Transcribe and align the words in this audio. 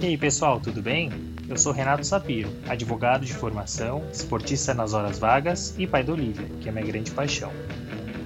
E 0.00 0.06
aí 0.06 0.16
pessoal, 0.16 0.60
tudo 0.60 0.80
bem? 0.80 1.10
Eu 1.48 1.56
sou 1.56 1.72
Renato 1.72 2.06
Sapiro, 2.06 2.48
advogado 2.68 3.26
de 3.26 3.34
formação, 3.34 4.04
esportista 4.12 4.72
nas 4.72 4.94
horas 4.94 5.18
vagas 5.18 5.74
e 5.76 5.88
pai 5.88 6.04
da 6.04 6.12
Olivia, 6.12 6.46
que 6.60 6.68
é 6.68 6.72
minha 6.72 6.86
grande 6.86 7.10
paixão. 7.10 7.50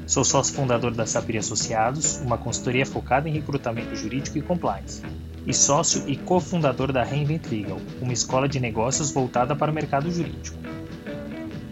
Sou 0.06 0.22
sócio 0.22 0.54
fundador 0.54 0.92
da 0.92 1.06
Sapir 1.06 1.38
Associados, 1.38 2.18
uma 2.18 2.36
consultoria 2.36 2.84
focada 2.84 3.26
em 3.26 3.32
recrutamento 3.32 3.96
jurídico 3.96 4.36
e 4.36 4.42
compliance, 4.42 5.02
e 5.46 5.54
sócio 5.54 6.04
e 6.06 6.14
cofundador 6.14 6.92
da 6.92 7.02
Reinvent 7.02 7.46
Legal, 7.50 7.80
uma 8.02 8.12
escola 8.12 8.46
de 8.46 8.60
negócios 8.60 9.10
voltada 9.10 9.56
para 9.56 9.70
o 9.70 9.74
mercado 9.74 10.10
jurídico. 10.10 10.58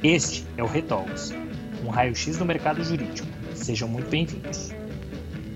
Este 0.03 0.47
é 0.57 0.63
o 0.63 0.67
Retalks, 0.67 1.35
um 1.85 1.91
raio-x 1.91 2.39
do 2.39 2.47
mercado 2.47 2.83
jurídico. 2.83 3.29
Sejam 3.55 3.87
muito 3.87 4.09
bem-vindos. 4.09 4.86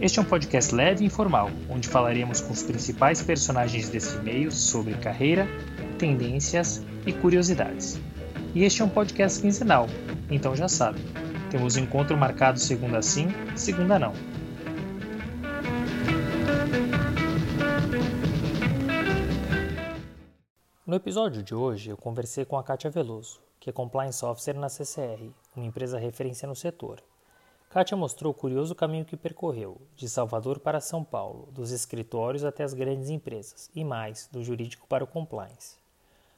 Este 0.01 0.19
é 0.19 0.23
um 0.23 0.25
podcast 0.25 0.75
leve 0.75 1.05
e 1.05 1.07
informal, 1.09 1.51
onde 1.69 1.87
falaremos 1.87 2.41
com 2.41 2.55
os 2.55 2.63
principais 2.63 3.21
personagens 3.21 3.91
desse 3.91 4.17
meio 4.21 4.51
sobre 4.51 4.95
carreira, 4.95 5.47
tendências 5.99 6.83
e 7.07 7.13
curiosidades. 7.13 8.01
E 8.55 8.65
este 8.65 8.81
é 8.81 8.85
um 8.87 8.89
podcast 8.89 9.43
quinzenal, 9.43 9.87
então 10.31 10.57
já 10.57 10.69
sabe, 10.69 10.99
temos 11.51 11.77
encontro 11.77 12.17
marcado 12.17 12.59
segunda 12.59 13.03
sim, 13.03 13.29
segunda 13.55 13.99
não. 13.99 14.15
No 20.87 20.97
episódio 20.97 21.43
de 21.43 21.55
hoje, 21.55 21.91
eu 21.91 21.97
conversei 21.99 22.47
com 22.47 22.57
a 22.57 22.65
Kátia 22.65 22.89
Veloso, 22.89 23.39
que 23.61 23.69
é 23.69 23.73
Compliance 23.73 24.25
Officer 24.25 24.59
na 24.59 24.71
CCR, 24.71 25.31
uma 25.55 25.67
empresa 25.67 25.99
referência 25.99 26.49
no 26.49 26.57
setor. 26.57 27.03
Kátia 27.73 27.97
mostrou 27.97 28.33
o 28.33 28.35
curioso 28.35 28.75
caminho 28.75 29.05
que 29.05 29.17
percorreu, 29.17 29.81
de 29.95 30.09
Salvador 30.09 30.59
para 30.59 30.81
São 30.81 31.05
Paulo, 31.05 31.53
dos 31.53 31.71
escritórios 31.71 32.43
até 32.43 32.65
as 32.65 32.75
grandes 32.75 33.11
empresas, 33.11 33.71
e 33.73 33.85
mais, 33.85 34.29
do 34.33 34.43
jurídico 34.43 34.89
para 34.89 35.05
o 35.05 35.07
compliance. 35.07 35.77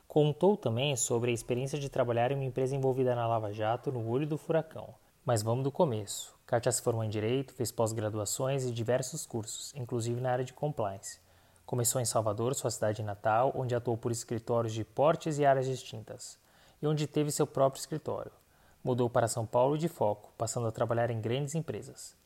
Contou 0.06 0.59
também 0.59 0.95
sobre 0.95 1.31
a 1.31 1.34
experiência 1.34 1.79
de 1.79 1.89
trabalhar 1.89 2.31
em 2.31 2.34
uma 2.34 2.45
empresa 2.45 2.77
envolvida 2.77 3.15
na 3.15 3.27
Lava 3.27 3.51
Jato 3.51 3.91
no 3.91 4.06
olho 4.11 4.27
do 4.27 4.37
furacão. 4.37 4.95
Mas 5.25 5.43
vamos 5.43 5.65
do 5.65 5.73
começo. 5.73 6.34
Kátia 6.45 6.71
se 6.71 6.83
formou 6.83 7.03
em 7.03 7.09
Direito, 7.09 7.55
fez 7.55 7.73
pós-graduações 7.73 8.67
e 8.67 8.71
diversos 8.71 9.25
cursos, 9.25 9.73
inclusive 9.75 10.21
na 10.21 10.33
área 10.33 10.45
de 10.45 10.53
compliance. 10.53 11.19
Começou 11.65 11.99
em 11.99 12.05
Salvador, 12.05 12.55
sua 12.55 12.71
cidade 12.71 13.03
natal, 13.03 13.55
onde 13.56 13.75
atuou 13.75 13.97
por 13.97 14.12
escritórios 14.12 14.75
de 14.75 14.84
portes 14.84 15.39
e 15.39 15.47
áreas 15.47 15.65
distintas, 15.65 16.39
e 16.83 16.87
onde 16.87 17.06
teve 17.06 17.33
seu 17.33 17.47
próprio 17.47 17.81
escritório. 17.81 18.42
Mudou 18.84 19.08
para 19.08 19.28
São 19.28 19.47
Paulo 19.47 19.78
de 19.78 19.88
foco, 19.88 20.33
passando 20.36 20.66
a 20.66 20.72
trabalhar 20.72 21.11
em 21.11 21.20
grandes 21.20 21.55
empresas. 21.55 22.16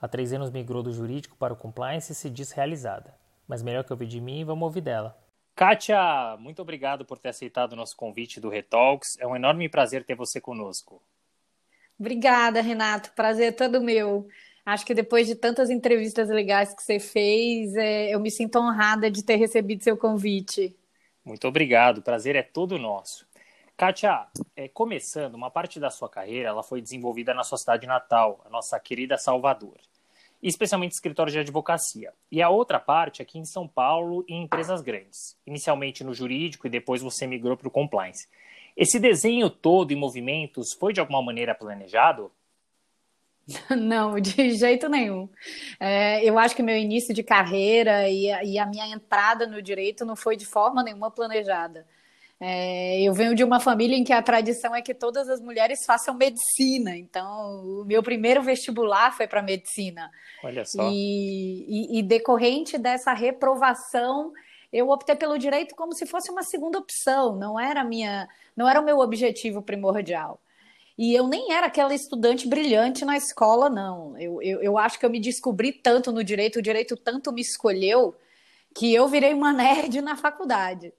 Há 0.00 0.08
três 0.08 0.32
anos 0.32 0.50
migrou 0.50 0.82
do 0.82 0.92
jurídico 0.92 1.36
para 1.36 1.52
o 1.52 1.56
compliance 1.56 2.12
e 2.12 2.14
se 2.14 2.30
diz 2.30 2.52
realizada. 2.52 3.14
Mas 3.46 3.62
melhor 3.62 3.84
que 3.84 3.92
ouvir 3.92 4.06
de 4.06 4.20
mim, 4.20 4.44
vamos 4.44 4.64
ouvir 4.64 4.80
dela. 4.80 5.18
Kátia, 5.54 6.36
muito 6.38 6.60
obrigado 6.60 7.04
por 7.04 7.18
ter 7.18 7.30
aceitado 7.30 7.72
o 7.72 7.76
nosso 7.76 7.96
convite 7.96 8.40
do 8.40 8.48
Retalks. 8.48 9.16
É 9.18 9.26
um 9.26 9.36
enorme 9.36 9.68
prazer 9.68 10.04
ter 10.04 10.14
você 10.14 10.40
conosco. 10.40 11.02
Obrigada, 11.98 12.60
Renato. 12.60 13.12
Prazer 13.12 13.48
é 13.48 13.52
todo 13.52 13.80
meu. 13.80 14.26
Acho 14.66 14.84
que 14.84 14.94
depois 14.94 15.26
de 15.26 15.34
tantas 15.34 15.70
entrevistas 15.70 16.28
legais 16.28 16.74
que 16.74 16.82
você 16.82 16.98
fez, 16.98 17.74
é, 17.74 18.14
eu 18.14 18.20
me 18.20 18.30
sinto 18.30 18.58
honrada 18.58 19.10
de 19.10 19.22
ter 19.22 19.36
recebido 19.36 19.82
seu 19.82 19.96
convite. 19.96 20.76
Muito 21.24 21.46
obrigado. 21.46 21.98
O 21.98 22.02
prazer 22.02 22.36
é 22.36 22.42
todo 22.42 22.78
nosso. 22.78 23.26
Kátia, 23.76 24.26
é, 24.56 24.68
começando, 24.68 25.34
uma 25.34 25.50
parte 25.50 25.78
da 25.78 25.90
sua 25.90 26.08
carreira 26.08 26.48
ela 26.48 26.62
foi 26.62 26.80
desenvolvida 26.80 27.34
na 27.34 27.44
sua 27.44 27.58
cidade 27.58 27.86
natal, 27.86 28.40
a 28.46 28.48
nossa 28.48 28.80
querida 28.80 29.18
Salvador, 29.18 29.76
especialmente 30.42 30.92
escritório 30.92 31.30
de 31.30 31.38
advocacia. 31.38 32.10
E 32.32 32.40
a 32.40 32.48
outra 32.48 32.80
parte 32.80 33.20
aqui 33.20 33.38
em 33.38 33.44
São 33.44 33.68
Paulo 33.68 34.24
em 34.26 34.44
empresas 34.44 34.80
grandes, 34.80 35.36
inicialmente 35.46 36.02
no 36.02 36.14
jurídico 36.14 36.66
e 36.66 36.70
depois 36.70 37.02
você 37.02 37.26
migrou 37.26 37.54
para 37.54 37.68
o 37.68 37.70
compliance. 37.70 38.26
Esse 38.74 38.98
desenho 38.98 39.50
todo 39.50 39.92
em 39.92 39.96
movimentos 39.96 40.72
foi 40.72 40.94
de 40.94 41.00
alguma 41.00 41.22
maneira 41.22 41.54
planejado? 41.54 42.32
Não, 43.76 44.18
de 44.18 44.52
jeito 44.52 44.88
nenhum. 44.88 45.28
É, 45.78 46.24
eu 46.24 46.38
acho 46.38 46.56
que 46.56 46.62
meu 46.62 46.76
início 46.78 47.14
de 47.14 47.22
carreira 47.22 48.08
e 48.08 48.30
a, 48.32 48.42
e 48.42 48.58
a, 48.58 48.64
minha 48.64 48.86
entrada 48.88 49.46
no 49.46 49.60
direito 49.60 50.04
não 50.04 50.16
foi 50.16 50.34
de 50.34 50.46
forma 50.46 50.82
nenhuma 50.82 51.10
planejada. 51.10 51.86
É, 52.38 53.00
eu 53.00 53.14
venho 53.14 53.34
de 53.34 53.42
uma 53.42 53.58
família 53.58 53.96
em 53.96 54.04
que 54.04 54.12
a 54.12 54.20
tradição 54.20 54.74
é 54.74 54.82
que 54.82 54.92
todas 54.92 55.28
as 55.28 55.40
mulheres 55.40 55.86
façam 55.86 56.14
medicina, 56.14 56.94
então 56.94 57.80
o 57.80 57.84
meu 57.84 58.02
primeiro 58.02 58.42
vestibular 58.42 59.16
foi 59.16 59.26
para 59.26 59.40
medicina. 59.40 60.10
Olha 60.44 60.64
só. 60.64 60.90
E, 60.90 61.64
e, 61.66 61.98
e, 61.98 62.02
decorrente 62.02 62.76
dessa 62.76 63.14
reprovação, 63.14 64.32
eu 64.70 64.90
optei 64.90 65.16
pelo 65.16 65.38
direito 65.38 65.74
como 65.74 65.94
se 65.94 66.04
fosse 66.04 66.30
uma 66.30 66.42
segunda 66.42 66.78
opção, 66.78 67.34
não 67.36 67.58
era 67.58 67.82
minha, 67.82 68.28
não 68.54 68.68
era 68.68 68.80
o 68.80 68.84
meu 68.84 68.98
objetivo 68.98 69.62
primordial. 69.62 70.38
E 70.98 71.14
eu 71.14 71.26
nem 71.26 71.52
era 71.52 71.66
aquela 71.66 71.94
estudante 71.94 72.46
brilhante 72.48 73.04
na 73.04 73.16
escola, 73.16 73.68
não. 73.68 74.16
Eu, 74.18 74.42
eu, 74.42 74.62
eu 74.62 74.78
acho 74.78 74.98
que 74.98 75.04
eu 75.04 75.10
me 75.10 75.20
descobri 75.20 75.72
tanto 75.72 76.12
no 76.12 76.24
direito, 76.24 76.58
o 76.58 76.62
direito 76.62 76.96
tanto 76.96 77.32
me 77.32 77.40
escolheu, 77.40 78.14
que 78.74 78.92
eu 78.94 79.08
virei 79.08 79.32
uma 79.32 79.52
nerd 79.54 80.02
na 80.02 80.16
faculdade. 80.16 80.92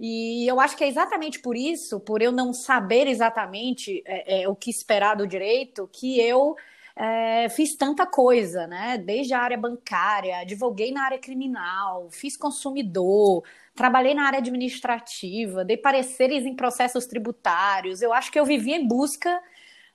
E 0.00 0.46
eu 0.46 0.60
acho 0.60 0.76
que 0.76 0.84
é 0.84 0.88
exatamente 0.88 1.40
por 1.40 1.56
isso, 1.56 1.98
por 2.00 2.22
eu 2.22 2.30
não 2.30 2.52
saber 2.52 3.08
exatamente 3.08 4.02
é, 4.06 4.42
é, 4.42 4.48
o 4.48 4.54
que 4.54 4.70
esperar 4.70 5.16
do 5.16 5.26
direito, 5.26 5.88
que 5.92 6.20
eu 6.20 6.54
é, 6.94 7.48
fiz 7.48 7.76
tanta 7.76 8.06
coisa, 8.06 8.66
né? 8.66 8.98
Desde 8.98 9.34
a 9.34 9.40
área 9.40 9.56
bancária, 9.58 10.38
advoguei 10.38 10.92
na 10.92 11.04
área 11.04 11.18
criminal, 11.18 12.08
fiz 12.10 12.36
consumidor, 12.36 13.44
trabalhei 13.74 14.14
na 14.14 14.24
área 14.26 14.38
administrativa, 14.38 15.64
dei 15.64 15.76
pareceres 15.76 16.44
em 16.44 16.54
processos 16.54 17.06
tributários. 17.06 18.02
Eu 18.02 18.12
acho 18.12 18.30
que 18.32 18.38
eu 18.38 18.44
vivia 18.44 18.76
em 18.76 18.86
busca 18.86 19.40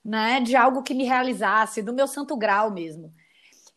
né, 0.04 0.42
de 0.42 0.56
algo 0.56 0.84
que 0.84 0.94
me 0.94 1.06
realizasse, 1.06 1.82
do 1.82 1.94
meu 1.94 2.08
santo 2.08 2.36
grau 2.36 2.72
mesmo. 2.72 3.14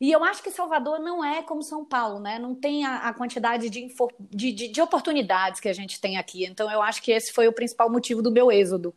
E 0.01 0.13
eu 0.13 0.23
acho 0.23 0.43
que 0.43 0.51
Salvador 0.51 0.99
não 0.99 1.25
é 1.25 1.43
como 1.43 1.63
São 1.63 1.85
Paulo, 1.85 2.21
né? 2.21 2.39
Não 2.39 2.55
tem 2.55 2.85
a, 2.85 3.09
a 3.09 3.15
quantidade 3.15 3.71
de, 3.71 3.89
de, 4.31 4.53
de, 4.53 4.69
de, 4.69 4.83
oportunidades 4.83 5.59
que 5.59 5.69
a 5.69 5.73
gente 5.73 5.99
tem 6.01 6.19
aqui. 6.19 6.45
Então, 6.45 6.71
eu 6.71 6.83
acho 6.83 7.03
que 7.03 7.11
esse 7.11 7.33
foi 7.33 7.49
o 7.49 7.53
principal 7.53 7.91
motivo 7.91 8.21
do 8.21 8.31
meu 8.31 8.53
êxodo. 8.53 8.95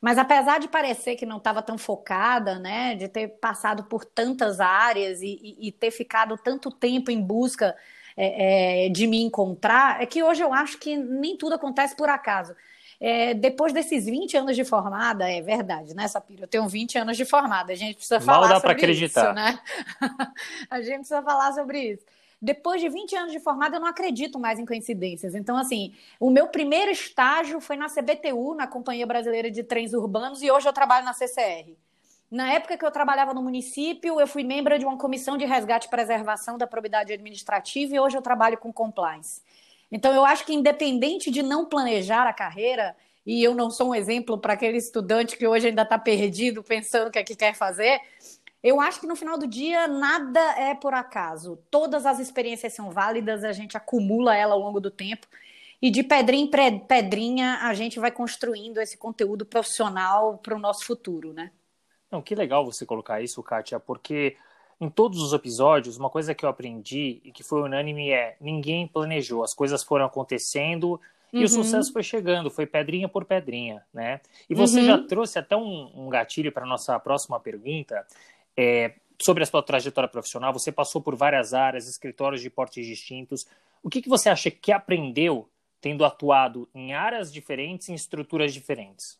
Mas 0.00 0.18
apesar 0.18 0.58
de 0.58 0.68
parecer 0.68 1.14
que 1.16 1.24
não 1.24 1.38
estava 1.38 1.62
tão 1.62 1.78
focada, 1.78 2.58
né? 2.58 2.96
De 2.96 3.08
ter 3.08 3.28
passado 3.38 3.84
por 3.84 4.04
tantas 4.04 4.60
áreas 4.60 5.22
e, 5.22 5.38
e, 5.40 5.68
e 5.68 5.72
ter 5.72 5.92
ficado 5.92 6.36
tanto 6.36 6.70
tempo 6.70 7.12
em 7.12 7.22
busca 7.22 7.76
é, 8.16 8.86
é, 8.86 8.88
de 8.88 9.06
me 9.06 9.22
encontrar, 9.22 10.02
é 10.02 10.06
que 10.06 10.22
hoje 10.22 10.42
eu 10.42 10.52
acho 10.52 10.78
que 10.78 10.96
nem 10.96 11.36
tudo 11.36 11.54
acontece 11.54 11.96
por 11.96 12.08
acaso. 12.08 12.56
É, 13.06 13.34
depois 13.34 13.70
desses 13.70 14.06
20 14.06 14.34
anos 14.38 14.56
de 14.56 14.64
formada, 14.64 15.30
é 15.30 15.42
verdade, 15.42 15.94
né, 15.94 16.08
Sapiro? 16.08 16.44
Eu 16.44 16.48
tenho 16.48 16.66
20 16.66 16.96
anos 16.96 17.18
de 17.18 17.26
formada, 17.26 17.70
a 17.70 17.76
gente 17.76 17.96
precisa 17.96 18.18
falar 18.18 18.40
Mal 18.40 18.48
dá 18.48 18.54
sobre 18.54 18.72
acreditar. 18.72 19.24
isso, 19.24 19.34
né? 19.34 19.60
a 20.70 20.80
gente 20.80 21.00
precisa 21.00 21.22
falar 21.22 21.52
sobre 21.52 21.80
isso. 21.80 22.02
Depois 22.40 22.80
de 22.80 22.88
20 22.88 23.14
anos 23.14 23.32
de 23.32 23.40
formada, 23.40 23.76
eu 23.76 23.80
não 23.80 23.88
acredito 23.88 24.38
mais 24.38 24.58
em 24.58 24.64
coincidências. 24.64 25.34
Então, 25.34 25.54
assim, 25.58 25.92
o 26.18 26.30
meu 26.30 26.46
primeiro 26.46 26.90
estágio 26.90 27.60
foi 27.60 27.76
na 27.76 27.90
CBTU, 27.90 28.54
na 28.54 28.66
Companhia 28.66 29.06
Brasileira 29.06 29.50
de 29.50 29.62
Trens 29.62 29.92
Urbanos, 29.92 30.42
e 30.42 30.50
hoje 30.50 30.66
eu 30.66 30.72
trabalho 30.72 31.04
na 31.04 31.12
CCR. 31.12 31.76
Na 32.30 32.54
época 32.54 32.78
que 32.78 32.86
eu 32.86 32.90
trabalhava 32.90 33.34
no 33.34 33.42
município, 33.42 34.18
eu 34.18 34.26
fui 34.26 34.42
membro 34.42 34.78
de 34.78 34.86
uma 34.86 34.96
comissão 34.96 35.36
de 35.36 35.44
resgate 35.44 35.88
e 35.88 35.90
preservação 35.90 36.56
da 36.56 36.66
probidade 36.66 37.12
administrativa 37.12 37.96
e 37.96 38.00
hoje 38.00 38.16
eu 38.16 38.22
trabalho 38.22 38.56
com 38.56 38.72
compliance. 38.72 39.42
Então, 39.90 40.12
eu 40.12 40.24
acho 40.24 40.44
que 40.44 40.52
independente 40.52 41.30
de 41.30 41.42
não 41.42 41.66
planejar 41.66 42.26
a 42.26 42.32
carreira, 42.32 42.96
e 43.26 43.42
eu 43.42 43.54
não 43.54 43.70
sou 43.70 43.90
um 43.90 43.94
exemplo 43.94 44.38
para 44.38 44.52
aquele 44.52 44.76
estudante 44.76 45.36
que 45.36 45.46
hoje 45.46 45.68
ainda 45.68 45.82
está 45.82 45.98
perdido 45.98 46.62
pensando 46.62 47.08
o 47.08 47.10
que 47.10 47.18
é 47.18 47.24
que 47.24 47.34
quer 47.34 47.54
fazer, 47.54 48.00
eu 48.62 48.80
acho 48.80 49.00
que 49.00 49.06
no 49.06 49.14
final 49.14 49.36
do 49.36 49.46
dia 49.46 49.86
nada 49.86 50.40
é 50.58 50.74
por 50.74 50.94
acaso. 50.94 51.58
Todas 51.70 52.06
as 52.06 52.18
experiências 52.18 52.72
são 52.72 52.90
válidas, 52.90 53.44
a 53.44 53.52
gente 53.52 53.76
acumula 53.76 54.34
ela 54.34 54.54
ao 54.54 54.60
longo 54.60 54.80
do 54.80 54.90
tempo. 54.90 55.26
E 55.82 55.90
de 55.90 56.02
pedrinha 56.02 56.44
em 56.44 56.78
pedrinha, 56.78 57.58
a 57.60 57.74
gente 57.74 58.00
vai 58.00 58.10
construindo 58.10 58.80
esse 58.80 58.96
conteúdo 58.96 59.44
profissional 59.44 60.38
para 60.38 60.56
o 60.56 60.58
nosso 60.58 60.86
futuro, 60.86 61.34
né? 61.34 61.50
Não, 62.10 62.22
que 62.22 62.34
legal 62.34 62.64
você 62.64 62.86
colocar 62.86 63.20
isso, 63.20 63.42
Kátia, 63.42 63.78
porque 63.78 64.34
em 64.80 64.88
todos 64.88 65.20
os 65.20 65.32
episódios, 65.32 65.96
uma 65.96 66.10
coisa 66.10 66.34
que 66.34 66.44
eu 66.44 66.48
aprendi 66.48 67.20
e 67.24 67.32
que 67.32 67.42
foi 67.42 67.62
unânime 67.62 68.10
é: 68.10 68.36
ninguém 68.40 68.86
planejou, 68.86 69.42
as 69.42 69.54
coisas 69.54 69.82
foram 69.82 70.06
acontecendo 70.06 71.00
e 71.32 71.38
uhum. 71.38 71.44
o 71.44 71.48
sucesso 71.48 71.92
foi 71.92 72.02
chegando, 72.02 72.50
foi 72.50 72.64
pedrinha 72.64 73.08
por 73.08 73.24
pedrinha, 73.24 73.82
né? 73.92 74.20
E 74.48 74.54
você 74.54 74.78
uhum. 74.80 74.86
já 74.86 74.98
trouxe 74.98 75.38
até 75.38 75.56
um, 75.56 75.90
um 75.94 76.08
gatilho 76.08 76.52
para 76.52 76.64
nossa 76.64 76.98
próxima 77.00 77.40
pergunta. 77.40 78.06
É, 78.56 78.94
sobre 79.20 79.42
a 79.42 79.46
sua 79.46 79.62
trajetória 79.62 80.08
profissional, 80.08 80.52
você 80.52 80.70
passou 80.70 81.00
por 81.00 81.16
várias 81.16 81.54
áreas, 81.54 81.88
escritórios 81.88 82.40
de 82.40 82.50
portes 82.50 82.86
distintos. 82.86 83.46
O 83.82 83.90
que, 83.90 84.00
que 84.00 84.08
você 84.08 84.28
acha 84.28 84.50
que 84.50 84.72
aprendeu 84.72 85.48
tendo 85.80 86.04
atuado 86.04 86.68
em 86.74 86.94
áreas 86.94 87.32
diferentes, 87.32 87.88
em 87.88 87.94
estruturas 87.94 88.54
diferentes? 88.54 89.18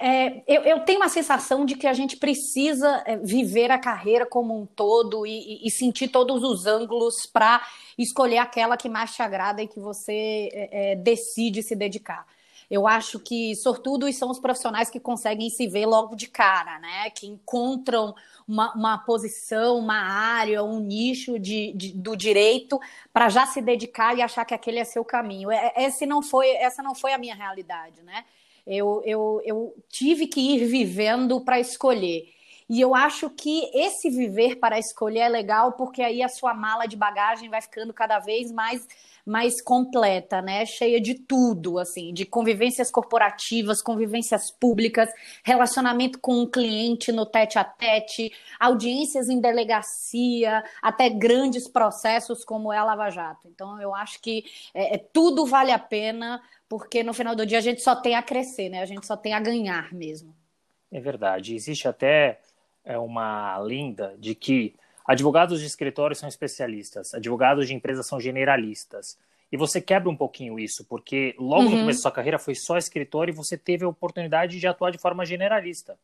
É, 0.00 0.44
eu, 0.46 0.62
eu, 0.62 0.80
tenho 0.80 1.00
uma 1.00 1.08
sensação 1.08 1.64
de 1.64 1.74
que 1.74 1.86
a 1.86 1.92
gente 1.92 2.16
precisa 2.16 3.02
é, 3.04 3.16
viver 3.16 3.72
a 3.72 3.78
carreira 3.78 4.24
como 4.24 4.56
um 4.56 4.64
todo 4.64 5.26
e, 5.26 5.66
e 5.66 5.70
sentir 5.72 6.06
todos 6.06 6.44
os 6.44 6.66
ângulos 6.66 7.26
para 7.26 7.66
escolher 7.98 8.38
aquela 8.38 8.76
que 8.76 8.88
mais 8.88 9.12
te 9.12 9.22
agrada 9.22 9.60
e 9.60 9.66
que 9.66 9.80
você 9.80 10.50
é, 10.52 10.92
é, 10.92 10.96
decide 10.96 11.64
se 11.64 11.74
dedicar. 11.74 12.24
Eu 12.70 12.86
acho 12.86 13.18
que 13.18 13.56
sortudos 13.56 14.14
são 14.16 14.30
os 14.30 14.38
profissionais 14.38 14.88
que 14.90 15.00
conseguem 15.00 15.48
se 15.50 15.66
ver 15.66 15.86
logo 15.86 16.14
de 16.14 16.28
cara, 16.28 16.78
né? 16.78 17.10
Que 17.10 17.26
encontram 17.26 18.14
uma, 18.46 18.72
uma 18.74 18.98
posição, 18.98 19.78
uma 19.78 19.98
área, 19.98 20.62
um 20.62 20.78
nicho 20.78 21.38
de, 21.38 21.72
de 21.72 21.92
do 21.92 22.14
direito 22.14 22.78
para 23.12 23.30
já 23.30 23.46
se 23.46 23.60
dedicar 23.62 24.16
e 24.16 24.22
achar 24.22 24.44
que 24.44 24.54
aquele 24.54 24.78
é 24.78 24.84
seu 24.84 25.04
caminho. 25.04 25.50
É, 25.50 25.72
esse 25.78 26.06
não 26.06 26.22
foi, 26.22 26.50
essa 26.50 26.82
não 26.82 26.94
foi 26.94 27.14
a 27.14 27.18
minha 27.18 27.34
realidade, 27.34 28.02
né? 28.02 28.24
Eu, 28.68 29.02
eu, 29.04 29.40
eu 29.44 29.74
tive 29.88 30.26
que 30.26 30.40
ir 30.40 30.66
vivendo 30.66 31.40
para 31.40 31.58
escolher. 31.58 32.28
E 32.68 32.80
eu 32.80 32.94
acho 32.94 33.30
que 33.30 33.70
esse 33.72 34.10
viver 34.10 34.56
para 34.56 34.78
escolher 34.78 35.20
é 35.20 35.28
legal, 35.28 35.72
porque 35.72 36.02
aí 36.02 36.22
a 36.22 36.28
sua 36.28 36.52
mala 36.52 36.86
de 36.86 36.96
bagagem 36.96 37.48
vai 37.48 37.62
ficando 37.62 37.94
cada 37.94 38.18
vez 38.18 38.52
mais 38.52 38.86
mais 39.28 39.60
completa, 39.60 40.40
né? 40.40 40.64
Cheia 40.64 40.98
de 40.98 41.14
tudo, 41.14 41.78
assim, 41.78 42.14
de 42.14 42.24
convivências 42.24 42.90
corporativas, 42.90 43.82
convivências 43.82 44.50
públicas, 44.50 45.10
relacionamento 45.44 46.18
com 46.18 46.40
o 46.40 46.48
cliente 46.48 47.12
no 47.12 47.26
tete 47.26 47.58
a 47.58 47.64
tete, 47.64 48.32
audiências 48.58 49.28
em 49.28 49.38
delegacia, 49.38 50.64
até 50.80 51.10
grandes 51.10 51.68
processos 51.68 52.42
como 52.42 52.72
é 52.72 52.78
a 52.78 52.84
Lava 52.84 53.10
Jato. 53.10 53.46
Então, 53.48 53.78
eu 53.82 53.94
acho 53.94 54.18
que 54.22 54.44
é, 54.72 54.94
é, 54.94 54.98
tudo 54.98 55.44
vale 55.44 55.72
a 55.72 55.78
pena, 55.78 56.40
porque 56.68 57.02
no 57.02 57.14
final 57.14 57.34
do 57.34 57.46
dia 57.46 57.58
a 57.58 57.62
gente 57.62 57.82
só 57.82 57.96
tem 57.96 58.14
a 58.14 58.22
crescer, 58.22 58.68
né? 58.68 58.82
A 58.82 58.86
gente 58.86 59.06
só 59.06 59.16
tem 59.16 59.32
a 59.32 59.40
ganhar 59.40 59.92
mesmo. 59.92 60.34
É 60.90 61.00
verdade. 61.00 61.54
Existe 61.54 61.88
até 61.88 62.40
é, 62.84 62.98
uma 62.98 63.58
lenda 63.58 64.14
de 64.18 64.34
que 64.34 64.74
Advogados 65.08 65.60
de 65.60 65.66
escritório 65.66 66.14
são 66.14 66.28
especialistas, 66.28 67.14
advogados 67.14 67.66
de 67.66 67.74
empresas 67.74 68.06
são 68.06 68.20
generalistas. 68.20 69.18
E 69.50 69.56
você 69.56 69.80
quebra 69.80 70.10
um 70.10 70.14
pouquinho 70.14 70.58
isso, 70.58 70.84
porque 70.84 71.34
logo 71.38 71.62
uhum. 71.62 71.70
no 71.70 71.76
começo 71.78 72.00
da 72.00 72.02
sua 72.02 72.12
carreira 72.12 72.38
foi 72.38 72.54
só 72.54 72.76
escritório 72.76 73.32
e 73.32 73.34
você 73.34 73.56
teve 73.56 73.86
a 73.86 73.88
oportunidade 73.88 74.60
de 74.60 74.66
atuar 74.66 74.90
de 74.90 74.98
forma 74.98 75.24
generalista. 75.24 75.98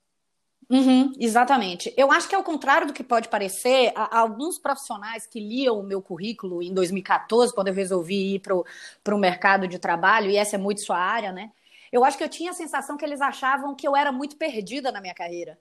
Uhum, 0.71 1.13
exatamente. 1.19 1.93
Eu 1.97 2.11
acho 2.11 2.29
que, 2.29 2.35
ao 2.35 2.43
contrário 2.43 2.87
do 2.87 2.93
que 2.93 3.05
pode 3.05 3.29
parecer, 3.29 3.93
alguns 4.11 4.59
profissionais 4.59 5.27
que 5.27 5.39
liam 5.39 5.79
o 5.79 5.83
meu 5.83 6.01
currículo 6.01 6.63
em 6.63 6.73
2014, 6.73 7.53
quando 7.55 7.69
eu 7.69 7.75
resolvi 7.75 8.37
ir 8.37 8.41
para 8.41 9.15
o 9.15 9.19
mercado 9.19 9.69
de 9.69 9.79
trabalho, 9.79 10.31
e 10.31 10.37
essa 10.37 10.57
é 10.57 10.59
muito 10.59 10.81
sua 10.81 10.97
área, 10.99 11.33
né? 11.33 11.51
Eu 11.93 12.05
acho 12.05 12.17
que 12.17 12.25
eu 12.25 12.29
tinha 12.29 12.51
a 12.51 12.55
sensação 12.55 12.97
que 12.97 13.05
eles 13.05 13.21
achavam 13.21 13.75
que 13.75 13.87
eu 13.87 13.95
era 13.95 14.11
muito 14.11 14.37
perdida 14.37 14.91
na 14.91 15.01
minha 15.01 15.15
carreira 15.15 15.59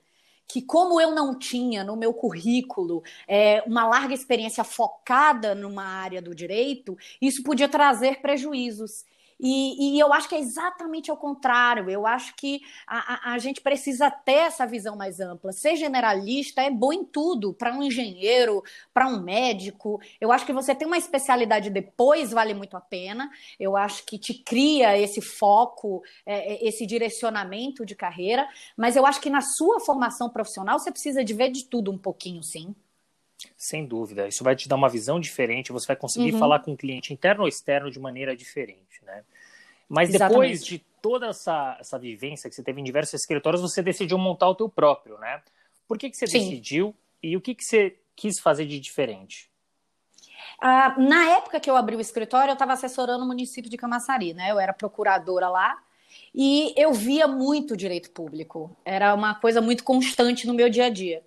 que 0.48 0.62
como 0.62 1.00
eu 1.00 1.12
não 1.12 1.38
tinha 1.40 1.84
no 1.84 1.96
meu 1.96 2.14
currículo 2.14 3.02
é, 3.28 3.64
uma 3.66 3.88
larga 3.88 4.14
experiência 4.14 4.64
focada 4.64 5.56
numa 5.56 5.84
área 5.84 6.22
do 6.22 6.36
direito, 6.36 6.98
isso 7.22 7.42
podia 7.44 7.68
trazer 7.70 8.22
prejuízos. 8.22 9.06
E, 9.46 9.98
e, 9.98 10.00
eu 10.00 10.14
acho 10.14 10.30
que 10.30 10.36
é 10.36 10.40
exatamente 10.40 11.12
ao 11.12 11.18
contrário. 11.18 11.90
Eu 11.90 12.08
acho 12.08 12.34
que 12.38 12.62
a, 12.88 13.32
a, 13.32 13.34
a, 13.34 13.38
gente 13.38 13.60
precisa 13.60 14.10
ter 14.10 14.46
essa 14.48 14.66
visão 14.66 14.96
mais 14.96 15.20
ampla. 15.20 15.52
Ser 15.52 15.76
generalista 15.76 16.62
é 16.62 16.72
bom 16.72 16.94
em 16.94 17.04
tudo, 17.04 17.54
para 17.54 17.76
um 17.76 17.84
engenheiro, 17.84 18.64
para 18.94 19.06
um 19.06 19.22
médico. 19.22 20.00
Eu 20.22 20.32
acho 20.32 20.46
que 20.46 20.54
você 20.54 20.74
tem 20.74 20.88
uma 20.88 20.98
especialidade 20.98 21.70
depois 21.70 22.32
vale 22.32 22.54
muito 22.54 22.78
a 22.78 22.82
pena. 22.82 23.30
Eu 23.60 23.76
acho 23.76 24.06
que 24.06 24.18
te 24.18 24.34
cria 24.34 24.98
esse 24.98 25.20
foco, 25.20 26.02
é, 26.26 26.54
é 26.54 26.68
esse 26.68 26.86
direcionamento 26.86 27.86
de 27.86 27.96
carreira. 27.96 28.48
Mas 28.78 28.96
eu 28.96 29.06
acho 29.06 29.20
que 29.20 29.30
na 29.30 29.42
sua 29.42 29.82
formação 29.82 30.30
profissional 30.30 30.80
você 30.80 30.90
precisa 30.90 31.22
de 31.22 31.34
ver 31.34 31.52
de 31.52 31.66
tudo 31.66 31.92
um 31.92 31.98
pouquinho, 31.98 32.42
sim. 32.42 32.74
Sem 33.58 33.86
dúvida. 33.86 34.28
Isso 34.28 34.44
vai 34.44 34.56
te 34.56 34.68
dar 34.68 34.76
uma 34.76 34.90
visão 34.90 35.20
diferente, 35.20 35.72
você 35.72 35.88
vai 35.88 35.96
conseguir 35.96 36.34
uhum. 36.34 36.40
falar 36.40 36.60
com 36.60 36.74
o 36.74 36.78
cliente 36.78 37.14
interno 37.14 37.44
ou 37.44 37.48
externo 37.48 37.90
de 37.90 38.00
maneira 38.00 38.36
diferente, 38.36 39.04
né? 39.04 39.24
Mas 39.88 40.10
depois 40.10 40.62
Exatamente. 40.62 40.66
de 40.66 40.80
toda 41.02 41.28
essa, 41.28 41.78
essa 41.80 42.00
vivência 42.00 42.50
que 42.50 42.56
você 42.56 42.64
teve 42.64 42.82
em 42.82 42.84
diversos 42.84 43.14
escritórios, 43.14 43.62
você 43.62 43.82
decidiu 43.82 44.18
montar 44.18 44.48
o 44.48 44.56
teu 44.56 44.70
próprio, 44.70 45.18
né? 45.20 45.42
Por 45.88 45.98
que, 45.98 46.10
que 46.10 46.18
você 46.18 46.28
Sim. 46.28 46.40
decidiu 46.40 46.96
e 47.22 47.36
o 47.38 47.42
que, 47.42 47.54
que 47.54 47.64
você 47.64 47.98
quis 48.16 48.40
fazer 48.40 48.66
de 48.66 48.80
diferente? 48.80 49.50
Ah, 50.60 50.96
na 50.98 51.30
época 51.32 51.60
que 51.60 51.70
eu 51.70 51.76
abri 51.76 51.96
o 51.96 52.02
escritório, 52.02 52.52
eu 52.52 52.54
estava 52.54 52.74
assessorando 52.74 53.24
o 53.24 53.28
município 53.28 53.70
de 53.70 53.78
Camaçari, 53.78 54.34
né? 54.34 54.52
Eu 54.52 54.60
era 54.60 54.74
procuradora 54.74 55.50
lá 55.50 55.78
e 56.34 56.74
eu 56.78 56.94
via 56.94 57.28
muito 57.28 57.76
direito 57.76 58.12
público. 58.12 58.76
Era 58.86 59.14
uma 59.14 59.36
coisa 59.36 59.62
muito 59.62 59.84
constante 59.84 60.48
no 60.48 60.54
meu 60.54 60.70
dia 60.70 60.86
a 60.86 60.90
dia. 60.90 61.22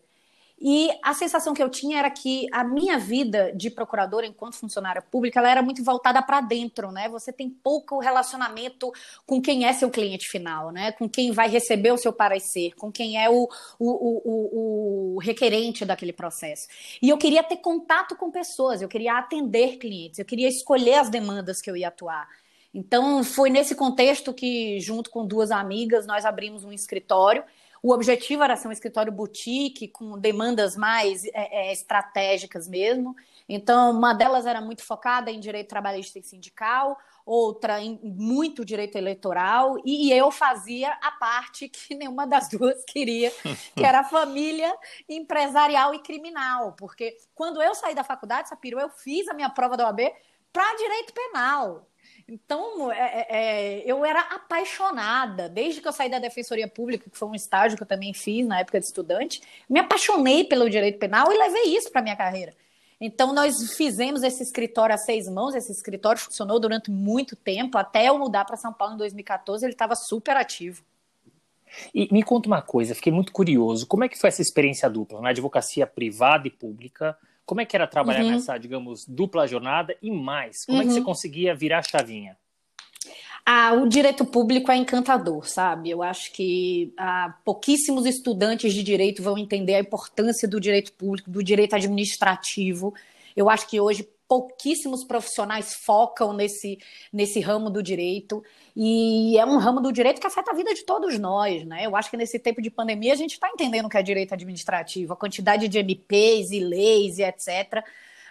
E 0.59 0.89
a 1.03 1.13
sensação 1.13 1.53
que 1.53 1.63
eu 1.63 1.69
tinha 1.69 1.99
era 1.99 2.11
que 2.11 2.47
a 2.51 2.65
minha 2.65 2.99
vida 2.99 3.53
de 3.55 3.69
procuradora 3.69 4.27
enquanto 4.27 4.57
funcionária 4.57 5.03
pública, 5.03 5.39
ela 5.39 5.51
era 5.51 5.61
muito 5.61 5.85
voltada 5.85 6.23
para 6.23 6.41
dentro, 6.41 6.91
né? 6.91 7.11
Você 7.11 7.31
tem 7.31 7.51
pouco 7.51 7.99
relacionamento 7.99 8.91
com 9.27 9.41
quem 9.41 9.67
é 9.67 9.73
seu 9.75 9.91
cliente 9.91 10.27
final, 10.29 10.73
né? 10.73 10.93
Com 10.93 11.09
quem 11.09 11.31
vai 11.31 11.49
receber 11.49 11.93
o 11.93 11.99
seu 11.99 12.11
parecer, 12.11 12.75
com 12.75 12.91
quem 12.91 13.23
é 13.23 13.29
o, 13.29 13.47
o, 13.79 13.87
o, 13.87 15.15
o 15.17 15.19
requerente 15.19 15.85
daquele 15.85 16.13
processo. 16.13 16.69
E 17.03 17.11
eu 17.11 17.19
queria 17.19 17.43
ter 17.43 17.59
contato 17.59 18.17
com 18.17 18.31
pessoas, 18.31 18.81
eu 18.81 18.89
queria 18.89 19.19
atender 19.19 19.77
clientes, 19.77 20.19
eu 20.19 20.25
queria 20.25 20.49
escolher 20.49 20.95
as 20.95 21.11
demandas 21.11 21.61
que 21.61 21.71
eu 21.71 21.77
ia 21.77 21.89
atuar. 21.89 22.27
Então, 22.73 23.23
foi 23.25 23.49
nesse 23.51 23.75
contexto 23.75 24.35
que, 24.35 24.81
junto 24.81 25.11
com 25.11 25.27
duas 25.27 25.51
amigas, 25.51 26.07
nós 26.07 26.25
abrimos 26.25 26.65
um 26.65 26.73
escritório 26.73 27.43
o 27.83 27.93
objetivo 27.93 28.43
era 28.43 28.57
ser 28.57 28.69
um 28.69 28.73
escritório 28.73 29.13
boutique, 29.13 29.89
com 29.89 30.19
demandas 30.19 30.77
mais 30.77 31.25
é, 31.27 31.33
é, 31.35 31.73
estratégicas 31.73 32.69
mesmo. 32.69 33.15
Então, 33.49 33.93
uma 33.93 34.13
delas 34.13 34.47
era 34.47 34.61
muito 34.61 34.83
focada 34.83 35.31
em 35.31 35.39
direito 35.39 35.69
trabalhista 35.69 36.19
e 36.19 36.23
sindical, 36.23 36.99
outra 37.25 37.81
em 37.81 37.99
muito 38.03 38.65
direito 38.65 38.97
eleitoral, 38.97 39.77
e 39.85 40.13
eu 40.13 40.31
fazia 40.31 40.93
a 41.03 41.13
parte 41.13 41.69
que 41.71 41.95
nenhuma 41.95 42.27
das 42.27 42.49
duas 42.49 42.85
queria, 42.85 43.33
que 43.75 43.85
era 43.85 44.05
família 44.05 44.75
empresarial 45.09 45.95
e 45.95 45.99
criminal. 46.01 46.73
Porque 46.73 47.17
quando 47.35 47.63
eu 47.63 47.75
saí 47.75 47.95
da 47.95 48.05
faculdade, 48.05 48.49
Sapiro, 48.49 48.81
eu 48.81 48.89
fiz 48.89 49.29
a 49.29 49.35
minha 49.35 49.51
prova 49.51 49.77
da 49.77 49.87
OAB 49.87 50.01
para 50.53 50.77
direito 50.77 51.13
penal. 51.13 51.87
Então, 52.29 52.91
é, 52.91 52.99
é, 52.99 53.27
é, 53.31 53.83
eu 53.87 54.05
era 54.05 54.21
apaixonada, 54.21 55.49
desde 55.49 55.81
que 55.81 55.87
eu 55.87 55.93
saí 55.93 56.11
da 56.11 56.19
Defensoria 56.19 56.67
Pública, 56.67 57.09
que 57.09 57.17
foi 57.17 57.29
um 57.29 57.35
estágio 57.35 57.77
que 57.77 57.85
eu 57.85 57.87
também 57.87 58.13
fiz 58.13 58.45
na 58.47 58.59
época 58.59 58.81
de 58.81 58.87
estudante, 58.87 59.41
me 59.71 59.79
apaixonei 59.79 60.43
pelo 60.43 60.69
direito 60.69 60.99
penal 60.99 61.33
e 61.33 61.39
levei 61.39 61.77
isso 61.77 61.91
para 61.91 62.03
minha 62.03 62.17
carreira. 62.17 62.53
Então, 63.01 63.33
nós 63.33 63.75
fizemos 63.77 64.23
esse 64.25 64.43
escritório 64.43 64.95
a 64.95 64.99
seis 64.99 65.29
mãos, 65.29 65.55
esse 65.55 65.71
escritório 65.71 66.21
funcionou 66.21 66.59
durante 66.59 66.91
muito 66.91 67.37
tempo, 67.37 67.79
até 67.79 68.09
eu 68.09 68.19
mudar 68.19 68.45
para 68.45 68.57
São 68.57 68.73
Paulo 68.73 68.95
em 68.95 68.99
2014, 68.99 69.65
ele 69.65 69.73
estava 69.73 69.95
super 69.95 70.37
ativo. 70.37 70.83
E 71.95 72.13
me 72.13 72.23
conta 72.23 72.49
uma 72.49 72.63
coisa, 72.63 72.95
fiquei 72.95 73.13
muito 73.13 73.33
curioso, 73.33 73.87
como 73.87 74.03
é 74.03 74.09
que 74.09 74.19
foi 74.19 74.29
essa 74.29 74.43
experiência 74.43 74.89
dupla, 74.89 75.21
na 75.21 75.29
advocacia 75.29 75.87
privada 75.87 76.49
e 76.49 76.51
pública, 76.51 77.17
como 77.47 77.61
é 77.61 77.65
que 77.65 77.77
era 77.77 77.87
trabalhar 77.87 78.25
uhum. 78.25 78.33
nessa, 78.33 78.59
digamos, 78.59 79.07
dupla 79.07 79.47
jornada 79.47 79.97
e 80.03 80.11
mais? 80.11 80.67
Como 80.67 80.79
uhum. 80.79 80.83
é 80.83 80.87
que 80.87 80.93
você 80.93 80.99
uhum. 80.99 81.05
conseguia 81.05 81.55
virar 81.55 81.79
a 81.79 81.83
chavinha? 81.83 82.37
Ah, 83.49 83.73
o 83.75 83.89
direito 83.89 84.25
público 84.25 84.73
é 84.73 84.77
encantador, 84.77 85.49
sabe? 85.49 85.89
Eu 85.89 86.03
acho 86.03 86.33
que 86.33 86.93
ah, 86.99 87.33
pouquíssimos 87.45 88.05
estudantes 88.05 88.75
de 88.75 88.83
direito 88.83 89.23
vão 89.23 89.39
entender 89.39 89.77
a 89.77 89.81
importância 89.81 90.49
do 90.49 90.61
direito 90.61 90.93
público, 90.93 91.31
do 91.31 91.45
direito 91.45 91.77
administrativo. 91.77 92.93
Eu 93.37 93.49
acho 93.49 93.69
que 93.69 93.81
hoje 93.81 94.09
pouquíssimos 94.29 95.05
profissionais 95.05 95.75
focam 95.75 96.33
nesse, 96.33 96.79
nesse 97.13 97.41
ramo 97.41 97.71
do 97.71 97.83
direito. 97.83 98.43
E 98.75 99.39
é 99.39 99.45
um 99.45 99.59
ramo 99.59 99.81
do 99.81 99.93
direito 99.93 100.21
que 100.21 100.27
afeta 100.27 100.51
a 100.51 100.55
vida 100.55 100.75
de 100.75 100.85
todos 100.85 101.19
nós, 101.19 101.65
né? 101.65 101.87
Eu 101.87 101.97
acho 101.97 102.11
que 102.11 102.17
nesse 102.17 102.39
tempo 102.39 102.61
de 102.61 102.71
pandemia 102.71 103.13
a 103.13 103.17
gente 103.17 103.33
está 103.33 103.49
entendendo 103.49 103.87
o 103.87 103.89
que 103.89 103.97
é 103.97 104.03
direito 104.03 104.35
administrativo, 104.35 105.13
a 105.13 105.17
quantidade 105.17 105.69
de 105.69 105.79
MPs 105.79 106.51
e 106.51 106.61
leis 106.61 107.19
e 107.19 107.23
etc. 107.23 107.85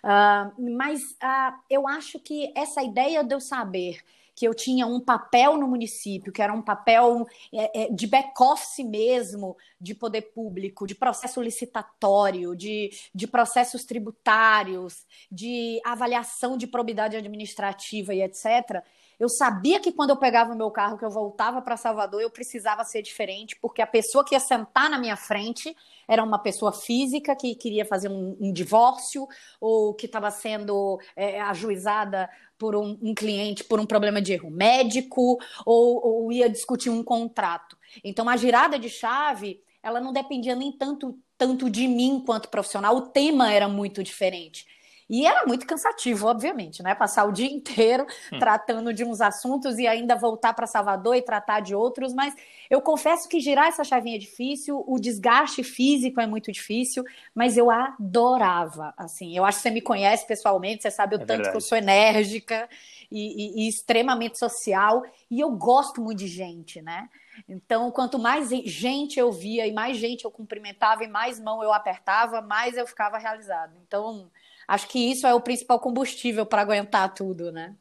Uh, 0.03 0.71
mas 0.77 1.01
uh, 1.01 1.57
eu 1.69 1.87
acho 1.87 2.19
que 2.19 2.51
essa 2.55 2.83
ideia 2.83 3.23
de 3.23 3.33
eu 3.33 3.39
saber 3.39 3.99
que 4.35 4.45
eu 4.45 4.53
tinha 4.53 4.85
um 4.85 4.99
papel 4.99 5.57
no 5.57 5.67
município, 5.67 6.31
que 6.31 6.41
era 6.41 6.53
um 6.53 6.61
papel 6.61 7.25
é, 7.53 7.83
é, 7.83 7.89
de 7.89 8.05
back-office 8.05 8.85
mesmo, 8.85 9.55
de 9.79 9.95
poder 9.95 10.33
público, 10.33 10.85
de 10.85 10.93
processo 10.93 11.41
licitatório, 11.41 12.55
de, 12.55 12.91
de 13.13 13.25
processos 13.25 13.85
tributários, 13.85 15.05
de 15.31 15.79
avaliação 15.85 16.57
de 16.57 16.67
probidade 16.67 17.15
administrativa 17.15 18.13
e 18.13 18.21
etc. 18.21 18.83
Eu 19.17 19.29
sabia 19.29 19.79
que 19.79 19.93
quando 19.93 20.09
eu 20.09 20.17
pegava 20.17 20.53
o 20.53 20.57
meu 20.57 20.69
carro, 20.69 20.97
que 20.97 21.05
eu 21.05 21.09
voltava 21.09 21.61
para 21.61 21.77
Salvador, 21.77 22.21
eu 22.21 22.29
precisava 22.29 22.83
ser 22.83 23.01
diferente, 23.01 23.57
porque 23.61 23.81
a 23.81 23.87
pessoa 23.87 24.25
que 24.25 24.35
ia 24.35 24.39
sentar 24.39 24.89
na 24.89 24.99
minha 24.99 25.15
frente 25.15 25.75
era 26.07 26.23
uma 26.23 26.39
pessoa 26.39 26.71
física 26.71 27.35
que 27.35 27.55
queria 27.55 27.85
fazer 27.85 28.09
um, 28.09 28.35
um 28.39 28.51
divórcio 28.51 29.27
ou 29.59 29.93
que 29.93 30.05
estava 30.05 30.29
sendo 30.31 30.99
é, 31.15 31.41
ajuizada 31.41 32.29
por 32.57 32.75
um, 32.75 32.97
um, 33.01 33.13
cliente 33.13 33.63
por 33.63 33.79
um 33.79 33.85
problema 33.85 34.21
de 34.21 34.33
erro 34.33 34.49
médico 34.49 35.37
ou, 35.65 36.05
ou 36.05 36.31
ia 36.31 36.49
discutir 36.49 36.89
um 36.89 37.03
contrato. 37.03 37.77
Então, 38.03 38.29
a 38.29 38.37
girada 38.37 38.79
de 38.79 38.89
chave, 38.89 39.61
ela 39.83 39.99
não 39.99 40.13
dependia 40.13 40.55
nem 40.55 40.71
tanto, 40.71 41.17
tanto 41.37 41.69
de 41.69 41.87
mim 41.87 42.23
quanto 42.25 42.49
profissional, 42.49 42.95
o 42.95 43.01
tema 43.01 43.51
era 43.51 43.67
muito 43.67 44.03
diferente. 44.03 44.65
E 45.09 45.25
era 45.25 45.45
muito 45.45 45.67
cansativo, 45.67 46.27
obviamente, 46.27 46.81
né? 46.81 46.95
Passar 46.95 47.25
o 47.25 47.31
dia 47.31 47.49
inteiro 47.51 48.05
hum. 48.33 48.39
tratando 48.39 48.93
de 48.93 49.03
uns 49.03 49.21
assuntos 49.21 49.77
e 49.77 49.87
ainda 49.87 50.15
voltar 50.15 50.53
para 50.53 50.65
Salvador 50.65 51.15
e 51.15 51.21
tratar 51.21 51.59
de 51.59 51.75
outros, 51.75 52.13
mas 52.13 52.35
eu 52.69 52.81
confesso 52.81 53.29
que 53.29 53.39
girar 53.39 53.67
essa 53.67 53.83
chavinha 53.83 54.15
é 54.15 54.19
difícil, 54.19 54.83
o 54.87 54.99
desgaste 54.99 55.63
físico 55.63 56.19
é 56.19 56.25
muito 56.25 56.51
difícil, 56.51 57.03
mas 57.33 57.57
eu 57.57 57.69
adorava, 57.69 58.93
assim. 58.97 59.37
Eu 59.37 59.45
acho 59.45 59.59
que 59.59 59.63
você 59.63 59.71
me 59.71 59.81
conhece 59.81 60.25
pessoalmente, 60.25 60.81
você 60.81 60.91
sabe 60.91 61.15
o 61.15 61.17
é 61.17 61.19
tanto 61.19 61.27
verdade. 61.27 61.51
que 61.51 61.57
eu 61.57 61.61
sou 61.61 61.77
enérgica 61.77 62.67
e, 63.11 63.61
e, 63.61 63.65
e 63.65 63.69
extremamente 63.69 64.39
social, 64.39 65.03
e 65.29 65.39
eu 65.39 65.51
gosto 65.51 66.01
muito 66.01 66.19
de 66.19 66.27
gente, 66.27 66.81
né? 66.81 67.07
Então, 67.47 67.91
quanto 67.91 68.17
mais 68.17 68.49
gente 68.49 69.19
eu 69.19 69.31
via 69.31 69.67
e 69.67 69.73
mais 69.73 69.97
gente 69.97 70.25
eu 70.25 70.31
cumprimentava 70.31 71.03
e 71.03 71.07
mais 71.07 71.39
mão 71.39 71.61
eu 71.61 71.73
apertava, 71.73 72.41
mais 72.41 72.77
eu 72.77 72.87
ficava 72.87 73.17
realizado. 73.17 73.73
Então, 73.85 74.31
acho 74.67 74.87
que 74.87 74.99
isso 74.99 75.25
é 75.27 75.33
o 75.33 75.41
principal 75.41 75.79
combustível 75.79 76.45
para 76.45 76.61
aguentar 76.61 77.13
tudo, 77.13 77.51
né? 77.51 77.75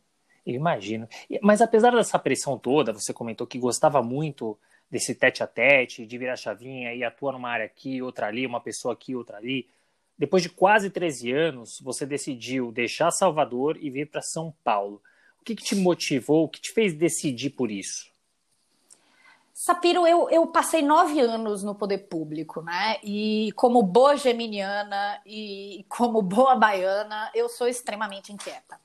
Eu 0.47 0.55
imagino. 0.55 1.09
Mas 1.43 1.63
apesar 1.63 1.91
dessa 1.91 2.19
pressão 2.19 2.59
toda, 2.59 2.93
você 2.93 3.13
comentou 3.13 3.47
que 3.47 3.59
gostava 3.59 4.03
muito 4.03 4.59
desse 4.91 5.15
tete 5.15 5.43
a 5.43 5.47
tete, 5.47 6.07
de 6.07 6.19
virar 6.19 6.37
chavinha 6.37 6.95
e 6.95 7.03
atuar 7.03 7.33
numa 7.33 7.51
área 7.51 7.65
aqui, 7.65 8.03
outra 8.03 8.27
ali, 8.27 8.47
uma 8.47 8.61
pessoa 8.61 8.95
aqui, 8.95 9.15
outra 9.15 9.39
ali. 9.39 9.69
Depois 10.17 10.43
de 10.43 10.49
quase 10.49 10.91
13 10.91 11.33
anos, 11.33 11.81
você 11.81 12.07
decidiu 12.07 12.71
deixar 12.71 13.11
Salvador 13.11 13.77
e 13.81 13.91
vir 13.91 14.09
para 14.09 14.23
São 14.23 14.55
Paulo. 14.63 15.03
O 15.41 15.45
que, 15.45 15.57
que, 15.57 15.65
te 15.65 15.75
motivou, 15.75 16.45
o 16.45 16.49
que 16.49 16.61
te 16.61 16.73
fez 16.73 16.95
decidir 16.95 17.51
por 17.51 17.71
isso? 17.71 18.14
Sapiro, 19.57 20.05
eu, 20.05 20.29
eu 20.31 20.49
passei 20.49 20.83
nove 20.83 21.21
anos 21.21 21.63
no 21.63 21.77
poder 21.77 22.09
público, 22.09 22.61
né? 22.61 22.99
E 23.05 23.53
como 23.55 23.85
boa 23.85 24.17
geminiana 24.17 25.23
e 25.25 25.87
como 25.89 26.21
boa 26.21 26.57
baiana, 26.57 27.31
eu 27.33 27.49
sou 27.49 27.69
extremamente 27.69 28.33
inquieta. 28.33 28.81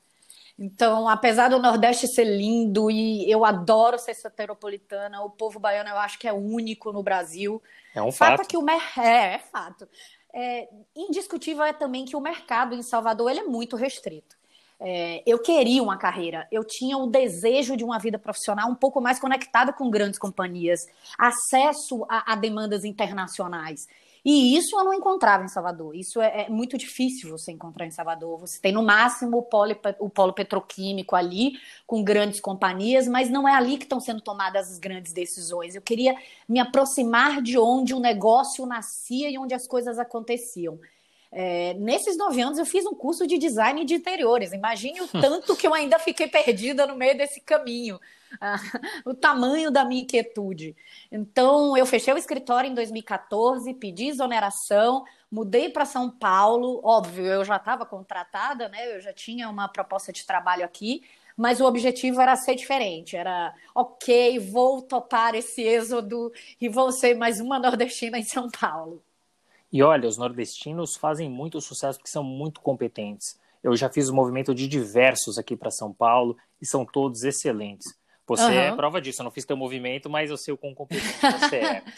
Então, 0.59 1.09
apesar 1.09 1.49
do 1.49 1.57
Nordeste 1.57 2.07
ser 2.07 2.25
lindo 2.25 2.91
e 2.91 3.29
eu 3.31 3.43
adoro 3.43 3.97
ser 3.97 4.13
soteropolitana, 4.13 5.23
o 5.23 5.31
povo 5.31 5.59
baiano 5.59 5.89
eu 5.89 5.97
acho 5.97 6.19
que 6.19 6.27
é 6.27 6.33
único 6.33 6.93
no 6.93 7.01
Brasil. 7.01 7.63
É 7.95 8.01
um 8.03 8.11
fato. 8.11 8.38
fato. 8.38 8.41
É 8.41 8.45
que 8.45 8.57
o 8.57 8.61
mer... 8.61 8.81
é, 8.99 9.35
é 9.35 9.39
fato. 9.39 9.89
É, 10.31 10.69
indiscutível 10.95 11.63
é 11.63 11.73
também 11.73 12.05
que 12.05 12.15
o 12.15 12.21
mercado 12.21 12.75
em 12.75 12.83
Salvador 12.83 13.31
ele 13.31 13.39
é 13.39 13.45
muito 13.45 13.75
restrito. 13.75 14.38
É, 14.81 15.21
eu 15.25 15.39
queria 15.39 15.83
uma 15.83 15.98
carreira, 15.98 16.48
eu 16.50 16.63
tinha 16.63 16.98
o 16.98 17.07
desejo 17.07 17.75
de 17.75 17.83
uma 17.83 18.00
vida 18.00 18.17
profissional 18.17 18.69
um 18.69 18.75
pouco 18.75 19.01
mais 19.01 19.19
conectada 19.19 19.74
com 19.74 19.89
grandes 19.89 20.17
companhias, 20.17 20.88
acesso 21.17 22.05
a, 22.07 22.31
a 22.31 22.36
demandas 22.36 22.86
internacionais. 22.86 23.88
E 24.24 24.57
isso 24.57 24.77
eu 24.77 24.83
não 24.83 24.93
encontrava 24.93 25.43
em 25.43 25.48
Salvador. 25.48 25.95
Isso 25.95 26.21
é, 26.21 26.43
é, 26.43 26.50
muito 26.50 26.77
difícil 26.77 27.29
você 27.29 27.51
encontrar 27.51 27.86
em 27.86 27.91
Salvador. 27.91 28.38
Você 28.39 28.59
tem 28.59 28.71
no 28.71 28.83
máximo 28.83 29.38
o 29.38 29.43
polo, 29.43 29.75
o 30.00 30.09
polo 30.09 30.33
petroquímico 30.33 31.15
ali, 31.15 31.53
com 31.88 32.03
grandes 32.03 32.39
companhias, 32.39 33.07
mas 33.07 33.29
não 33.29 33.48
é 33.48 33.53
ali 33.53 33.77
que 33.77 33.86
estão 33.86 34.00
sendo 34.00 34.21
tomadas 34.21 34.71
as 34.71 34.77
grandes 34.77 35.13
decisões. 35.13 35.74
Eu 35.74 35.81
queria 35.81 36.15
me 36.48 36.59
aproximar 36.59 37.41
de 37.41 37.57
onde 37.57 37.93
o 37.93 38.00
negócio 38.00 38.65
nascia 38.65 39.29
e 39.29 39.38
onde 39.38 39.53
as 39.53 39.65
coisas 39.67 39.98
aconteciam. 39.98 40.79
É, 41.31 41.75
nesses 41.75 42.17
nove 42.17 42.41
anos 42.41 42.57
eu 42.57 42.65
fiz 42.65 42.86
um 42.88 42.95
curso 42.95 43.27
de 43.27 43.38
design 43.38 43.86
de 43.86 43.93
interiores. 43.93 44.51
Imagine 44.51 45.01
o 45.01 45.07
tanto 45.21 45.55
que 45.55 45.67
eu 45.67 45.74
ainda 45.74 46.00
fiquei 46.00 46.27
perdida 46.27 46.88
no 46.88 46.95
meio 46.95 47.15
desse 47.17 47.39
caminho, 47.41 48.00
ah, 48.41 48.57
o 49.05 49.13
tamanho 49.13 49.69
da 49.69 49.86
minha 49.86 50.01
inquietude. 50.01 50.75
Então 51.12 51.77
eu 51.77 51.86
fechei 51.86 52.13
o 52.13 52.17
escritório 52.17 52.69
em 52.69 52.74
2014, 52.74 53.74
pedi 53.75 54.07
exoneração, 54.07 55.03
mudei 55.31 55.69
para 55.69 55.86
São 55.86 56.09
Paulo. 56.09 56.81
Óbvio, 56.83 57.25
eu 57.25 57.45
já 57.45 57.57
estava 57.57 57.86
contratada, 57.86 58.67
né? 58.69 58.95
Eu 58.95 59.01
já 59.01 59.13
tinha 59.13 59.50
uma 59.50 59.67
proposta 59.67 60.12
de 60.12 60.25
trabalho 60.25 60.65
aqui. 60.65 61.03
Mas 61.38 61.62
o 61.62 61.65
objetivo 61.65 62.19
era 62.19 62.36
ser 62.36 62.53
diferente, 62.53 63.15
era 63.15 63.53
ok, 63.74 64.39
vou 64.39 64.81
topar 64.81 65.36
esse 65.36 65.62
êxodo 65.62 66.33
e 66.59 66.67
vou 66.67 66.91
ser 66.91 67.15
mais 67.15 67.39
uma 67.39 67.57
nordestina 67.57 68.19
em 68.19 68.24
São 68.24 68.50
Paulo. 68.50 69.01
E 69.71 69.83
olha, 69.83 70.07
os 70.07 70.17
nordestinos 70.17 70.95
fazem 70.95 71.29
muito 71.29 71.61
sucesso 71.61 71.99
porque 71.99 72.09
são 72.09 72.23
muito 72.23 72.61
competentes. 72.61 73.39
Eu 73.63 73.75
já 73.75 73.89
fiz 73.89 74.09
o 74.09 74.15
movimento 74.15 74.55
de 74.55 74.67
diversos 74.67 75.38
aqui 75.38 75.55
para 75.55 75.69
São 75.69 75.93
Paulo 75.93 76.38
e 76.61 76.65
são 76.65 76.85
todos 76.85 77.23
excelentes. 77.23 77.88
Você 78.25 78.43
uhum. 78.43 78.51
é 78.51 78.75
prova 78.75 79.01
disso. 79.01 79.21
Eu 79.21 79.25
não 79.25 79.31
fiz 79.31 79.43
teu 79.43 79.57
movimento, 79.57 80.09
mas 80.09 80.29
eu 80.29 80.38
sei 80.38 80.53
o 80.53 80.57
quão 80.57 80.73
competente 80.73 81.19
você 81.19 81.55
é. 81.57 81.83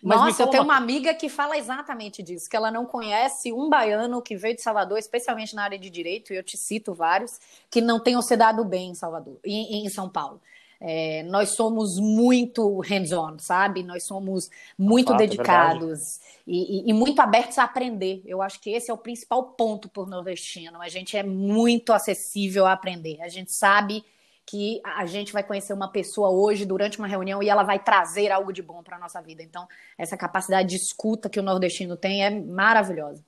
Mas 0.00 0.20
Nossa, 0.20 0.42
eu 0.42 0.46
tenho 0.46 0.62
uma... 0.62 0.74
uma 0.74 0.80
amiga 0.80 1.12
que 1.12 1.28
fala 1.28 1.56
exatamente 1.56 2.22
disso, 2.22 2.48
que 2.48 2.56
ela 2.56 2.70
não 2.70 2.86
conhece 2.86 3.52
um 3.52 3.68
baiano 3.68 4.22
que 4.22 4.36
veio 4.36 4.54
de 4.54 4.62
Salvador, 4.62 4.96
especialmente 4.96 5.56
na 5.56 5.64
área 5.64 5.78
de 5.78 5.90
direito, 5.90 6.32
e 6.32 6.36
eu 6.36 6.42
te 6.44 6.56
cito 6.56 6.94
vários, 6.94 7.40
que 7.68 7.80
não 7.80 7.98
tenham 7.98 8.22
se 8.22 8.36
dado 8.36 8.64
bem 8.64 8.90
em 8.90 8.94
Salvador, 8.94 9.40
em, 9.44 9.84
em 9.84 9.88
São 9.88 10.08
Paulo. 10.08 10.40
É, 10.80 11.24
nós 11.24 11.50
somos 11.50 11.98
muito 11.98 12.78
hands-on, 12.80 13.38
sabe? 13.38 13.82
Nós 13.82 14.04
somos 14.04 14.48
muito 14.78 15.08
Fato, 15.08 15.22
é 15.22 15.26
dedicados 15.26 16.18
é 16.18 16.28
e, 16.46 16.78
e, 16.80 16.90
e, 16.90 16.92
muito 16.92 17.20
abertos 17.20 17.58
a 17.58 17.64
aprender. 17.64 18.22
Eu 18.24 18.40
acho 18.40 18.60
que 18.60 18.70
esse 18.70 18.90
é 18.90 18.94
o 18.94 18.98
principal 18.98 19.42
ponto 19.42 19.88
por 19.88 20.08
nordestino. 20.08 20.80
A 20.80 20.88
gente 20.88 21.16
é 21.16 21.22
muito 21.22 21.92
acessível 21.92 22.64
a 22.64 22.72
aprender. 22.72 23.20
A 23.22 23.28
gente 23.28 23.52
sabe 23.52 24.04
que 24.46 24.80
a 24.82 25.04
gente 25.04 25.30
vai 25.32 25.42
conhecer 25.42 25.74
uma 25.74 25.88
pessoa 25.88 26.30
hoje 26.30 26.64
durante 26.64 26.98
uma 26.98 27.06
reunião 27.06 27.42
e 27.42 27.50
ela 27.50 27.64
vai 27.64 27.78
trazer 27.78 28.30
algo 28.30 28.50
de 28.50 28.62
bom 28.62 28.82
para 28.82 28.96
a 28.96 28.98
nossa 28.98 29.20
vida. 29.20 29.42
Então, 29.42 29.68
essa 29.98 30.16
capacidade 30.16 30.70
de 30.70 30.76
escuta 30.76 31.28
que 31.28 31.38
o 31.38 31.42
nordestino 31.42 31.96
tem 31.96 32.24
é 32.24 32.30
maravilhosa. 32.30 33.22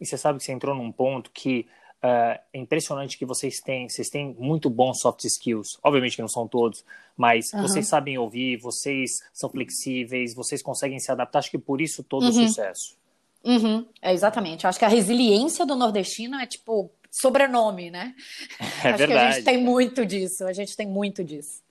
E 0.00 0.06
você 0.06 0.16
sabe 0.16 0.38
que 0.38 0.44
você 0.44 0.52
entrou 0.52 0.74
num 0.74 0.92
ponto 0.92 1.30
que 1.32 1.66
Uh, 2.02 2.40
é 2.52 2.58
impressionante 2.58 3.18
que 3.18 3.26
vocês 3.26 3.60
têm, 3.60 3.86
vocês 3.86 4.08
têm 4.08 4.34
muito 4.38 4.70
bons 4.70 5.00
soft 5.00 5.22
skills. 5.24 5.78
Obviamente 5.82 6.16
que 6.16 6.22
não 6.22 6.28
são 6.28 6.48
todos, 6.48 6.82
mas 7.14 7.52
uhum. 7.52 7.62
vocês 7.62 7.86
sabem 7.88 8.16
ouvir, 8.16 8.56
vocês 8.56 9.20
são 9.34 9.50
flexíveis, 9.50 10.34
vocês 10.34 10.62
conseguem 10.62 10.98
se 10.98 11.12
adaptar. 11.12 11.40
Acho 11.40 11.50
que 11.50 11.58
por 11.58 11.80
isso 11.80 12.02
todo 12.02 12.22
uhum. 12.22 12.30
o 12.30 12.32
sucesso. 12.32 12.96
Uhum. 13.44 13.86
É 14.00 14.12
exatamente. 14.12 14.66
Acho 14.66 14.78
que 14.78 14.84
a 14.84 14.88
resiliência 14.88 15.66
do 15.66 15.76
nordestino 15.76 16.36
é 16.36 16.46
tipo 16.46 16.90
sobrenome, 17.10 17.90
né? 17.90 18.14
É 18.82 18.88
Acho 18.88 18.98
verdade. 18.98 19.06
que 19.06 19.18
a 19.18 19.30
gente 19.32 19.44
tem 19.44 19.62
muito 19.62 20.06
disso. 20.06 20.46
A 20.46 20.52
gente 20.54 20.74
tem 20.74 20.86
muito 20.86 21.22
disso. 21.22 21.62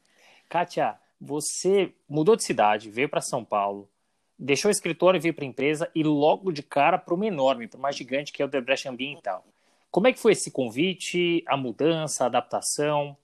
Kátia, 0.48 0.96
você 1.20 1.92
mudou 2.08 2.36
de 2.36 2.44
cidade, 2.44 2.90
veio 2.90 3.10
para 3.10 3.22
São 3.22 3.44
Paulo, 3.44 3.90
deixou 4.38 4.70
o 4.70 4.72
escritório 4.72 5.18
e 5.18 5.22
veio 5.22 5.34
para 5.34 5.44
a 5.44 5.48
empresa 5.48 5.90
e 5.94 6.04
logo 6.04 6.52
de 6.52 6.62
cara 6.62 6.98
para 6.98 7.14
uma 7.14 7.26
enorme, 7.26 7.68
para 7.68 7.80
uma 7.80 7.92
gigante 7.92 8.32
que 8.32 8.42
é 8.42 8.46
o 8.46 8.48
Debrecht 8.48 8.88
Ambiental. 8.88 9.44
Como 9.92 10.08
é 10.08 10.14
que 10.14 10.20
foi 10.20 10.34
esse 10.34 10.52
convite, 10.52 11.44
a 11.48 11.58
mudança, 11.58 12.24
a 12.24 12.28
adaptação? 12.28 13.18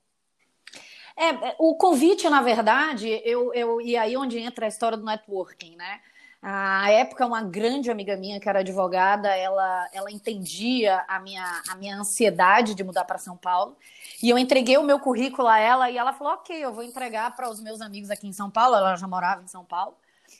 É, 1.17 1.55
o 1.59 1.75
convite, 1.75 2.29
na 2.29 2.41
verdade, 2.41 3.21
eu, 3.23 3.53
eu, 3.53 3.79
e 3.79 3.95
aí 3.95 4.17
onde 4.17 4.37
entra 4.37 4.65
a 4.65 4.67
história 4.67 4.97
do 4.97 5.05
networking, 5.05 5.75
né? 5.75 6.01
A 6.47 6.91
época, 6.91 7.25
uma 7.25 7.41
grande 7.41 7.89
amiga 7.89 8.15
minha, 8.15 8.39
que 8.39 8.47
era 8.47 8.59
advogada, 8.59 9.29
ela, 9.35 9.89
ela 9.91 10.11
entendia 10.11 11.03
a 11.07 11.19
minha, 11.19 11.63
a 11.69 11.75
minha 11.75 11.97
ansiedade 11.97 12.75
de 12.75 12.83
mudar 12.83 13.03
para 13.05 13.17
São 13.17 13.35
Paulo. 13.35 13.75
E 14.21 14.29
eu 14.29 14.37
entreguei 14.37 14.77
o 14.77 14.83
meu 14.83 14.99
currículo 14.99 15.47
a 15.47 15.57
ela 15.57 15.89
e 15.89 15.97
ela 15.97 16.13
falou: 16.13 16.33
Ok, 16.33 16.55
eu 16.55 16.71
vou 16.71 16.83
entregar 16.83 17.35
para 17.35 17.49
os 17.49 17.59
meus 17.59 17.81
amigos 17.81 18.11
aqui 18.11 18.27
em 18.27 18.33
São 18.33 18.51
Paulo. 18.51 18.75
Ela 18.75 18.95
já 18.95 19.07
morava 19.07 19.41
em 19.41 19.47
São 19.47 19.65
Paulo. 19.65 19.95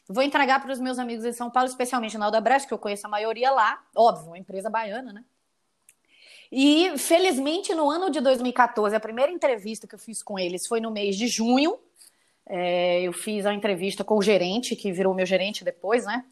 Vou 0.08 0.22
entregar 0.22 0.62
para 0.62 0.72
os 0.72 0.80
meus 0.80 1.00
amigos 1.00 1.26
em 1.26 1.34
São 1.34 1.50
Paulo, 1.50 1.68
especialmente 1.68 2.18
na 2.20 2.28
Odebrecht, 2.28 2.68
que 2.68 2.74
eu 2.74 2.78
conheço 2.78 3.08
a 3.08 3.10
maioria 3.10 3.50
lá. 3.50 3.82
Óbvio, 3.96 4.28
uma 4.28 4.38
empresa 4.38 4.70
baiana, 4.70 5.12
né? 5.12 5.24
E, 6.58 6.98
felizmente, 6.98 7.76
no 7.76 7.90
ano 7.90 8.10
de 8.10 8.22
2014, 8.22 8.96
a 8.96 9.00
primeira 9.02 9.30
entrevista 9.30 9.86
que 9.86 9.94
eu 9.94 10.00
fiz 10.00 10.24
com 10.24 10.40
eles 10.40 10.66
foi 10.66 10.80
no 10.80 10.90
mês 10.90 11.18
de 11.18 11.28
junho. 11.28 11.78
É, 12.46 13.02
eu 13.02 13.12
fiz 13.12 13.46
a 13.46 13.54
entrevista 13.54 14.06
com 14.06 14.18
o 14.18 14.22
gerente, 14.22 14.74
que 14.74 14.90
virou 14.90 15.14
meu 15.14 15.26
gerente 15.26 15.66
depois, 15.66 16.06
né? 16.06 16.24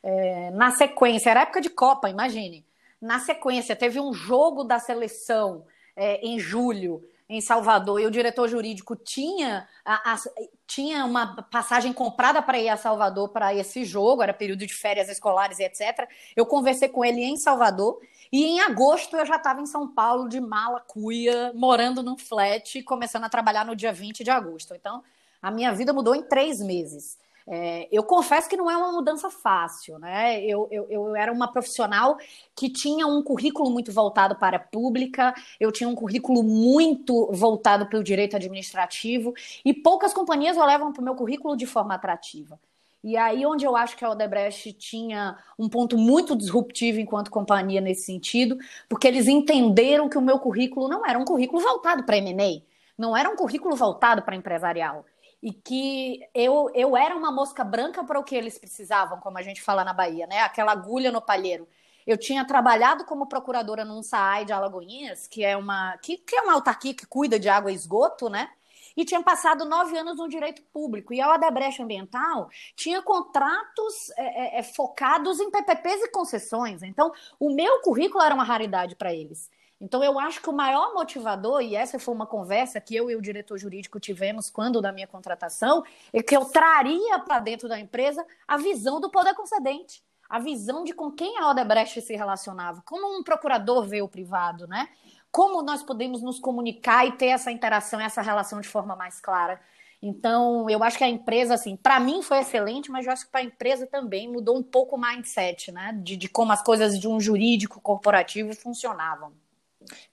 É, 0.00 0.52
na 0.52 0.70
sequência, 0.70 1.30
era 1.30 1.40
época 1.40 1.60
de 1.60 1.68
Copa, 1.68 2.08
imagine. 2.08 2.64
Na 3.00 3.18
sequência, 3.18 3.74
teve 3.74 3.98
um 3.98 4.14
jogo 4.14 4.62
da 4.62 4.78
seleção 4.78 5.64
é, 5.96 6.24
em 6.24 6.38
julho 6.38 7.02
em 7.28 7.40
Salvador 7.40 8.00
e 8.00 8.06
o 8.06 8.10
diretor 8.10 8.48
jurídico 8.48 8.94
tinha, 8.94 9.66
a, 9.84 10.12
a, 10.12 10.16
tinha 10.64 11.04
uma 11.04 11.42
passagem 11.50 11.92
comprada 11.92 12.40
para 12.40 12.60
ir 12.60 12.68
a 12.68 12.76
Salvador 12.76 13.30
para 13.30 13.52
esse 13.52 13.84
jogo, 13.84 14.22
era 14.22 14.32
período 14.32 14.64
de 14.64 14.74
férias 14.74 15.08
escolares 15.08 15.58
e 15.58 15.64
etc. 15.64 16.08
Eu 16.36 16.46
conversei 16.46 16.88
com 16.88 17.04
ele 17.04 17.24
em 17.24 17.36
Salvador 17.36 17.98
e 18.32 18.44
em 18.44 18.60
agosto 18.60 19.14
eu 19.16 19.26
já 19.26 19.36
estava 19.36 19.60
em 19.60 19.66
São 19.66 19.86
Paulo 19.86 20.28
de 20.28 20.40
mala 20.40 20.80
cuia, 20.80 21.52
morando 21.54 22.02
num 22.02 22.16
flat, 22.16 22.82
começando 22.82 23.24
a 23.24 23.28
trabalhar 23.28 23.66
no 23.66 23.76
dia 23.76 23.92
20 23.92 24.24
de 24.24 24.30
agosto. 24.30 24.74
Então, 24.74 25.02
a 25.42 25.50
minha 25.50 25.72
vida 25.72 25.92
mudou 25.92 26.14
em 26.14 26.22
três 26.22 26.60
meses. 26.60 27.18
É, 27.46 27.88
eu 27.90 28.02
confesso 28.04 28.48
que 28.48 28.56
não 28.56 28.70
é 28.70 28.76
uma 28.76 28.92
mudança 28.92 29.28
fácil, 29.28 29.98
né? 29.98 30.42
Eu, 30.44 30.68
eu, 30.70 30.86
eu, 30.88 31.16
era 31.16 31.32
uma 31.32 31.52
profissional 31.52 32.16
que 32.54 32.70
tinha 32.70 33.06
um 33.06 33.22
currículo 33.22 33.70
muito 33.70 33.92
voltado 33.92 34.36
para 34.36 34.56
a 34.56 34.60
pública, 34.60 35.34
eu 35.58 35.72
tinha 35.72 35.88
um 35.88 35.94
currículo 35.94 36.42
muito 36.42 37.30
voltado 37.32 37.86
para 37.86 37.98
o 37.98 38.04
direito 38.04 38.36
administrativo, 38.36 39.34
e 39.64 39.74
poucas 39.74 40.14
companhias 40.14 40.56
levam 40.56 40.92
para 40.92 41.00
o 41.00 41.04
meu 41.04 41.14
currículo 41.14 41.56
de 41.56 41.66
forma 41.66 41.94
atrativa. 41.94 42.58
E 43.02 43.16
aí, 43.16 43.44
onde 43.44 43.64
eu 43.64 43.76
acho 43.76 43.96
que 43.96 44.04
a 44.04 44.10
Odebrecht 44.10 44.72
tinha 44.74 45.36
um 45.58 45.68
ponto 45.68 45.98
muito 45.98 46.36
disruptivo 46.36 47.00
enquanto 47.00 47.30
companhia 47.30 47.80
nesse 47.80 48.02
sentido, 48.02 48.56
porque 48.88 49.08
eles 49.08 49.26
entenderam 49.26 50.08
que 50.08 50.16
o 50.16 50.22
meu 50.22 50.38
currículo 50.38 50.88
não 50.88 51.04
era 51.04 51.18
um 51.18 51.24
currículo 51.24 51.60
voltado 51.60 52.04
para 52.04 52.16
M&A, 52.18 52.62
não 52.96 53.16
era 53.16 53.28
um 53.28 53.36
currículo 53.36 53.74
voltado 53.74 54.22
para 54.22 54.36
empresarial 54.36 55.04
e 55.42 55.52
que 55.52 56.20
eu, 56.32 56.70
eu 56.72 56.96
era 56.96 57.16
uma 57.16 57.32
mosca 57.32 57.64
branca 57.64 58.04
para 58.04 58.18
o 58.18 58.22
que 58.22 58.36
eles 58.36 58.58
precisavam, 58.58 59.18
como 59.18 59.38
a 59.38 59.42
gente 59.42 59.60
fala 59.60 59.84
na 59.84 59.92
Bahia, 59.92 60.26
né? 60.26 60.40
Aquela 60.40 60.70
agulha 60.70 61.10
no 61.10 61.20
palheiro. 61.20 61.66
Eu 62.06 62.16
tinha 62.16 62.44
trabalhado 62.44 63.04
como 63.04 63.26
procuradora 63.26 63.84
num 63.84 64.02
SAAI 64.02 64.44
de 64.44 64.52
Alagoinhas, 64.52 65.26
que 65.26 65.44
é 65.44 65.56
uma 65.56 65.96
que, 65.98 66.16
que 66.18 66.36
é 66.36 66.42
uma 66.42 66.54
autarquia 66.54 66.94
que 66.94 67.06
cuida 67.06 67.38
de 67.40 67.48
água 67.48 67.72
e 67.72 67.74
esgoto, 67.74 68.28
né? 68.28 68.48
E 68.96 69.04
tinha 69.04 69.22
passado 69.22 69.64
nove 69.64 69.96
anos 69.96 70.18
no 70.18 70.28
direito 70.28 70.62
público. 70.72 71.12
E 71.12 71.20
a 71.20 71.32
Odebrecht 71.34 71.82
Ambiental 71.82 72.48
tinha 72.74 73.02
contratos 73.02 74.10
é, 74.16 74.56
é, 74.56 74.60
é 74.60 74.62
focados 74.62 75.40
em 75.40 75.50
PPPs 75.50 76.02
e 76.02 76.10
concessões. 76.10 76.82
Então, 76.82 77.12
o 77.38 77.54
meu 77.54 77.80
currículo 77.80 78.22
era 78.22 78.34
uma 78.34 78.44
raridade 78.44 78.96
para 78.96 79.12
eles. 79.12 79.50
Então, 79.82 80.04
eu 80.04 80.16
acho 80.16 80.40
que 80.40 80.48
o 80.48 80.52
maior 80.52 80.94
motivador, 80.94 81.60
e 81.60 81.74
essa 81.74 81.98
foi 81.98 82.14
uma 82.14 82.24
conversa 82.24 82.80
que 82.80 82.94
eu 82.94 83.10
e 83.10 83.16
o 83.16 83.20
diretor 83.20 83.58
jurídico 83.58 83.98
tivemos 83.98 84.48
quando 84.48 84.80
da 84.80 84.92
minha 84.92 85.08
contratação, 85.08 85.82
é 86.12 86.22
que 86.22 86.36
eu 86.36 86.44
traria 86.44 87.18
para 87.18 87.40
dentro 87.40 87.68
da 87.68 87.80
empresa 87.80 88.24
a 88.46 88.56
visão 88.56 89.00
do 89.00 89.10
poder 89.10 89.34
concedente, 89.34 90.00
a 90.30 90.38
visão 90.38 90.84
de 90.84 90.94
com 90.94 91.10
quem 91.10 91.36
a 91.36 91.50
Odebrecht 91.50 92.00
se 92.00 92.14
relacionava, 92.14 92.80
como 92.86 93.18
um 93.18 93.24
procurador 93.24 93.84
vê 93.84 94.00
o 94.00 94.08
privado, 94.08 94.68
né? 94.68 94.88
Como 95.32 95.62
nós 95.62 95.82
podemos 95.82 96.22
nos 96.22 96.38
comunicar 96.38 97.06
e 97.06 97.12
ter 97.12 97.26
essa 97.26 97.50
interação, 97.50 97.98
essa 97.98 98.22
relação 98.22 98.60
de 98.60 98.68
forma 98.68 98.94
mais 98.94 99.18
clara. 99.18 99.60
Então, 100.02 100.68
eu 100.68 100.84
acho 100.84 100.98
que 100.98 101.04
a 101.04 101.08
empresa, 101.08 101.54
assim, 101.54 101.74
para 101.74 101.98
mim 101.98 102.22
foi 102.22 102.38
excelente, 102.40 102.90
mas 102.90 103.06
eu 103.06 103.12
acho 103.12 103.24
que 103.24 103.32
para 103.32 103.40
a 103.40 103.44
empresa 103.44 103.86
também 103.86 104.30
mudou 104.30 104.58
um 104.58 104.62
pouco 104.62 104.96
o 104.96 105.00
mindset, 105.00 105.72
né? 105.72 105.98
De, 106.02 106.16
de 106.16 106.28
como 106.28 106.52
as 106.52 106.62
coisas 106.62 106.98
de 106.98 107.08
um 107.08 107.18
jurídico 107.18 107.80
corporativo 107.80 108.52
funcionavam. 108.54 109.32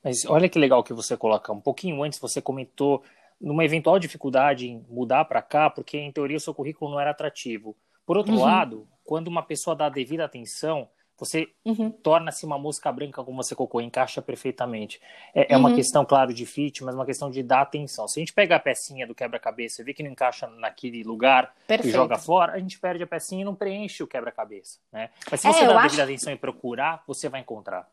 Mas 0.03 0.25
olha 0.25 0.47
que 0.47 0.57
legal 0.57 0.83
que 0.83 0.93
você 0.93 1.17
coloca. 1.17 1.51
Um 1.51 1.59
pouquinho 1.59 2.01
antes 2.03 2.19
você 2.19 2.41
comentou 2.41 3.03
numa 3.41 3.65
eventual 3.65 3.97
dificuldade 3.99 4.67
em 4.67 4.85
mudar 4.89 5.25
para 5.25 5.41
cá, 5.41 5.69
porque 5.69 5.97
em 5.97 6.11
teoria 6.11 6.38
o 6.38 6.41
seu 6.41 6.53
currículo 6.53 6.91
não 6.91 6.99
era 6.99 7.11
atrativo. 7.11 7.75
Por 8.05 8.17
outro 8.17 8.33
uhum. 8.33 8.43
lado, 8.43 8.88
quando 9.03 9.27
uma 9.27 9.43
pessoa 9.43 9.75
dá 9.75 9.88
a 9.88 9.89
devida 9.89 10.25
atenção, 10.25 10.88
você 11.19 11.47
uhum. 11.65 11.91
torna-se 11.91 12.45
uma 12.45 12.57
mosca 12.57 12.91
branca, 12.91 13.23
como 13.23 13.43
você 13.43 13.55
colocou, 13.55 13.81
encaixa 13.81 14.21
perfeitamente. 14.21 15.01
É, 15.33 15.53
é 15.53 15.55
uhum. 15.55 15.61
uma 15.65 15.75
questão, 15.75 16.05
claro, 16.05 16.33
de 16.33 16.45
fit, 16.45 16.83
mas 16.83 16.95
uma 16.95 17.05
questão 17.05 17.29
de 17.29 17.43
dar 17.43 17.61
atenção. 17.61 18.07
Se 18.07 18.19
a 18.19 18.21
gente 18.21 18.33
pega 18.33 18.55
a 18.55 18.59
pecinha 18.59 19.05
do 19.05 19.13
quebra-cabeça 19.13 19.81
e 19.81 19.85
vê 19.85 19.93
que 19.93 20.03
não 20.03 20.11
encaixa 20.11 20.47
naquele 20.47 21.03
lugar 21.03 21.53
Perfeito. 21.67 21.93
e 21.93 21.97
joga 21.97 22.17
fora, 22.17 22.53
a 22.53 22.59
gente 22.59 22.79
perde 22.79 23.03
a 23.03 23.07
pecinha 23.07 23.41
e 23.41 23.45
não 23.45 23.55
preenche 23.55 24.01
o 24.01 24.07
quebra-cabeça. 24.07 24.79
Né? 24.91 25.09
Mas 25.29 25.41
se 25.41 25.47
é, 25.47 25.53
você 25.53 25.65
dá 25.65 25.79
a 25.79 25.81
devida 25.83 26.03
acho... 26.03 26.11
atenção 26.11 26.33
e 26.33 26.38
procurar, 26.38 27.03
você 27.07 27.29
vai 27.29 27.41
encontrar. 27.41 27.88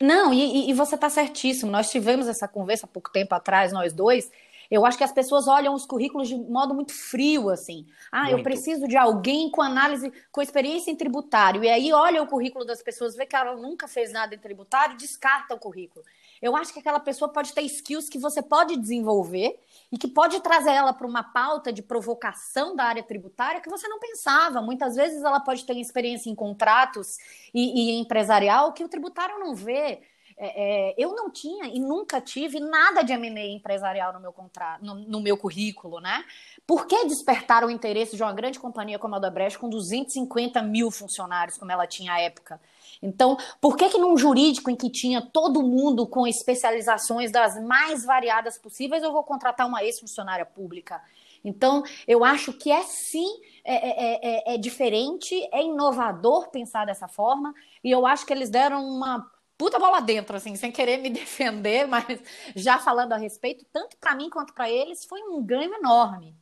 Não, 0.00 0.32
e, 0.32 0.68
e 0.68 0.74
você 0.74 0.94
está 0.94 1.08
certíssimo. 1.08 1.70
Nós 1.70 1.90
tivemos 1.90 2.28
essa 2.28 2.46
conversa 2.46 2.86
há 2.86 2.88
pouco 2.88 3.10
tempo 3.10 3.34
atrás, 3.34 3.72
nós 3.72 3.92
dois. 3.92 4.30
Eu 4.70 4.84
acho 4.84 4.98
que 4.98 5.04
as 5.04 5.12
pessoas 5.12 5.46
olham 5.46 5.74
os 5.74 5.86
currículos 5.86 6.28
de 6.28 6.36
modo 6.36 6.74
muito 6.74 6.92
frio, 6.92 7.48
assim. 7.50 7.86
Ah, 8.10 8.24
muito. 8.24 8.38
eu 8.38 8.42
preciso 8.42 8.86
de 8.86 8.96
alguém 8.96 9.50
com 9.50 9.62
análise, 9.62 10.12
com 10.32 10.42
experiência 10.42 10.90
em 10.90 10.96
tributário. 10.96 11.62
E 11.64 11.68
aí 11.68 11.92
olha 11.92 12.22
o 12.22 12.26
currículo 12.26 12.64
das 12.64 12.82
pessoas, 12.82 13.16
vê 13.16 13.26
que 13.26 13.36
ela 13.36 13.56
nunca 13.56 13.86
fez 13.86 14.12
nada 14.12 14.34
em 14.34 14.38
tributário 14.38 14.94
e 14.94 14.98
descarta 14.98 15.54
o 15.54 15.58
currículo. 15.58 16.04
Eu 16.40 16.56
acho 16.56 16.72
que 16.72 16.80
aquela 16.80 17.00
pessoa 17.00 17.30
pode 17.30 17.52
ter 17.52 17.62
skills 17.62 18.08
que 18.08 18.18
você 18.18 18.42
pode 18.42 18.76
desenvolver 18.76 19.58
e 19.90 19.96
que 19.96 20.08
pode 20.08 20.40
trazer 20.40 20.72
ela 20.72 20.92
para 20.92 21.06
uma 21.06 21.22
pauta 21.22 21.72
de 21.72 21.82
provocação 21.82 22.76
da 22.76 22.84
área 22.84 23.02
tributária 23.02 23.60
que 23.60 23.70
você 23.70 23.88
não 23.88 23.98
pensava. 23.98 24.60
Muitas 24.60 24.96
vezes 24.96 25.22
ela 25.22 25.40
pode 25.40 25.64
ter 25.64 25.76
experiência 25.78 26.28
em 26.28 26.34
contratos 26.34 27.16
e, 27.54 27.90
e 27.90 27.98
empresarial 27.98 28.72
que 28.72 28.84
o 28.84 28.88
tributário 28.88 29.38
não 29.38 29.54
vê. 29.54 30.02
É, 30.38 30.90
é, 30.90 30.94
eu 30.98 31.14
não 31.14 31.30
tinha 31.30 31.64
e 31.66 31.80
nunca 31.80 32.20
tive 32.20 32.60
nada 32.60 33.02
de 33.02 33.10
M&A 33.10 33.46
empresarial 33.46 34.12
no 34.12 34.20
meu 34.20 34.34
contrato, 34.34 34.84
no, 34.84 34.94
no, 34.94 35.20
meu 35.20 35.38
currículo, 35.38 35.98
né? 35.98 36.22
Por 36.66 36.86
que 36.86 37.06
despertar 37.06 37.64
o 37.64 37.70
interesse 37.70 38.16
de 38.16 38.22
uma 38.22 38.34
grande 38.34 38.60
companhia 38.60 38.98
como 38.98 39.14
a 39.14 39.18
Odebrecht 39.18 39.58
com 39.58 39.66
250 39.70 40.60
mil 40.60 40.90
funcionários, 40.90 41.56
como 41.56 41.72
ela 41.72 41.86
tinha 41.86 42.12
à 42.12 42.20
época? 42.20 42.60
Então, 43.00 43.38
por 43.62 43.76
que 43.78 43.88
que 43.88 43.96
num 43.96 44.16
jurídico 44.16 44.70
em 44.70 44.76
que 44.76 44.90
tinha 44.90 45.22
todo 45.22 45.62
mundo 45.62 46.06
com 46.06 46.26
especializações 46.26 47.32
das 47.32 47.58
mais 47.64 48.04
variadas 48.04 48.58
possíveis, 48.58 49.02
eu 49.02 49.12
vou 49.12 49.24
contratar 49.24 49.66
uma 49.66 49.82
ex-funcionária 49.82 50.44
pública? 50.44 51.00
Então, 51.42 51.82
eu 52.06 52.24
acho 52.24 52.52
que 52.52 52.70
é 52.70 52.82
sim, 52.82 53.40
é, 53.64 53.74
é, 53.74 54.20
é, 54.22 54.54
é, 54.54 54.58
diferente, 54.58 55.34
é 55.52 55.62
inovador 55.62 56.50
pensar 56.50 56.84
dessa 56.84 57.08
forma, 57.08 57.54
e 57.82 57.90
eu 57.90 58.04
acho 58.04 58.26
que 58.26 58.32
eles 58.32 58.50
deram 58.50 58.84
uma 58.84 59.30
puta 59.56 59.78
bola 59.78 60.00
dentro, 60.00 60.36
assim, 60.36 60.56
sem 60.56 60.70
querer 60.70 60.98
me 60.98 61.10
defender, 61.10 61.86
mas 61.86 62.20
já 62.54 62.78
falando 62.78 63.12
a 63.12 63.16
respeito, 63.16 63.64
tanto 63.72 63.96
para 63.96 64.14
mim 64.14 64.30
quanto 64.30 64.52
para 64.54 64.70
eles, 64.70 65.04
foi 65.04 65.22
um 65.22 65.42
ganho 65.42 65.74
enorme. 65.74 66.36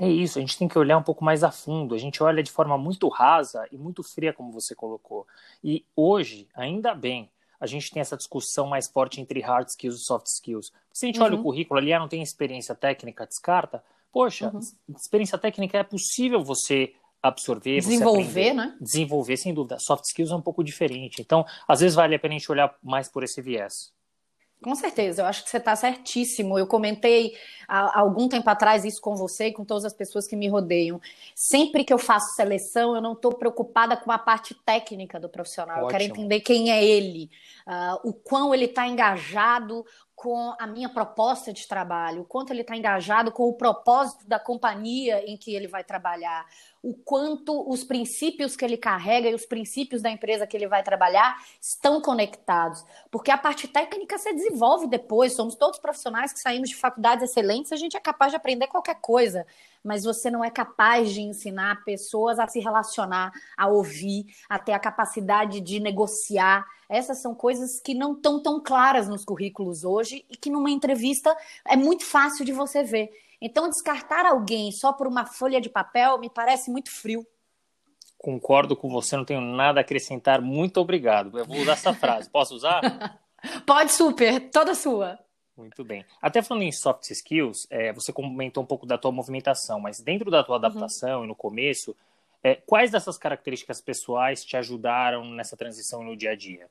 É 0.00 0.08
isso, 0.08 0.38
a 0.38 0.40
gente 0.40 0.56
tem 0.56 0.68
que 0.68 0.78
olhar 0.78 0.96
um 0.96 1.02
pouco 1.02 1.24
mais 1.24 1.42
a 1.42 1.50
fundo. 1.50 1.92
A 1.94 1.98
gente 1.98 2.22
olha 2.22 2.40
de 2.40 2.52
forma 2.52 2.78
muito 2.78 3.08
rasa 3.08 3.66
e 3.72 3.76
muito 3.76 4.02
fria, 4.04 4.32
como 4.32 4.52
você 4.52 4.72
colocou. 4.72 5.26
E 5.62 5.84
hoje, 5.96 6.48
ainda 6.54 6.94
bem, 6.94 7.28
a 7.58 7.66
gente 7.66 7.90
tem 7.90 8.00
essa 8.00 8.16
discussão 8.16 8.68
mais 8.68 8.88
forte 8.88 9.20
entre 9.20 9.40
hard 9.40 9.66
skills 9.66 9.96
e 9.96 10.04
soft 10.04 10.26
skills. 10.26 10.72
Se 10.92 11.06
a 11.06 11.08
gente 11.08 11.18
uhum. 11.18 11.24
olha 11.24 11.34
o 11.34 11.38
uhum. 11.38 11.42
currículo 11.42 11.80
ali, 11.80 11.92
ah, 11.92 11.98
não 11.98 12.06
tem 12.06 12.22
experiência 12.22 12.76
técnica, 12.76 13.26
descarta. 13.26 13.82
Poxa, 14.12 14.52
uhum. 14.54 14.60
experiência 14.96 15.36
técnica 15.36 15.78
é 15.78 15.82
possível 15.82 16.44
você 16.44 16.94
absorver, 17.22 17.80
desenvolver, 17.80 18.52
né? 18.52 18.76
Desenvolver, 18.80 19.36
sem 19.36 19.52
dúvida. 19.52 19.78
Soft 19.78 20.04
skills 20.04 20.30
é 20.30 20.36
um 20.36 20.42
pouco 20.42 20.62
diferente. 20.62 21.20
Então, 21.20 21.44
às 21.66 21.80
vezes 21.80 21.94
vale 21.94 22.14
a 22.14 22.18
pena 22.18 22.34
a 22.34 22.38
gente 22.38 22.50
olhar 22.50 22.74
mais 22.82 23.08
por 23.08 23.22
esse 23.22 23.40
viés. 23.42 23.92
Com 24.60 24.74
certeza, 24.74 25.22
eu 25.22 25.26
acho 25.26 25.44
que 25.44 25.50
você 25.50 25.58
está 25.58 25.76
certíssimo. 25.76 26.58
Eu 26.58 26.66
comentei 26.66 27.36
há 27.68 28.00
algum 28.00 28.28
tempo 28.28 28.50
atrás 28.50 28.84
isso 28.84 29.00
com 29.00 29.14
você 29.14 29.46
e 29.46 29.52
com 29.52 29.64
todas 29.64 29.84
as 29.84 29.92
pessoas 29.92 30.26
que 30.26 30.34
me 30.34 30.48
rodeiam. 30.48 31.00
Sempre 31.32 31.84
que 31.84 31.92
eu 31.92 31.98
faço 31.98 32.34
seleção, 32.34 32.96
eu 32.96 33.00
não 33.00 33.12
estou 33.12 33.32
preocupada 33.32 33.96
com 33.96 34.10
a 34.10 34.18
parte 34.18 34.54
técnica 34.64 35.20
do 35.20 35.28
profissional. 35.28 35.76
Ótimo. 35.76 35.86
Eu 35.86 35.90
quero 35.90 36.04
entender 36.04 36.40
quem 36.40 36.72
é 36.72 36.84
ele, 36.84 37.30
uh, 37.68 38.08
o 38.08 38.12
quão 38.12 38.52
ele 38.52 38.64
está 38.64 38.84
engajado 38.88 39.84
com 40.18 40.52
a 40.58 40.66
minha 40.66 40.88
proposta 40.88 41.52
de 41.52 41.68
trabalho, 41.68 42.22
o 42.22 42.24
quanto 42.24 42.52
ele 42.52 42.62
está 42.62 42.76
engajado 42.76 43.30
com 43.30 43.44
o 43.44 43.54
propósito 43.54 44.26
da 44.26 44.40
companhia 44.40 45.24
em 45.24 45.36
que 45.36 45.54
ele 45.54 45.68
vai 45.68 45.84
trabalhar, 45.84 46.44
o 46.82 46.94
quanto 46.94 47.68
os 47.68 47.82
princípios 47.82 48.56
que 48.56 48.64
ele 48.64 48.76
carrega 48.76 49.28
e 49.28 49.34
os 49.34 49.44
princípios 49.44 50.00
da 50.00 50.10
empresa 50.10 50.46
que 50.46 50.56
ele 50.56 50.68
vai 50.68 50.82
trabalhar 50.82 51.36
estão 51.60 52.00
conectados. 52.00 52.84
Porque 53.10 53.30
a 53.30 53.38
parte 53.38 53.66
técnica 53.66 54.16
se 54.18 54.32
desenvolve 54.32 54.86
depois, 54.86 55.32
somos 55.32 55.54
todos 55.54 55.78
profissionais 55.78 56.32
que 56.32 56.40
saímos 56.40 56.68
de 56.68 56.76
faculdades 56.76 57.28
excelentes, 57.28 57.72
a 57.72 57.76
gente 57.76 57.96
é 57.96 58.00
capaz 58.00 58.32
de 58.32 58.36
aprender 58.36 58.68
qualquer 58.68 59.00
coisa, 59.00 59.46
mas 59.82 60.04
você 60.04 60.30
não 60.30 60.44
é 60.44 60.50
capaz 60.50 61.12
de 61.12 61.20
ensinar 61.20 61.84
pessoas 61.84 62.38
a 62.38 62.46
se 62.46 62.60
relacionar, 62.60 63.32
a 63.56 63.66
ouvir, 63.66 64.26
a 64.48 64.58
ter 64.58 64.72
a 64.72 64.78
capacidade 64.78 65.60
de 65.60 65.80
negociar 65.80 66.64
essas 66.88 67.18
são 67.18 67.34
coisas 67.34 67.80
que 67.80 67.92
não 67.92 68.14
estão 68.14 68.42
tão 68.42 68.62
claras 68.62 69.08
nos 69.08 69.24
currículos 69.24 69.84
hoje 69.84 70.24
e 70.30 70.36
que 70.36 70.48
numa 70.48 70.70
entrevista 70.70 71.36
é 71.66 71.76
muito 71.76 72.04
fácil 72.04 72.44
de 72.44 72.52
você 72.52 72.82
ver. 72.82 73.10
Então, 73.40 73.68
descartar 73.68 74.26
alguém 74.26 74.72
só 74.72 74.92
por 74.92 75.06
uma 75.06 75.24
folha 75.24 75.60
de 75.60 75.68
papel 75.68 76.18
me 76.18 76.28
parece 76.28 76.70
muito 76.70 76.90
frio. 76.90 77.26
Concordo 78.16 78.76
com 78.76 78.88
você, 78.88 79.16
não 79.16 79.24
tenho 79.24 79.40
nada 79.40 79.78
a 79.78 79.82
acrescentar. 79.82 80.40
Muito 80.40 80.80
obrigado. 80.80 81.38
Eu 81.38 81.44
vou 81.44 81.58
usar 81.58 81.72
essa 81.72 81.94
frase. 81.94 82.28
Posso 82.28 82.54
usar? 82.54 82.80
Pode, 83.64 83.92
super. 83.92 84.50
Toda 84.50 84.74
sua. 84.74 85.18
Muito 85.56 85.84
bem. 85.84 86.04
Até 86.20 86.42
falando 86.42 86.62
em 86.62 86.72
soft 86.72 87.10
skills, 87.10 87.66
é, 87.70 87.92
você 87.92 88.12
comentou 88.12 88.62
um 88.62 88.66
pouco 88.66 88.86
da 88.86 88.98
tua 88.98 89.12
movimentação, 89.12 89.80
mas 89.80 90.00
dentro 90.00 90.30
da 90.30 90.42
tua 90.42 90.56
uhum. 90.56 90.64
adaptação 90.64 91.18
uhum. 91.18 91.24
e 91.24 91.28
no 91.28 91.34
começo, 91.34 91.96
é, 92.42 92.54
quais 92.54 92.90
dessas 92.90 93.18
características 93.18 93.80
pessoais 93.80 94.44
te 94.44 94.56
ajudaram 94.56 95.24
nessa 95.24 95.56
transição 95.56 96.02
no 96.02 96.16
dia 96.16 96.32
a 96.32 96.36
dia? 96.36 96.68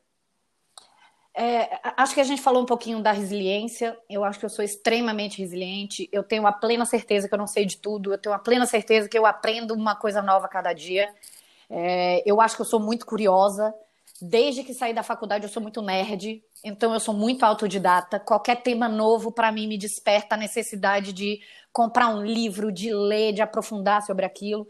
É, 1.40 1.80
acho 1.96 2.16
que 2.16 2.20
a 2.20 2.24
gente 2.24 2.42
falou 2.42 2.64
um 2.64 2.66
pouquinho 2.66 3.00
da 3.00 3.12
resiliência. 3.12 3.96
Eu 4.10 4.24
acho 4.24 4.40
que 4.40 4.46
eu 4.46 4.50
sou 4.50 4.66
extremamente 4.66 5.38
resiliente. 5.38 6.10
Eu 6.12 6.24
tenho 6.24 6.48
a 6.48 6.52
plena 6.52 6.84
certeza 6.84 7.28
que 7.28 7.34
eu 7.36 7.38
não 7.38 7.46
sei 7.46 7.64
de 7.64 7.78
tudo. 7.78 8.12
Eu 8.12 8.18
tenho 8.18 8.34
a 8.34 8.40
plena 8.40 8.66
certeza 8.66 9.08
que 9.08 9.16
eu 9.16 9.24
aprendo 9.24 9.76
uma 9.76 9.96
coisa 9.96 10.20
nova 10.20 10.48
cada 10.48 10.74
dia. 10.74 11.08
É, 11.70 12.24
eu 12.26 12.42
acho 12.42 12.56
que 12.56 12.64
eu 12.64 12.66
sou 12.66 12.80
muito 12.80 13.06
curiosa. 13.06 13.72
Desde 14.20 14.64
que 14.64 14.74
saí 14.74 14.96
da 14.96 15.04
faculdade, 15.04 15.46
eu 15.46 15.50
sou 15.50 15.62
muito 15.62 15.80
nerd, 15.80 16.44
então 16.64 16.92
eu 16.92 17.00
sou 17.00 17.14
muito 17.14 17.44
autodidata. 17.44 18.20
Qualquer 18.20 18.64
tema 18.64 18.90
novo, 18.90 19.32
para 19.32 19.52
mim, 19.52 19.68
me 19.68 19.78
desperta 19.78 20.34
a 20.34 20.40
necessidade 20.40 21.14
de 21.14 21.40
comprar 21.72 22.08
um 22.08 22.26
livro, 22.26 22.72
de 22.72 22.92
ler, 22.92 23.32
de 23.32 23.44
aprofundar 23.44 24.02
sobre 24.02 24.26
aquilo. 24.26 24.68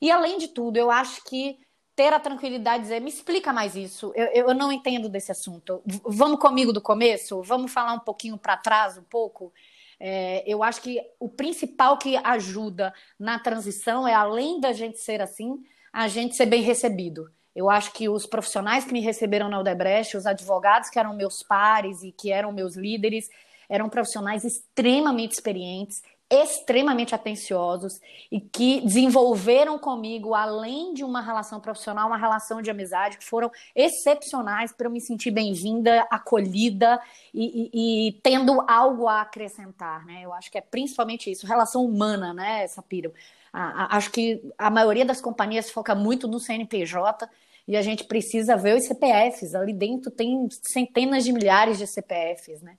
E, 0.00 0.10
além 0.10 0.36
de 0.36 0.48
tudo, 0.48 0.78
eu 0.78 0.90
acho 0.90 1.22
que 1.22 1.56
ter 1.98 2.12
a 2.12 2.20
tranquilidade 2.20 2.84
de 2.84 2.90
dizer, 2.90 3.00
me 3.00 3.10
explica 3.10 3.52
mais 3.52 3.74
isso, 3.74 4.12
eu, 4.14 4.26
eu 4.26 4.54
não 4.54 4.70
entendo 4.70 5.08
desse 5.08 5.32
assunto. 5.32 5.82
Vamos 6.04 6.38
comigo 6.38 6.72
do 6.72 6.80
começo? 6.80 7.42
Vamos 7.42 7.72
falar 7.72 7.92
um 7.92 7.98
pouquinho 7.98 8.38
para 8.38 8.56
trás, 8.56 8.96
um 8.96 9.02
pouco? 9.02 9.52
É, 9.98 10.44
eu 10.46 10.62
acho 10.62 10.80
que 10.80 11.02
o 11.18 11.28
principal 11.28 11.98
que 11.98 12.16
ajuda 12.18 12.94
na 13.18 13.36
transição 13.40 14.06
é, 14.06 14.14
além 14.14 14.60
da 14.60 14.72
gente 14.72 15.00
ser 15.00 15.20
assim, 15.20 15.60
a 15.92 16.06
gente 16.06 16.36
ser 16.36 16.46
bem 16.46 16.62
recebido. 16.62 17.32
Eu 17.52 17.68
acho 17.68 17.92
que 17.92 18.08
os 18.08 18.26
profissionais 18.26 18.84
que 18.84 18.92
me 18.92 19.00
receberam 19.00 19.48
na 19.48 19.58
Odebrecht, 19.58 20.16
os 20.16 20.24
advogados 20.24 20.90
que 20.90 21.00
eram 21.00 21.16
meus 21.16 21.42
pares 21.42 22.04
e 22.04 22.12
que 22.12 22.30
eram 22.30 22.52
meus 22.52 22.76
líderes, 22.76 23.28
eram 23.68 23.88
profissionais 23.88 24.44
extremamente 24.44 25.32
experientes, 25.32 26.04
extremamente 26.30 27.14
atenciosos 27.14 28.00
e 28.30 28.40
que 28.40 28.82
desenvolveram 28.82 29.78
comigo, 29.78 30.34
além 30.34 30.92
de 30.92 31.02
uma 31.02 31.22
relação 31.22 31.58
profissional, 31.58 32.08
uma 32.08 32.18
relação 32.18 32.60
de 32.60 32.70
amizade, 32.70 33.16
que 33.16 33.24
foram 33.24 33.50
excepcionais 33.74 34.72
para 34.72 34.86
eu 34.86 34.90
me 34.90 35.00
sentir 35.00 35.30
bem-vinda, 35.30 36.06
acolhida 36.10 37.00
e, 37.32 37.70
e, 37.72 38.08
e, 38.08 38.12
tendo 38.22 38.62
algo 38.68 39.08
a 39.08 39.22
acrescentar, 39.22 40.04
né? 40.04 40.20
Eu 40.22 40.34
acho 40.34 40.50
que 40.50 40.58
é 40.58 40.60
principalmente 40.60 41.30
isso, 41.30 41.46
relação 41.46 41.84
humana, 41.84 42.34
né, 42.34 42.66
Sapiro? 42.66 43.12
acho 43.50 44.10
que 44.10 44.42
a 44.58 44.70
maioria 44.70 45.06
das 45.06 45.22
companhias 45.22 45.70
foca 45.70 45.94
muito 45.94 46.28
no 46.28 46.38
CNPJ 46.38 47.28
e 47.66 47.76
a 47.76 47.82
gente 47.82 48.04
precisa 48.04 48.56
ver 48.56 48.76
os 48.76 48.84
CPFs. 48.84 49.54
Ali 49.54 49.72
dentro 49.72 50.10
tem 50.10 50.48
centenas 50.50 51.24
de 51.24 51.32
milhares 51.32 51.78
de 51.78 51.86
CPFs, 51.86 52.62
né? 52.62 52.76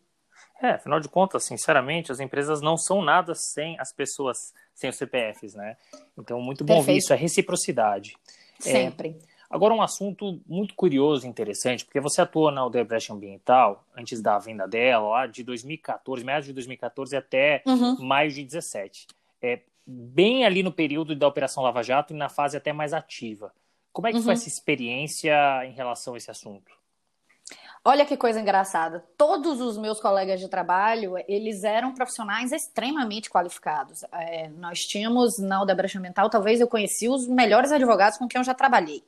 É, 0.62 0.72
afinal 0.72 1.00
de 1.00 1.08
contas, 1.08 1.46
sinceramente, 1.46 2.12
as 2.12 2.20
empresas 2.20 2.62
não 2.62 2.78
são 2.78 3.02
nada 3.02 3.34
sem 3.34 3.80
as 3.80 3.94
pessoas, 3.94 4.38
sem 4.74 4.90
os 4.90 4.98
CPFs, 4.98 5.56
né? 5.56 5.78
Então, 6.18 6.42
muito 6.42 6.66
bom 6.66 6.82
ver 6.82 6.98
isso, 6.98 7.14
é 7.14 7.16
reciprocidade. 7.16 8.18
É, 8.60 8.64
Sempre. 8.64 9.10
É, 9.10 9.16
agora, 9.50 9.74
um 9.74 9.82
assunto 9.82 10.42
muito 10.46 10.76
curioso 10.76 11.26
e 11.26 11.30
interessante, 11.30 11.86
porque 11.86 12.02
você 12.02 12.22
atuou 12.22 12.52
na 12.52 12.66
Odebrecht 12.66 13.12
Ambiental, 13.12 13.86
antes 13.96 14.22
da 14.22 14.38
venda 14.38 14.68
dela, 14.68 15.08
lá 15.08 15.28
de 15.28 15.44
2014, 15.44 16.26
meados 16.26 16.46
de 16.46 16.54
2014 16.54 17.16
até 17.16 17.64
uhum. 17.66 17.96
maio 18.02 18.30
de 18.30 18.42
2017. 18.42 19.08
É, 19.42 19.62
bem 19.88 20.46
ali 20.46 20.62
no 20.62 20.74
período 20.74 21.16
da 21.16 21.28
Operação 21.28 21.64
Lava 21.64 21.82
Jato 21.82 22.14
e 22.14 22.18
na 22.18 22.28
fase 22.28 22.58
até 22.58 22.74
mais 22.74 22.94
ativa. 22.94 23.54
Como 23.94 24.08
é 24.08 24.12
que 24.12 24.18
uhum. 24.18 24.24
foi 24.24 24.34
essa 24.34 24.48
experiência 24.48 25.66
em 25.66 25.72
relação 25.72 26.14
a 26.14 26.18
esse 26.18 26.30
assunto? 26.30 26.79
Olha 27.84 28.06
que 28.06 28.18
coisa 28.18 28.40
engraçada. 28.42 29.04
Todos 29.18 29.62
os 29.62 29.78
meus 29.78 30.02
colegas 30.02 30.40
de 30.40 30.50
trabalho, 30.50 31.14
eles 31.28 31.64
eram 31.64 31.94
profissionais 31.94 32.52
extremamente 32.52 33.30
qualificados. 33.30 34.04
É, 34.12 34.50
nós 34.50 34.80
tínhamos 34.80 35.40
na 35.40 35.62
Odebrecht 35.62 35.98
Ambiental, 35.98 36.30
talvez 36.30 36.60
eu 36.60 36.68
conheci 36.68 37.08
os 37.08 37.26
melhores 37.28 37.72
advogados 37.72 38.18
com 38.18 38.28
quem 38.28 38.40
eu 38.40 38.44
já 38.44 38.54
trabalhei. 38.54 39.04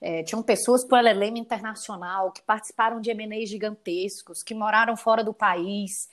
É, 0.00 0.22
tinham 0.22 0.42
pessoas 0.42 0.84
por 0.84 0.98
LLM 0.98 1.38
internacional 1.38 2.32
que 2.32 2.42
participaram 2.42 3.00
de 3.00 3.12
MNEs 3.12 3.50
gigantescos, 3.50 4.42
que 4.42 4.54
moraram 4.54 4.96
fora 4.96 5.22
do 5.22 5.34
país, 5.34 6.08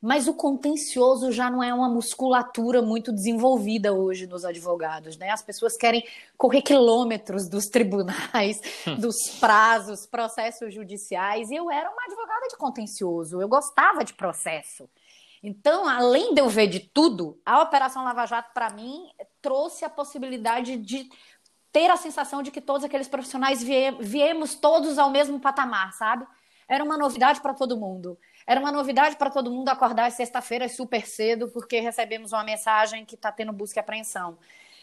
mas 0.00 0.28
o 0.28 0.34
contencioso 0.34 1.32
já 1.32 1.50
não 1.50 1.62
é 1.62 1.74
uma 1.74 1.88
musculatura 1.88 2.80
muito 2.80 3.12
desenvolvida 3.12 3.92
hoje 3.92 4.26
nos 4.26 4.44
advogados, 4.44 5.16
né? 5.16 5.30
As 5.30 5.42
pessoas 5.42 5.76
querem 5.76 6.06
correr 6.36 6.62
quilômetros 6.62 7.48
dos 7.48 7.66
tribunais, 7.66 8.60
dos 8.98 9.16
prazos, 9.40 10.06
processos 10.06 10.72
judiciais, 10.72 11.50
e 11.50 11.56
eu 11.56 11.70
era 11.70 11.90
uma 11.90 12.04
advogada 12.04 12.46
de 12.48 12.56
contencioso, 12.56 13.40
eu 13.40 13.48
gostava 13.48 14.04
de 14.04 14.14
processo. 14.14 14.88
Então, 15.42 15.88
além 15.88 16.34
de 16.34 16.40
eu 16.40 16.48
ver 16.48 16.66
de 16.66 16.80
tudo, 16.80 17.40
a 17.44 17.62
Operação 17.62 18.04
Lava 18.04 18.26
Jato, 18.26 18.52
para 18.52 18.70
mim, 18.70 19.08
trouxe 19.40 19.84
a 19.84 19.90
possibilidade 19.90 20.76
de 20.76 21.08
ter 21.72 21.90
a 21.90 21.96
sensação 21.96 22.42
de 22.42 22.50
que 22.50 22.60
todos 22.60 22.84
aqueles 22.84 23.08
profissionais 23.08 23.62
viemos 23.62 24.54
todos 24.54 24.98
ao 24.98 25.10
mesmo 25.10 25.38
patamar, 25.38 25.92
sabe? 25.92 26.26
Era 26.68 26.84
uma 26.84 26.98
novidade 26.98 27.40
para 27.40 27.54
todo 27.54 27.76
mundo. 27.76 28.18
Era 28.48 28.60
uma 28.60 28.72
novidade 28.72 29.14
para 29.16 29.28
todo 29.28 29.50
mundo 29.50 29.68
acordar 29.68 30.10
sexta-feira 30.10 30.66
super 30.70 31.06
cedo, 31.06 31.48
porque 31.48 31.80
recebemos 31.80 32.32
uma 32.32 32.42
mensagem 32.42 33.04
que 33.04 33.14
está 33.14 33.30
tendo 33.30 33.52
busca 33.52 33.78
e 33.78 33.82
apreensão. 33.82 34.38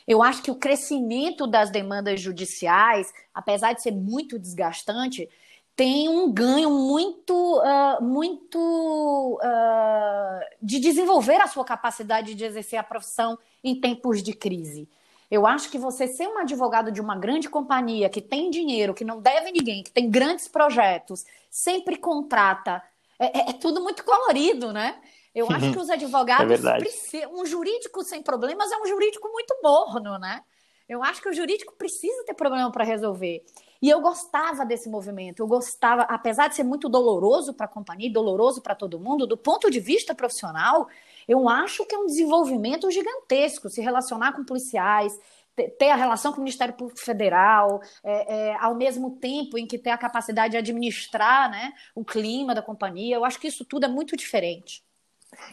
Eu 0.07 0.21
acho 0.21 0.43
que 0.43 0.51
o 0.51 0.55
crescimento 0.55 1.47
das 1.47 1.71
demandas 1.71 2.21
judiciais, 2.21 3.11
apesar 3.33 3.73
de 3.73 3.81
ser 3.81 3.89
muito 3.89 4.37
desgastante, 4.37 5.27
tem 5.75 6.07
um 6.07 6.31
ganho 6.31 6.69
muito, 6.69 7.33
uh, 7.33 8.03
muito 8.03 9.39
uh, 9.41 10.55
de 10.61 10.79
desenvolver 10.79 11.41
a 11.41 11.47
sua 11.47 11.65
capacidade 11.65 12.35
de 12.35 12.45
exercer 12.45 12.77
a 12.77 12.83
profissão 12.83 13.35
em 13.63 13.81
tempos 13.81 14.21
de 14.21 14.33
crise. 14.33 14.87
Eu 15.29 15.47
acho 15.47 15.71
que 15.71 15.79
você 15.79 16.05
ser 16.05 16.27
um 16.27 16.37
advogado 16.37 16.91
de 16.91 17.01
uma 17.01 17.17
grande 17.17 17.49
companhia 17.49 18.09
que 18.09 18.21
tem 18.21 18.51
dinheiro, 18.51 18.93
que 18.93 19.03
não 19.03 19.19
deve 19.19 19.51
ninguém, 19.51 19.81
que 19.81 19.91
tem 19.91 20.07
grandes 20.07 20.47
projetos, 20.47 21.25
sempre 21.49 21.97
contrata 21.97 22.79
é, 23.19 23.39
é, 23.39 23.49
é 23.49 23.53
tudo 23.53 23.81
muito 23.81 24.03
colorido, 24.03 24.71
né? 24.71 24.99
Eu 25.33 25.47
acho 25.51 25.71
que 25.71 25.79
os 25.79 25.89
advogados 25.89 26.65
é 26.65 26.77
precisam. 26.77 27.33
Um 27.33 27.45
jurídico 27.45 28.03
sem 28.03 28.21
problemas 28.21 28.71
é 28.71 28.77
um 28.77 28.85
jurídico 28.85 29.27
muito 29.29 29.55
morno, 29.61 30.17
né? 30.17 30.41
Eu 30.87 31.03
acho 31.03 31.21
que 31.21 31.29
o 31.29 31.33
jurídico 31.33 31.73
precisa 31.75 32.23
ter 32.25 32.35
problema 32.35 32.71
para 32.71 32.83
resolver. 32.83 33.43
E 33.81 33.89
eu 33.89 33.99
gostava 34.01 34.63
desse 34.63 34.87
movimento. 34.87 35.41
Eu 35.41 35.47
gostava, 35.47 36.03
apesar 36.03 36.47
de 36.47 36.55
ser 36.55 36.63
muito 36.63 36.87
doloroso 36.87 37.53
para 37.53 37.65
a 37.65 37.69
companhia, 37.69 38.11
doloroso 38.11 38.61
para 38.61 38.75
todo 38.75 38.99
mundo, 38.99 39.25
do 39.25 39.35
ponto 39.35 39.69
de 39.69 39.79
vista 39.79 40.13
profissional, 40.13 40.87
eu 41.27 41.49
acho 41.49 41.85
que 41.85 41.95
é 41.95 41.97
um 41.97 42.05
desenvolvimento 42.05 42.89
gigantesco 42.91 43.69
se 43.69 43.81
relacionar 43.81 44.33
com 44.33 44.45
policiais, 44.45 45.19
ter 45.55 45.89
a 45.89 45.95
relação 45.95 46.31
com 46.31 46.39
o 46.39 46.43
Ministério 46.43 46.73
Público 46.73 46.99
Federal, 46.99 47.81
é, 48.03 48.35
é, 48.35 48.55
ao 48.59 48.75
mesmo 48.75 49.17
tempo 49.17 49.57
em 49.57 49.65
que 49.65 49.77
ter 49.77 49.91
a 49.91 49.97
capacidade 49.97 50.51
de 50.51 50.57
administrar 50.57 51.49
né, 51.49 51.73
o 51.93 52.03
clima 52.03 52.53
da 52.53 52.61
companhia. 52.61 53.15
Eu 53.15 53.25
acho 53.25 53.39
que 53.39 53.47
isso 53.47 53.65
tudo 53.65 53.85
é 53.85 53.89
muito 53.89 54.15
diferente. 54.15 54.83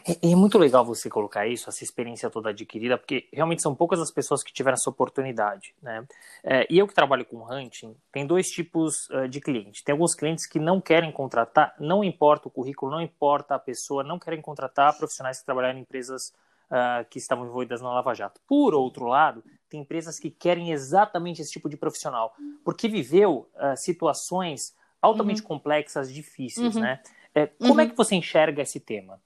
É, 0.07 0.31
é, 0.31 0.35
muito 0.35 0.57
legal 0.57 0.85
você 0.85 1.09
colocar 1.09 1.47
isso, 1.47 1.69
essa 1.69 1.83
experiência 1.83 2.29
toda 2.29 2.49
adquirida, 2.49 2.97
porque 2.97 3.27
realmente 3.31 3.61
são 3.61 3.75
poucas 3.75 3.99
as 3.99 4.11
pessoas 4.11 4.43
que 4.43 4.53
tiveram 4.53 4.75
essa 4.75 4.89
oportunidade, 4.89 5.75
né? 5.81 6.05
É, 6.43 6.67
e 6.69 6.77
eu 6.77 6.87
que 6.87 6.93
trabalho 6.93 7.25
com 7.25 7.43
hunting, 7.51 7.95
tem 8.11 8.25
dois 8.25 8.49
tipos 8.49 9.09
uh, 9.09 9.27
de 9.27 9.39
cliente. 9.41 9.83
Tem 9.83 9.93
alguns 9.93 10.15
clientes 10.15 10.45
que 10.45 10.59
não 10.59 10.79
querem 10.79 11.11
contratar, 11.11 11.75
não 11.79 12.03
importa 12.03 12.47
o 12.47 12.51
currículo, 12.51 12.91
não 12.91 13.01
importa 13.01 13.55
a 13.55 13.59
pessoa, 13.59 14.03
não 14.03 14.19
querem 14.19 14.41
contratar 14.41 14.97
profissionais 14.97 15.39
que 15.39 15.45
trabalham 15.45 15.77
em 15.77 15.81
empresas 15.81 16.33
uh, 16.69 17.05
que 17.09 17.17
estavam 17.17 17.45
envolvidas 17.45 17.81
na 17.81 17.93
Lava 17.93 18.13
Jato. 18.13 18.41
Por 18.47 18.73
outro 18.73 19.05
lado, 19.05 19.43
tem 19.73 19.81
empresas 19.81 20.19
que 20.19 20.29
querem 20.29 20.71
exatamente 20.71 21.41
esse 21.41 21.51
tipo 21.51 21.67
de 21.67 21.75
profissional, 21.75 22.35
porque 22.63 22.87
viveu 22.87 23.49
uh, 23.55 23.75
situações 23.75 24.75
altamente 25.01 25.41
uhum. 25.41 25.47
complexas, 25.47 26.13
difíceis, 26.13 26.75
uhum. 26.75 26.81
né? 26.81 27.01
É, 27.33 27.47
como 27.47 27.71
é 27.71 27.73
uhum. 27.73 27.79
é 27.81 27.87
que 27.87 27.97
você 27.97 28.13
enxerga 28.13 28.61
esse 28.61 28.79
tema? 28.79 29.19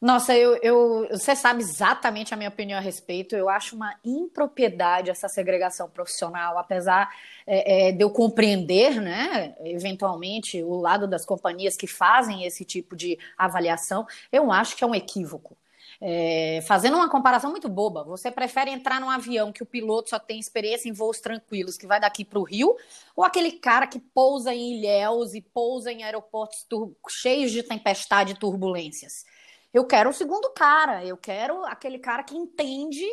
Nossa, 0.00 0.36
eu, 0.36 0.56
eu, 0.62 1.08
você 1.10 1.34
sabe 1.34 1.60
exatamente 1.60 2.32
a 2.32 2.36
minha 2.36 2.50
opinião 2.50 2.78
a 2.78 2.82
respeito. 2.82 3.34
Eu 3.34 3.48
acho 3.48 3.74
uma 3.74 3.96
impropriedade 4.04 5.10
essa 5.10 5.28
segregação 5.28 5.90
profissional, 5.90 6.56
apesar 6.56 7.12
é, 7.46 7.88
é, 7.88 7.92
de 7.92 8.04
eu 8.04 8.10
compreender, 8.10 9.00
né, 9.00 9.56
eventualmente, 9.64 10.62
o 10.62 10.76
lado 10.76 11.08
das 11.08 11.24
companhias 11.24 11.76
que 11.76 11.88
fazem 11.88 12.44
esse 12.44 12.64
tipo 12.64 12.94
de 12.94 13.18
avaliação. 13.36 14.06
Eu 14.30 14.52
acho 14.52 14.76
que 14.76 14.84
é 14.84 14.86
um 14.86 14.94
equívoco. 14.94 15.56
É, 16.00 16.60
fazendo 16.66 16.96
uma 16.96 17.08
comparação 17.08 17.50
muito 17.50 17.68
boba, 17.68 18.04
você 18.04 18.30
prefere 18.30 18.70
entrar 18.70 19.00
num 19.00 19.10
avião 19.10 19.50
que 19.50 19.62
o 19.62 19.66
piloto 19.66 20.10
só 20.10 20.18
tem 20.18 20.38
experiência 20.38 20.88
em 20.88 20.92
voos 20.92 21.20
tranquilos, 21.20 21.78
que 21.78 21.86
vai 21.86 21.98
daqui 21.98 22.24
para 22.24 22.38
o 22.38 22.44
Rio, 22.44 22.76
ou 23.14 23.24
aquele 23.24 23.52
cara 23.52 23.86
que 23.86 23.98
pousa 23.98 24.54
em 24.54 24.78
Ilhéus 24.78 25.34
e 25.34 25.40
pousa 25.40 25.90
em 25.90 26.04
aeroportos 26.04 26.66
cheios 27.08 27.50
de 27.50 27.62
tempestade 27.62 28.32
e 28.32 28.38
turbulências? 28.38 29.24
Eu 29.72 29.84
quero 29.86 30.10
o 30.10 30.12
segundo 30.12 30.50
cara, 30.50 31.04
eu 31.04 31.16
quero 31.16 31.64
aquele 31.64 31.98
cara 31.98 32.22
que 32.22 32.36
entende 32.36 33.04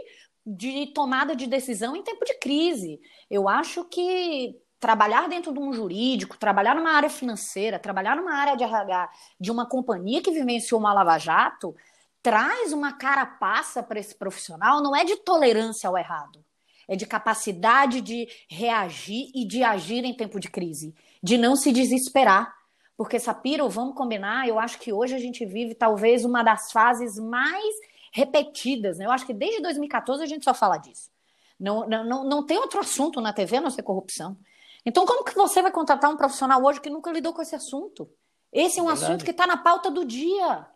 de 0.45 0.87
tomada 0.87 1.35
de 1.35 1.47
decisão 1.47 1.95
em 1.95 2.03
tempo 2.03 2.25
de 2.25 2.37
crise. 2.37 2.99
Eu 3.29 3.47
acho 3.47 3.85
que 3.85 4.55
trabalhar 4.79 5.29
dentro 5.29 5.53
de 5.53 5.59
um 5.59 5.71
jurídico, 5.71 6.37
trabalhar 6.37 6.75
numa 6.75 6.91
área 6.91 7.09
financeira, 7.09 7.79
trabalhar 7.79 8.17
numa 8.17 8.33
área 8.33 8.57
de 8.57 8.65
RH 8.65 9.09
de 9.39 9.49
uma 9.49 9.65
companhia 9.65 10.21
que 10.21 10.31
vivenciou 10.31 10.77
uma 10.77 10.93
lava-jato 10.93 11.73
traz 12.23 12.71
uma 12.71 12.93
carapaça 12.93 13.83
para 13.83 13.99
esse 13.99 14.15
profissional 14.15 14.81
não 14.81 14.95
é 14.95 15.03
de 15.03 15.17
tolerância 15.17 15.89
ao 15.89 15.97
errado, 15.97 16.43
é 16.87 16.95
de 16.95 17.05
capacidade 17.05 17.99
de 17.99 18.27
reagir 18.49 19.29
e 19.35 19.45
de 19.45 19.61
agir 19.61 20.05
em 20.05 20.15
tempo 20.15 20.39
de 20.39 20.49
crise, 20.49 20.95
de 21.21 21.37
não 21.37 21.57
se 21.57 21.71
desesperar. 21.73 22.55
Porque, 22.95 23.19
Sapiro, 23.19 23.67
vamos 23.69 23.95
combinar, 23.95 24.47
eu 24.47 24.57
acho 24.57 24.79
que 24.79 24.93
hoje 24.93 25.13
a 25.13 25.19
gente 25.19 25.45
vive 25.45 25.75
talvez 25.75 26.23
uma 26.23 26.41
das 26.43 26.71
fases 26.71 27.19
mais 27.19 27.75
repetidas. 28.13 28.97
Né? 28.97 29.05
Eu 29.05 29.11
acho 29.11 29.25
que 29.25 29.33
desde 29.33 29.61
2014 29.61 30.23
a 30.23 30.27
gente 30.27 30.45
só 30.45 30.53
fala 30.53 30.77
disso. 30.77 31.11
Não, 31.59 31.87
não, 31.87 32.23
não 32.23 32.45
tem 32.45 32.57
outro 32.57 32.79
assunto 32.79 33.19
na 33.19 33.33
TV 33.33 33.57
a 33.57 33.61
não 33.61 33.69
ser 33.69 33.83
corrupção. 33.83 34.37
Então, 34.85 35.05
como 35.05 35.23
que 35.23 35.35
você 35.35 35.61
vai 35.61 35.71
contratar 35.71 36.11
um 36.11 36.17
profissional 36.17 36.63
hoje 36.63 36.79
que 36.79 36.89
nunca 36.89 37.11
lidou 37.11 37.33
com 37.33 37.41
esse 37.41 37.55
assunto? 37.55 38.09
Esse 38.51 38.79
é 38.79 38.83
um 38.83 38.85
Verdade. 38.85 39.05
assunto 39.05 39.25
que 39.25 39.31
está 39.31 39.47
na 39.47 39.57
pauta 39.57 39.89
do 39.89 40.05
dia. 40.05 40.67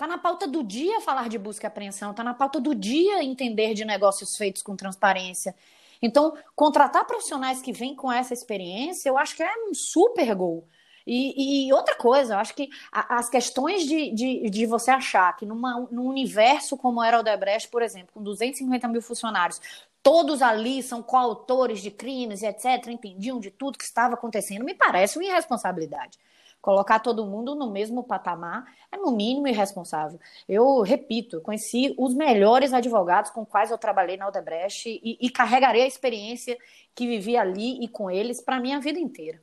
Está 0.00 0.08
na 0.08 0.16
pauta 0.16 0.48
do 0.48 0.64
dia 0.64 0.98
falar 1.02 1.28
de 1.28 1.36
busca 1.36 1.66
e 1.66 1.68
apreensão, 1.68 2.12
está 2.12 2.24
na 2.24 2.32
pauta 2.32 2.58
do 2.58 2.74
dia 2.74 3.22
entender 3.22 3.74
de 3.74 3.84
negócios 3.84 4.34
feitos 4.34 4.62
com 4.62 4.74
transparência. 4.74 5.54
Então, 6.00 6.34
contratar 6.56 7.04
profissionais 7.04 7.60
que 7.60 7.70
vêm 7.70 7.94
com 7.94 8.10
essa 8.10 8.32
experiência, 8.32 9.10
eu 9.10 9.18
acho 9.18 9.36
que 9.36 9.42
é 9.42 9.52
um 9.68 9.74
super 9.74 10.34
gol. 10.34 10.66
E, 11.06 11.66
e 11.66 11.72
outra 11.74 11.94
coisa, 11.96 12.32
eu 12.32 12.38
acho 12.38 12.54
que 12.54 12.70
as 12.90 13.28
questões 13.28 13.86
de, 13.86 14.10
de, 14.12 14.48
de 14.48 14.64
você 14.64 14.90
achar 14.90 15.36
que 15.36 15.44
numa, 15.44 15.86
num 15.90 16.06
universo 16.06 16.78
como 16.78 17.02
era 17.02 17.20
o 17.20 17.22
Debrecht, 17.22 17.68
por 17.68 17.82
exemplo, 17.82 18.08
com 18.14 18.22
250 18.22 18.88
mil 18.88 19.02
funcionários, 19.02 19.60
todos 20.02 20.40
ali 20.40 20.82
são 20.82 21.02
coautores 21.02 21.82
de 21.82 21.90
crimes 21.90 22.40
e 22.40 22.46
etc., 22.46 22.86
entendiam 22.86 23.38
de 23.38 23.50
tudo 23.50 23.76
que 23.76 23.84
estava 23.84 24.14
acontecendo, 24.14 24.64
me 24.64 24.72
parece 24.72 25.18
uma 25.18 25.26
irresponsabilidade. 25.26 26.18
Colocar 26.60 26.98
todo 27.00 27.26
mundo 27.26 27.54
no 27.54 27.70
mesmo 27.70 28.04
patamar 28.04 28.64
é, 28.92 28.96
no 28.96 29.10
mínimo, 29.12 29.48
irresponsável. 29.48 30.20
Eu 30.48 30.82
repito, 30.82 31.40
conheci 31.40 31.94
os 31.96 32.14
melhores 32.14 32.72
advogados 32.72 33.30
com 33.30 33.46
quais 33.46 33.70
eu 33.70 33.78
trabalhei 33.78 34.16
na 34.16 34.28
Odebrecht 34.28 34.88
e, 34.88 35.18
e 35.20 35.30
carregarei 35.30 35.82
a 35.82 35.86
experiência 35.86 36.58
que 36.94 37.06
vivi 37.06 37.36
ali 37.36 37.82
e 37.82 37.88
com 37.88 38.10
eles 38.10 38.42
para 38.42 38.56
a 38.56 38.60
minha 38.60 38.78
vida 38.78 38.98
inteira. 38.98 39.40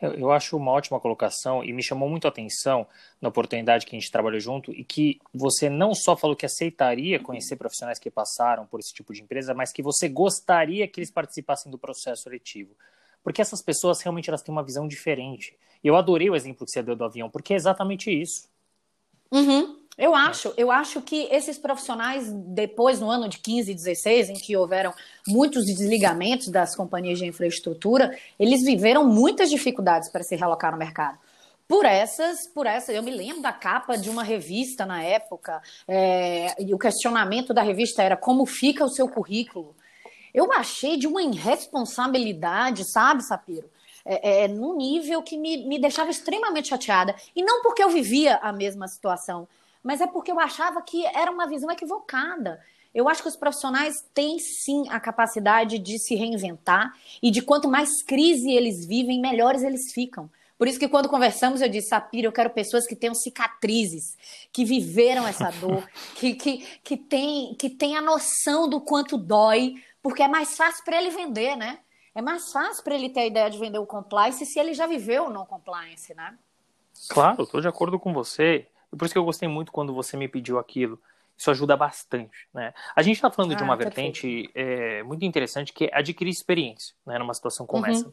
Eu, 0.00 0.12
eu, 0.14 0.32
acho 0.32 0.56
uma 0.56 0.72
ótima 0.72 1.00
colocação 1.00 1.64
e 1.64 1.72
me 1.72 1.82
chamou 1.82 2.08
muito 2.08 2.26
a 2.26 2.30
atenção 2.30 2.86
na 3.20 3.28
oportunidade 3.28 3.86
que 3.86 3.96
a 3.96 3.98
gente 3.98 4.10
trabalhou 4.10 4.40
junto 4.40 4.72
e 4.72 4.84
que 4.84 5.18
você 5.32 5.70
não 5.70 5.94
só 5.94 6.16
falou 6.16 6.36
que 6.36 6.46
aceitaria 6.46 7.20
conhecer 7.20 7.56
profissionais 7.56 7.98
que 7.98 8.10
passaram 8.10 8.66
por 8.66 8.80
esse 8.80 8.92
tipo 8.92 9.12
de 9.12 9.22
empresa, 9.22 9.54
mas 9.54 9.72
que 9.72 9.82
você 9.82 10.08
gostaria 10.08 10.86
que 10.88 11.00
eles 11.00 11.10
participassem 11.10 11.70
do 11.70 11.78
processo 11.78 12.22
seletivo. 12.22 12.74
Porque 13.22 13.42
essas 13.42 13.62
pessoas 13.62 14.00
realmente 14.00 14.28
elas 14.28 14.42
têm 14.42 14.52
uma 14.52 14.62
visão 14.62 14.86
diferente. 14.86 15.56
Eu 15.82 15.96
adorei 15.96 16.28
o 16.30 16.36
exemplo 16.36 16.64
que 16.64 16.72
você 16.72 16.82
deu 16.82 16.96
do 16.96 17.04
avião, 17.04 17.30
porque 17.30 17.52
é 17.52 17.56
exatamente 17.56 18.10
isso. 18.10 18.48
Uhum. 19.30 19.76
Eu 19.98 20.14
acho, 20.14 20.52
eu 20.58 20.70
acho 20.70 21.00
que 21.00 21.26
esses 21.30 21.56
profissionais, 21.56 22.30
depois, 22.30 23.00
no 23.00 23.10
ano 23.10 23.28
de 23.28 23.38
15 23.38 23.70
e 23.70 23.74
16, 23.74 24.28
em 24.28 24.34
que 24.34 24.54
houveram 24.54 24.92
muitos 25.26 25.64
desligamentos 25.64 26.48
das 26.48 26.76
companhias 26.76 27.18
de 27.18 27.24
infraestrutura, 27.24 28.16
eles 28.38 28.62
viveram 28.62 29.06
muitas 29.06 29.48
dificuldades 29.48 30.10
para 30.10 30.22
se 30.22 30.36
realocar 30.36 30.70
no 30.70 30.76
mercado. 30.76 31.18
Por 31.66 31.86
essas, 31.86 32.46
por 32.46 32.66
essa, 32.66 32.92
eu 32.92 33.02
me 33.02 33.10
lembro 33.10 33.40
da 33.40 33.52
capa 33.52 33.96
de 33.96 34.10
uma 34.10 34.22
revista 34.22 34.84
na 34.84 35.02
época, 35.02 35.62
é, 35.88 36.62
e 36.62 36.74
o 36.74 36.78
questionamento 36.78 37.54
da 37.54 37.62
revista 37.62 38.02
era 38.02 38.18
como 38.18 38.44
fica 38.44 38.84
o 38.84 38.90
seu 38.90 39.08
currículo. 39.08 39.74
Eu 40.32 40.52
achei 40.52 40.98
de 40.98 41.06
uma 41.06 41.22
irresponsabilidade, 41.22 42.84
sabe, 42.84 43.24
Sapiro? 43.24 43.68
É, 44.08 44.44
é, 44.44 44.48
num 44.48 44.76
nível 44.76 45.20
que 45.20 45.36
me, 45.36 45.66
me 45.66 45.80
deixava 45.80 46.10
extremamente 46.10 46.68
chateada. 46.68 47.14
E 47.34 47.42
não 47.42 47.60
porque 47.62 47.82
eu 47.82 47.90
vivia 47.90 48.36
a 48.36 48.52
mesma 48.52 48.86
situação, 48.86 49.48
mas 49.82 50.00
é 50.00 50.06
porque 50.06 50.30
eu 50.30 50.38
achava 50.38 50.80
que 50.80 51.04
era 51.06 51.30
uma 51.30 51.48
visão 51.48 51.70
equivocada. 51.70 52.60
Eu 52.94 53.08
acho 53.08 53.20
que 53.20 53.28
os 53.28 53.36
profissionais 53.36 53.94
têm 54.14 54.38
sim 54.38 54.84
a 54.88 54.98
capacidade 54.98 55.78
de 55.78 55.98
se 55.98 56.14
reinventar 56.14 56.94
e 57.22 57.30
de 57.30 57.42
quanto 57.42 57.68
mais 57.68 58.02
crise 58.02 58.50
eles 58.50 58.86
vivem, 58.86 59.20
melhores 59.20 59.62
eles 59.62 59.92
ficam. 59.92 60.30
Por 60.58 60.66
isso 60.66 60.78
que 60.78 60.88
quando 60.88 61.08
conversamos 61.08 61.60
eu 61.60 61.68
disse, 61.68 61.88
Sapira, 61.88 62.26
eu 62.26 62.32
quero 62.32 62.50
pessoas 62.50 62.86
que 62.86 62.96
tenham 62.96 63.14
cicatrizes, 63.14 64.16
que 64.52 64.64
viveram 64.64 65.28
essa 65.28 65.50
dor, 65.50 65.86
que, 66.16 66.34
que, 66.34 66.58
que, 66.82 66.96
tem, 66.96 67.54
que 67.58 67.68
tem 67.68 67.96
a 67.96 68.00
noção 68.00 68.68
do 68.68 68.80
quanto 68.80 69.18
dói, 69.18 69.74
porque 70.02 70.22
é 70.22 70.28
mais 70.28 70.56
fácil 70.56 70.82
para 70.84 70.96
ele 70.98 71.10
vender, 71.10 71.56
né? 71.56 71.78
É 72.16 72.22
mais 72.22 72.50
fácil 72.50 72.82
para 72.82 72.94
ele 72.94 73.10
ter 73.10 73.20
a 73.20 73.26
ideia 73.26 73.50
de 73.50 73.58
vender 73.58 73.78
o 73.78 73.84
compliance 73.84 74.46
se 74.46 74.58
ele 74.58 74.72
já 74.72 74.86
viveu 74.86 75.26
o 75.26 75.30
não 75.30 75.44
compliance, 75.44 76.14
né? 76.14 76.34
Claro, 77.10 77.42
estou 77.42 77.60
de 77.60 77.68
acordo 77.68 77.98
com 77.98 78.10
você. 78.14 78.66
E 78.90 78.96
por 78.96 79.04
isso 79.04 79.12
que 79.12 79.18
eu 79.18 79.24
gostei 79.24 79.46
muito 79.46 79.70
quando 79.70 79.92
você 79.92 80.16
me 80.16 80.26
pediu 80.26 80.58
aquilo. 80.58 80.98
Isso 81.36 81.50
ajuda 81.50 81.76
bastante, 81.76 82.48
né? 82.54 82.72
A 82.94 83.02
gente 83.02 83.16
está 83.16 83.30
falando 83.30 83.52
ah, 83.52 83.56
de 83.56 83.62
uma 83.62 83.76
vertente 83.76 84.50
é, 84.54 85.02
muito 85.02 85.26
interessante 85.26 85.74
que 85.74 85.84
é 85.84 85.90
adquirir 85.92 86.30
experiência, 86.30 86.94
né? 87.04 87.18
Numa 87.18 87.34
situação 87.34 87.66
como 87.66 87.84
uhum. 87.84 87.92
essa. 87.92 88.10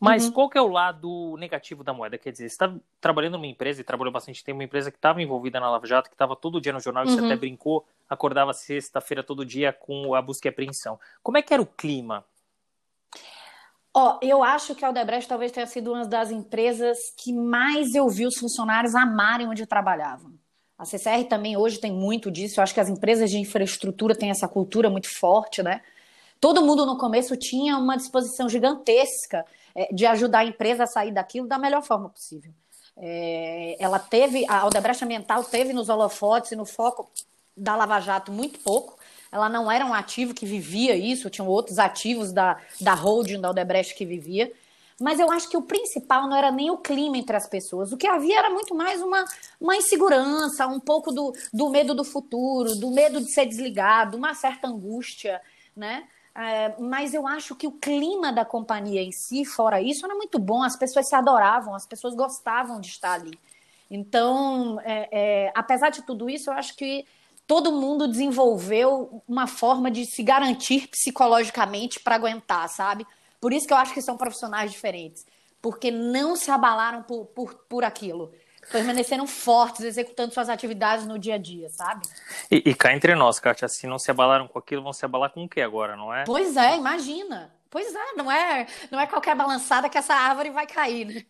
Mas 0.00 0.24
uhum. 0.24 0.32
qual 0.32 0.50
que 0.50 0.58
é 0.58 0.60
o 0.60 0.66
lado 0.66 1.36
negativo 1.38 1.84
da 1.84 1.92
moeda? 1.92 2.18
Quer 2.18 2.32
dizer, 2.32 2.48
você 2.48 2.54
está 2.54 2.74
trabalhando 3.00 3.34
numa 3.34 3.46
empresa 3.46 3.80
e 3.80 3.84
trabalhou 3.84 4.12
bastante 4.12 4.42
tempo, 4.42 4.58
uma 4.58 4.64
empresa 4.64 4.90
que 4.90 4.98
estava 4.98 5.22
envolvida 5.22 5.60
na 5.60 5.70
Lava 5.70 5.86
Jato, 5.86 6.10
que 6.10 6.16
estava 6.16 6.34
todo 6.34 6.60
dia 6.60 6.72
no 6.72 6.80
jornal, 6.80 7.06
uhum. 7.06 7.14
você 7.14 7.24
até 7.24 7.36
brincou, 7.36 7.86
acordava 8.10 8.52
sexta-feira 8.52 9.22
todo 9.22 9.46
dia 9.46 9.72
com 9.72 10.16
a 10.16 10.20
busca 10.20 10.48
e 10.48 10.50
apreensão. 10.50 10.98
Como 11.22 11.38
é 11.38 11.42
que 11.42 11.54
era 11.54 11.62
o 11.62 11.66
clima 11.66 12.24
Ó, 13.98 14.18
eu 14.20 14.44
acho 14.44 14.74
que 14.74 14.84
a 14.84 14.90
Odebrecht 14.90 15.26
talvez 15.26 15.50
tenha 15.50 15.66
sido 15.66 15.94
uma 15.94 16.04
das 16.04 16.30
empresas 16.30 16.98
que 17.16 17.32
mais 17.32 17.94
eu 17.94 18.06
vi 18.10 18.26
os 18.26 18.36
funcionários 18.36 18.94
amarem 18.94 19.48
onde 19.48 19.64
trabalhavam. 19.64 20.34
A 20.76 20.84
CCR 20.84 21.24
também 21.26 21.56
hoje 21.56 21.78
tem 21.78 21.90
muito 21.90 22.30
disso. 22.30 22.60
Eu 22.60 22.62
acho 22.62 22.74
que 22.74 22.80
as 22.80 22.90
empresas 22.90 23.30
de 23.30 23.38
infraestrutura 23.38 24.14
têm 24.14 24.28
essa 24.28 24.46
cultura 24.46 24.90
muito 24.90 25.08
forte, 25.08 25.62
né? 25.62 25.80
Todo 26.38 26.62
mundo 26.62 26.84
no 26.84 26.98
começo 26.98 27.34
tinha 27.38 27.78
uma 27.78 27.96
disposição 27.96 28.50
gigantesca 28.50 29.46
é, 29.74 29.90
de 29.90 30.04
ajudar 30.04 30.40
a 30.40 30.44
empresa 30.44 30.84
a 30.84 30.86
sair 30.86 31.10
daquilo 31.10 31.48
da 31.48 31.58
melhor 31.58 31.82
forma 31.82 32.10
possível. 32.10 32.52
É, 32.98 33.76
ela 33.80 33.98
teve, 33.98 34.44
a 34.46 34.66
Odebrecht 34.66 35.02
Ambiental 35.02 35.42
teve 35.42 35.72
nos 35.72 35.88
holofotes 35.88 36.52
e 36.52 36.56
no 36.56 36.66
foco 36.66 37.10
da 37.56 37.74
Lava 37.74 37.98
Jato 38.00 38.30
muito 38.30 38.58
pouco, 38.58 38.98
ela 39.30 39.48
não 39.48 39.70
era 39.70 39.84
um 39.84 39.94
ativo 39.94 40.34
que 40.34 40.46
vivia 40.46 40.96
isso, 40.96 41.30
tinham 41.30 41.48
outros 41.48 41.78
ativos 41.78 42.32
da, 42.32 42.58
da 42.80 42.94
holding 42.94 43.40
da 43.40 43.50
Odebrecht 43.50 43.94
que 43.94 44.04
vivia. 44.04 44.52
Mas 45.00 45.20
eu 45.20 45.30
acho 45.30 45.50
que 45.50 45.56
o 45.56 45.62
principal 45.62 46.26
não 46.26 46.36
era 46.36 46.50
nem 46.50 46.70
o 46.70 46.78
clima 46.78 47.18
entre 47.18 47.36
as 47.36 47.46
pessoas. 47.46 47.92
O 47.92 47.98
que 47.98 48.06
havia 48.06 48.38
era 48.38 48.48
muito 48.48 48.74
mais 48.74 49.02
uma, 49.02 49.24
uma 49.60 49.76
insegurança, 49.76 50.66
um 50.66 50.80
pouco 50.80 51.12
do, 51.12 51.34
do 51.52 51.68
medo 51.68 51.94
do 51.94 52.02
futuro, 52.02 52.74
do 52.74 52.90
medo 52.90 53.20
de 53.20 53.30
ser 53.30 53.44
desligado, 53.44 54.16
uma 54.16 54.32
certa 54.34 54.68
angústia, 54.68 55.40
né? 55.76 56.04
É, 56.34 56.74
mas 56.78 57.14
eu 57.14 57.26
acho 57.26 57.54
que 57.54 57.66
o 57.66 57.72
clima 57.72 58.30
da 58.30 58.44
companhia 58.44 59.02
em 59.02 59.12
si, 59.12 59.44
fora 59.44 59.80
isso, 59.80 60.04
era 60.04 60.14
muito 60.14 60.38
bom. 60.38 60.62
As 60.62 60.76
pessoas 60.76 61.08
se 61.08 61.14
adoravam, 61.14 61.74
as 61.74 61.86
pessoas 61.86 62.14
gostavam 62.14 62.80
de 62.80 62.88
estar 62.88 63.12
ali. 63.12 63.38
Então, 63.90 64.80
é, 64.80 65.08
é, 65.12 65.52
apesar 65.54 65.90
de 65.90 66.02
tudo 66.02 66.28
isso, 66.28 66.50
eu 66.50 66.54
acho 66.54 66.74
que 66.76 67.06
todo 67.46 67.72
mundo 67.72 68.08
desenvolveu 68.08 69.22
uma 69.28 69.46
forma 69.46 69.90
de 69.90 70.04
se 70.04 70.22
garantir 70.22 70.88
psicologicamente 70.88 72.00
para 72.00 72.16
aguentar, 72.16 72.68
sabe? 72.68 73.06
Por 73.40 73.52
isso 73.52 73.66
que 73.66 73.72
eu 73.72 73.76
acho 73.76 73.94
que 73.94 74.02
são 74.02 74.16
profissionais 74.16 74.72
diferentes. 74.72 75.24
Porque 75.62 75.90
não 75.90 76.36
se 76.36 76.50
abalaram 76.50 77.02
por, 77.02 77.26
por, 77.26 77.54
por 77.68 77.84
aquilo. 77.84 78.32
Permaneceram 78.70 79.26
fortes, 79.26 79.82
executando 79.82 80.34
suas 80.34 80.48
atividades 80.48 81.06
no 81.06 81.18
dia 81.18 81.36
a 81.36 81.38
dia, 81.38 81.68
sabe? 81.70 82.06
E, 82.50 82.70
e 82.70 82.74
cá 82.74 82.92
entre 82.92 83.14
nós, 83.14 83.38
Kátia, 83.38 83.68
se 83.68 83.86
não 83.86 83.98
se 83.98 84.10
abalaram 84.10 84.48
com 84.48 84.58
aquilo, 84.58 84.82
vão 84.82 84.92
se 84.92 85.04
abalar 85.04 85.30
com 85.30 85.44
o 85.44 85.48
que 85.48 85.60
agora, 85.60 85.96
não 85.96 86.12
é? 86.12 86.24
Pois 86.24 86.56
é, 86.56 86.76
imagina. 86.76 87.54
Pois 87.70 87.94
é, 87.94 88.12
não 88.16 88.30
é, 88.30 88.66
não 88.90 88.98
é 88.98 89.06
qualquer 89.06 89.36
balançada 89.36 89.88
que 89.88 89.98
essa 89.98 90.14
árvore 90.14 90.50
vai 90.50 90.66
cair, 90.66 91.04
né? 91.04 91.24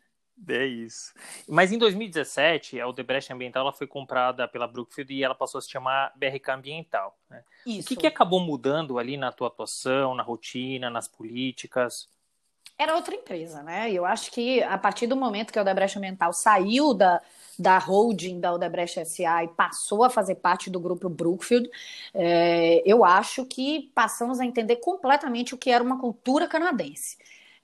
É 0.49 0.67
isso. 0.67 1.15
Mas 1.49 1.73
em 1.73 1.79
2017, 1.79 2.81
a 2.81 2.87
Odebrecht 2.87 3.33
Ambiental 3.33 3.63
ela 3.63 3.73
foi 3.73 3.87
comprada 3.87 4.47
pela 4.47 4.67
Brookfield 4.67 5.13
e 5.13 5.25
ela 5.25 5.35
passou 5.35 5.59
a 5.59 5.63
se 5.63 5.71
chamar 5.71 6.13
BRK 6.17 6.51
Ambiental. 6.51 7.17
Né? 7.31 7.43
Isso. 7.67 7.87
O 7.87 7.89
que, 7.89 7.97
que 7.97 8.07
acabou 8.07 8.41
mudando 8.41 8.99
ali 8.99 9.17
na 9.17 9.33
tua 9.33 9.49
atuação, 9.49 10.15
na 10.15 10.23
rotina, 10.23 10.91
nas 10.91 11.09
políticas? 11.09 12.09
Era 12.79 12.95
outra 12.95 13.15
empresa, 13.15 13.63
né? 13.63 13.91
Eu 13.91 14.05
acho 14.05 14.31
que 14.31 14.63
a 14.63 14.77
partir 14.77 15.07
do 15.07 15.17
momento 15.17 15.51
que 15.51 15.59
a 15.59 15.63
Odebrecht 15.63 15.97
Ambiental 15.97 16.35
saiu 16.35 16.93
da, 16.93 17.23
da 17.59 17.79
holding 17.79 18.39
da 18.39 18.53
Odebrecht 18.53 19.03
SA 19.07 19.45
e 19.45 19.49
passou 19.49 20.05
a 20.05 20.11
fazer 20.11 20.35
parte 20.35 20.69
do 20.69 20.79
grupo 20.79 21.09
Brookfield, 21.09 21.71
é, 22.13 22.83
eu 22.85 23.03
acho 23.03 23.47
que 23.47 23.91
passamos 23.95 24.41
a 24.41 24.45
entender 24.45 24.77
completamente 24.77 25.55
o 25.55 25.59
que 25.59 25.71
era 25.71 25.83
uma 25.83 25.99
cultura 25.99 26.47
canadense. 26.47 27.17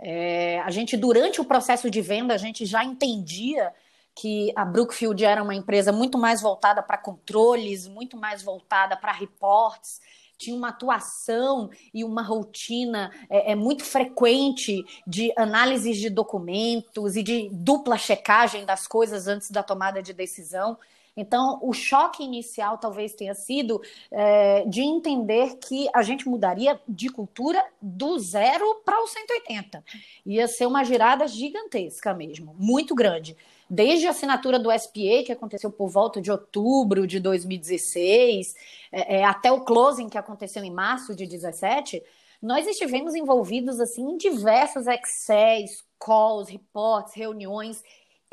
É, 0.04 0.60
a 0.60 0.70
gente, 0.70 0.96
durante 0.96 1.40
o 1.40 1.44
processo 1.44 1.88
de 1.88 2.00
venda, 2.00 2.34
a 2.34 2.38
gente 2.38 2.66
já 2.66 2.84
entendia 2.84 3.72
que 4.14 4.52
a 4.56 4.64
Brookfield 4.64 5.24
era 5.24 5.42
uma 5.42 5.54
empresa 5.54 5.92
muito 5.92 6.18
mais 6.18 6.42
voltada 6.42 6.82
para 6.82 6.98
controles, 6.98 7.86
muito 7.86 8.16
mais 8.16 8.42
voltada 8.42 8.96
para 8.96 9.12
reports, 9.12 10.00
tinha 10.36 10.56
uma 10.56 10.70
atuação 10.70 11.70
e 11.94 12.02
uma 12.02 12.20
rotina 12.20 13.12
é, 13.30 13.52
é, 13.52 13.54
muito 13.54 13.84
frequente 13.84 14.84
de 15.06 15.32
análises 15.36 15.96
de 15.96 16.10
documentos 16.10 17.16
e 17.16 17.22
de 17.22 17.48
dupla 17.52 17.96
checagem 17.96 18.64
das 18.66 18.88
coisas 18.88 19.28
antes 19.28 19.52
da 19.52 19.62
tomada 19.62 20.02
de 20.02 20.12
decisão. 20.12 20.76
Então, 21.16 21.58
o 21.62 21.72
choque 21.72 22.22
inicial 22.22 22.78
talvez 22.78 23.12
tenha 23.12 23.34
sido 23.34 23.82
é, 24.10 24.64
de 24.64 24.80
entender 24.80 25.56
que 25.56 25.86
a 25.94 26.02
gente 26.02 26.26
mudaria 26.26 26.80
de 26.88 27.10
cultura 27.10 27.62
do 27.80 28.18
zero 28.18 28.82
para 28.84 28.98
o 29.02 29.06
180. 29.06 29.84
Ia 30.24 30.48
ser 30.48 30.66
uma 30.66 30.84
girada 30.84 31.28
gigantesca 31.28 32.14
mesmo, 32.14 32.54
muito 32.58 32.94
grande. 32.94 33.36
Desde 33.68 34.06
a 34.06 34.10
assinatura 34.10 34.58
do 34.58 34.70
SPA, 34.70 35.22
que 35.24 35.32
aconteceu 35.32 35.70
por 35.70 35.88
volta 35.88 36.20
de 36.20 36.30
outubro 36.30 37.06
de 37.06 37.20
2016, 37.20 38.54
é, 38.90 39.16
é, 39.16 39.24
até 39.24 39.52
o 39.52 39.62
closing, 39.64 40.08
que 40.08 40.18
aconteceu 40.18 40.64
em 40.64 40.70
março 40.70 41.14
de 41.14 41.26
2017, 41.26 42.02
Nós 42.40 42.66
estivemos 42.66 43.14
envolvidos 43.14 43.78
assim 43.80 44.02
em 44.02 44.16
diversos 44.16 44.86
Excels, 44.86 45.84
calls, 45.98 46.50
reports, 46.50 47.14
reuniões. 47.14 47.82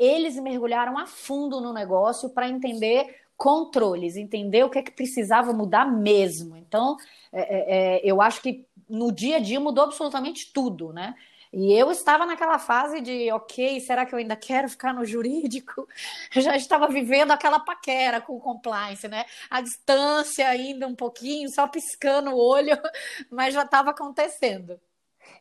Eles 0.00 0.36
mergulharam 0.36 0.96
a 0.96 1.06
fundo 1.06 1.60
no 1.60 1.74
negócio 1.74 2.30
para 2.30 2.48
entender 2.48 3.20
controles, 3.36 4.16
entender 4.16 4.64
o 4.64 4.70
que 4.70 4.78
é 4.78 4.82
que 4.82 4.90
precisava 4.90 5.52
mudar 5.52 5.84
mesmo. 5.84 6.56
Então, 6.56 6.96
é, 7.30 7.40
é, 7.40 7.98
é 7.98 8.00
eu 8.02 8.22
acho 8.22 8.40
que 8.40 8.66
no 8.88 9.12
dia 9.12 9.36
a 9.36 9.38
dia 9.40 9.60
mudou 9.60 9.84
absolutamente 9.84 10.52
tudo, 10.52 10.92
né? 10.92 11.14
E 11.52 11.72
eu 11.72 11.90
estava 11.90 12.24
naquela 12.24 12.58
fase 12.60 13.00
de, 13.00 13.30
ok, 13.32 13.80
será 13.80 14.06
que 14.06 14.14
eu 14.14 14.18
ainda 14.18 14.36
quero 14.36 14.68
ficar 14.68 14.94
no 14.94 15.04
jurídico? 15.04 15.86
Eu 16.34 16.42
já 16.42 16.56
estava 16.56 16.86
vivendo 16.86 17.32
aquela 17.32 17.58
paquera 17.58 18.20
com 18.20 18.36
o 18.36 18.40
compliance, 18.40 19.08
né? 19.08 19.24
A 19.50 19.60
distância 19.60 20.48
ainda 20.48 20.86
um 20.86 20.94
pouquinho, 20.94 21.50
só 21.50 21.66
piscando 21.66 22.30
o 22.30 22.38
olho, 22.38 22.78
mas 23.28 23.52
já 23.52 23.62
estava 23.62 23.90
acontecendo. 23.90 24.80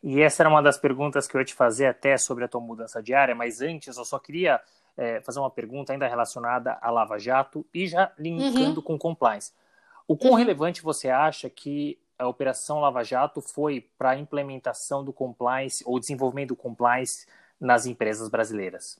E 0.01 0.21
essa 0.21 0.43
era 0.43 0.49
uma 0.49 0.61
das 0.61 0.77
perguntas 0.77 1.27
que 1.27 1.35
eu 1.35 1.41
ia 1.41 1.45
te 1.45 1.53
fazer 1.53 1.87
até 1.87 2.17
sobre 2.17 2.45
a 2.45 2.47
tua 2.47 2.61
mudança 2.61 3.01
diária, 3.01 3.35
mas 3.35 3.61
antes 3.61 3.97
eu 3.97 4.05
só 4.05 4.17
queria 4.19 4.61
é, 4.97 5.21
fazer 5.21 5.39
uma 5.39 5.49
pergunta 5.49 5.93
ainda 5.93 6.07
relacionada 6.07 6.77
à 6.81 6.89
Lava 6.89 7.17
Jato 7.17 7.65
e 7.73 7.87
já 7.87 8.11
linkando 8.17 8.79
uhum. 8.79 8.85
com 8.85 8.99
compliance. 8.99 9.53
O 10.07 10.17
quão 10.17 10.33
uhum. 10.33 10.37
relevante 10.37 10.81
você 10.81 11.09
acha 11.09 11.49
que 11.49 11.99
a 12.17 12.27
Operação 12.27 12.79
Lava 12.79 13.03
Jato 13.03 13.41
foi 13.41 13.87
para 13.97 14.11
a 14.11 14.17
implementação 14.17 15.03
do 15.03 15.13
compliance 15.13 15.83
ou 15.85 15.99
desenvolvimento 15.99 16.49
do 16.49 16.55
compliance 16.55 17.25
nas 17.59 17.85
empresas 17.85 18.27
brasileiras? 18.27 18.99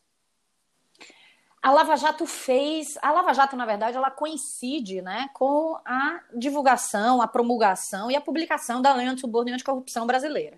A 1.62 1.71
Lava 1.71 1.97
Jato 1.97 2.25
fez. 2.25 2.97
A 3.02 3.12
Lava 3.12 3.34
Jato, 3.34 3.58
na 3.58 3.65
verdade, 3.65 3.97
ela 3.97 4.10
coincide 4.10 5.02
né, 5.02 5.30
com 5.34 5.78
a 5.84 6.21
divulgação, 6.34 7.21
a 7.21 7.28
promulgação 7.28 8.10
e 8.10 8.15
a 8.15 8.21
publicação 8.21 8.82
da 8.82 8.93
Lei 8.93 9.08
Antisuborno 9.08 9.49
e 9.49 9.54
Anticorrupção 9.54 10.08
brasileira. 10.08 10.58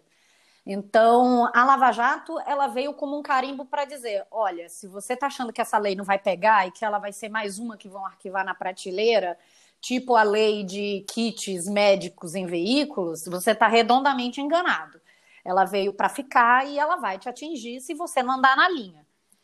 Então, 0.65 1.49
a 1.53 1.65
Lava 1.65 1.91
Jato, 1.91 2.39
ela 2.45 2.67
veio 2.67 2.93
como 2.93 3.17
um 3.17 3.23
carimbo 3.23 3.65
para 3.65 3.85
dizer: 3.85 4.25
olha, 4.29 4.69
se 4.69 4.87
você 4.87 5.13
está 5.13 5.27
achando 5.27 5.51
que 5.51 5.61
essa 5.61 5.77
lei 5.77 5.95
não 5.95 6.05
vai 6.05 6.19
pegar 6.19 6.67
e 6.67 6.71
que 6.71 6.85
ela 6.85 6.99
vai 6.99 7.11
ser 7.11 7.29
mais 7.29 7.57
uma 7.57 7.77
que 7.77 7.89
vão 7.89 8.05
arquivar 8.05 8.45
na 8.45 8.53
prateleira, 8.53 9.37
tipo 9.79 10.15
a 10.15 10.23
lei 10.23 10.63
de 10.63 11.03
kits 11.09 11.65
médicos 11.67 12.35
em 12.35 12.45
veículos, 12.45 13.25
você 13.25 13.51
está 13.51 13.67
redondamente 13.67 14.39
enganado. 14.39 15.01
Ela 15.43 15.65
veio 15.65 15.93
para 15.93 16.07
ficar 16.07 16.67
e 16.67 16.77
ela 16.77 16.97
vai 16.97 17.17
te 17.17 17.27
atingir 17.27 17.81
se 17.81 17.95
você 17.95 18.21
não 18.21 18.35
andar 18.35 18.55
na 18.55 18.69
linha. 18.69 19.03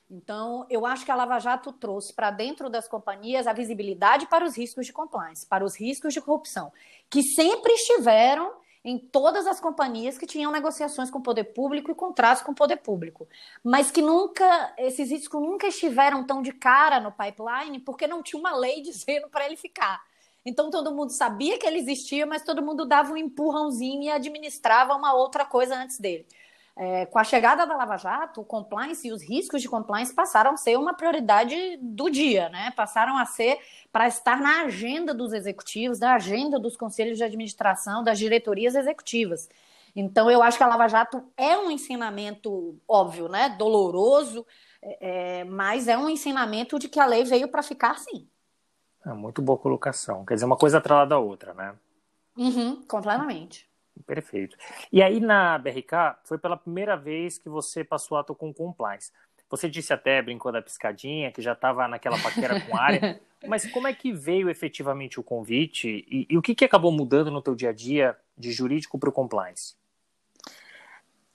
Então, 0.09 0.65
eu 0.69 0.85
acho 0.85 1.03
que 1.03 1.11
a 1.11 1.15
Lava 1.15 1.39
Jato 1.39 1.73
trouxe 1.73 2.13
para 2.13 2.31
dentro 2.31 2.69
das 2.69 2.87
companhias 2.87 3.45
a 3.45 3.51
visibilidade 3.51 4.27
para 4.27 4.45
os 4.45 4.55
riscos 4.55 4.85
de 4.85 4.93
compliance, 4.93 5.45
para 5.45 5.65
os 5.65 5.75
riscos 5.75 6.13
de 6.13 6.21
corrupção, 6.21 6.71
que 7.09 7.21
sempre 7.23 7.73
estiveram 7.73 8.53
em 8.87 8.97
todas 8.97 9.45
as 9.45 9.59
companhias 9.59 10.17
que 10.17 10.25
tinham 10.25 10.49
negociações 10.49 11.11
com 11.11 11.19
o 11.19 11.21
poder 11.21 11.43
público 11.43 11.91
e 11.91 11.93
contratos 11.93 12.41
com 12.41 12.53
o 12.53 12.55
poder 12.55 12.77
público, 12.77 13.27
mas 13.61 13.91
que 13.91 14.01
nunca 14.01 14.73
esses 14.77 15.11
riscos 15.11 15.41
nunca 15.41 15.67
estiveram 15.67 16.23
tão 16.23 16.41
de 16.41 16.53
cara 16.53 16.97
no 17.01 17.11
pipeline 17.11 17.81
porque 17.81 18.07
não 18.07 18.23
tinha 18.23 18.39
uma 18.39 18.55
lei 18.55 18.79
dizendo 18.81 19.27
para 19.27 19.45
ele 19.45 19.57
ficar. 19.57 20.01
Então 20.45 20.71
todo 20.71 20.95
mundo 20.95 21.09
sabia 21.09 21.59
que 21.59 21.67
ele 21.67 21.79
existia, 21.79 22.25
mas 22.25 22.43
todo 22.43 22.63
mundo 22.63 22.85
dava 22.85 23.11
um 23.11 23.17
empurrãozinho 23.17 24.03
e 24.03 24.09
administrava 24.09 24.95
uma 24.95 25.13
outra 25.13 25.43
coisa 25.43 25.75
antes 25.75 25.99
dele. 25.99 26.25
É, 26.79 27.07
com 27.07 27.17
a 27.17 27.23
chegada 27.23 27.65
da 27.65 27.75
Lava 27.75 27.97
Jato, 27.97 28.41
o 28.41 28.45
compliance 28.45 29.07
e 29.07 29.11
os 29.11 29.23
riscos 29.23 29.63
de 29.63 29.67
compliance 29.67 30.13
passaram 30.13 30.51
a 30.51 30.57
ser 30.57 30.77
uma 30.77 30.93
prioridade 30.93 31.55
do 31.81 32.07
dia, 32.07 32.49
né? 32.49 32.71
Passaram 32.75 33.17
a 33.17 33.25
ser 33.25 33.57
para 33.91 34.07
estar 34.07 34.39
na 34.39 34.61
agenda 34.61 35.11
dos 35.11 35.33
executivos, 35.33 35.99
na 35.99 36.13
agenda 36.13 36.59
dos 36.59 36.77
conselhos 36.77 37.17
de 37.17 37.23
administração, 37.23 38.03
das 38.03 38.19
diretorias 38.19 38.75
executivas. 38.75 39.49
Então, 39.95 40.29
eu 40.29 40.43
acho 40.43 40.55
que 40.55 40.63
a 40.63 40.67
Lava 40.67 40.87
Jato 40.87 41.23
é 41.35 41.57
um 41.57 41.71
ensinamento 41.71 42.79
óbvio, 42.87 43.27
né? 43.27 43.49
Doloroso, 43.57 44.45
é, 44.79 45.39
é 45.39 45.43
mas 45.45 45.87
é 45.87 45.97
um 45.97 46.07
ensinamento 46.07 46.77
de 46.77 46.87
que 46.87 46.99
a 46.99 47.07
lei 47.07 47.23
veio 47.23 47.47
para 47.47 47.63
ficar 47.63 47.97
sim. 47.97 48.27
É 49.03 49.13
muito 49.13 49.41
boa 49.41 49.57
colocação. 49.57 50.23
Quer 50.23 50.35
dizer, 50.35 50.45
uma 50.45 50.57
coisa 50.57 50.77
atrelada 50.77 51.15
à 51.15 51.17
outra, 51.17 51.55
né? 51.55 51.73
Uhum, 52.37 52.83
completamente. 52.83 53.66
Perfeito. 54.05 54.57
E 54.91 55.01
aí 55.01 55.19
na 55.19 55.57
BRK, 55.57 56.19
foi 56.23 56.37
pela 56.37 56.57
primeira 56.57 56.95
vez 56.95 57.37
que 57.37 57.49
você 57.49 57.83
passou 57.83 58.17
a 58.17 58.21
atuar 58.21 58.35
com 58.35 58.53
compliance. 58.53 59.11
Você 59.49 59.69
disse 59.69 59.93
até, 59.93 60.21
brincou 60.21 60.51
da 60.51 60.61
piscadinha, 60.61 61.31
que 61.31 61.41
já 61.41 61.53
estava 61.53 61.87
naquela 61.87 62.19
paquera 62.21 62.59
com 62.59 62.75
área, 62.75 63.19
mas 63.47 63.69
como 63.71 63.87
é 63.87 63.93
que 63.93 64.11
veio 64.11 64.49
efetivamente 64.49 65.19
o 65.19 65.23
convite 65.23 66.05
e, 66.09 66.27
e 66.29 66.37
o 66.37 66.41
que, 66.41 66.53
que 66.53 66.65
acabou 66.65 66.91
mudando 66.91 67.31
no 67.31 67.41
teu 67.41 67.55
dia 67.55 67.69
a 67.69 67.73
dia 67.73 68.17
de 68.37 68.51
jurídico 68.51 68.99
para 68.99 69.09
o 69.09 69.13
compliance? 69.13 69.75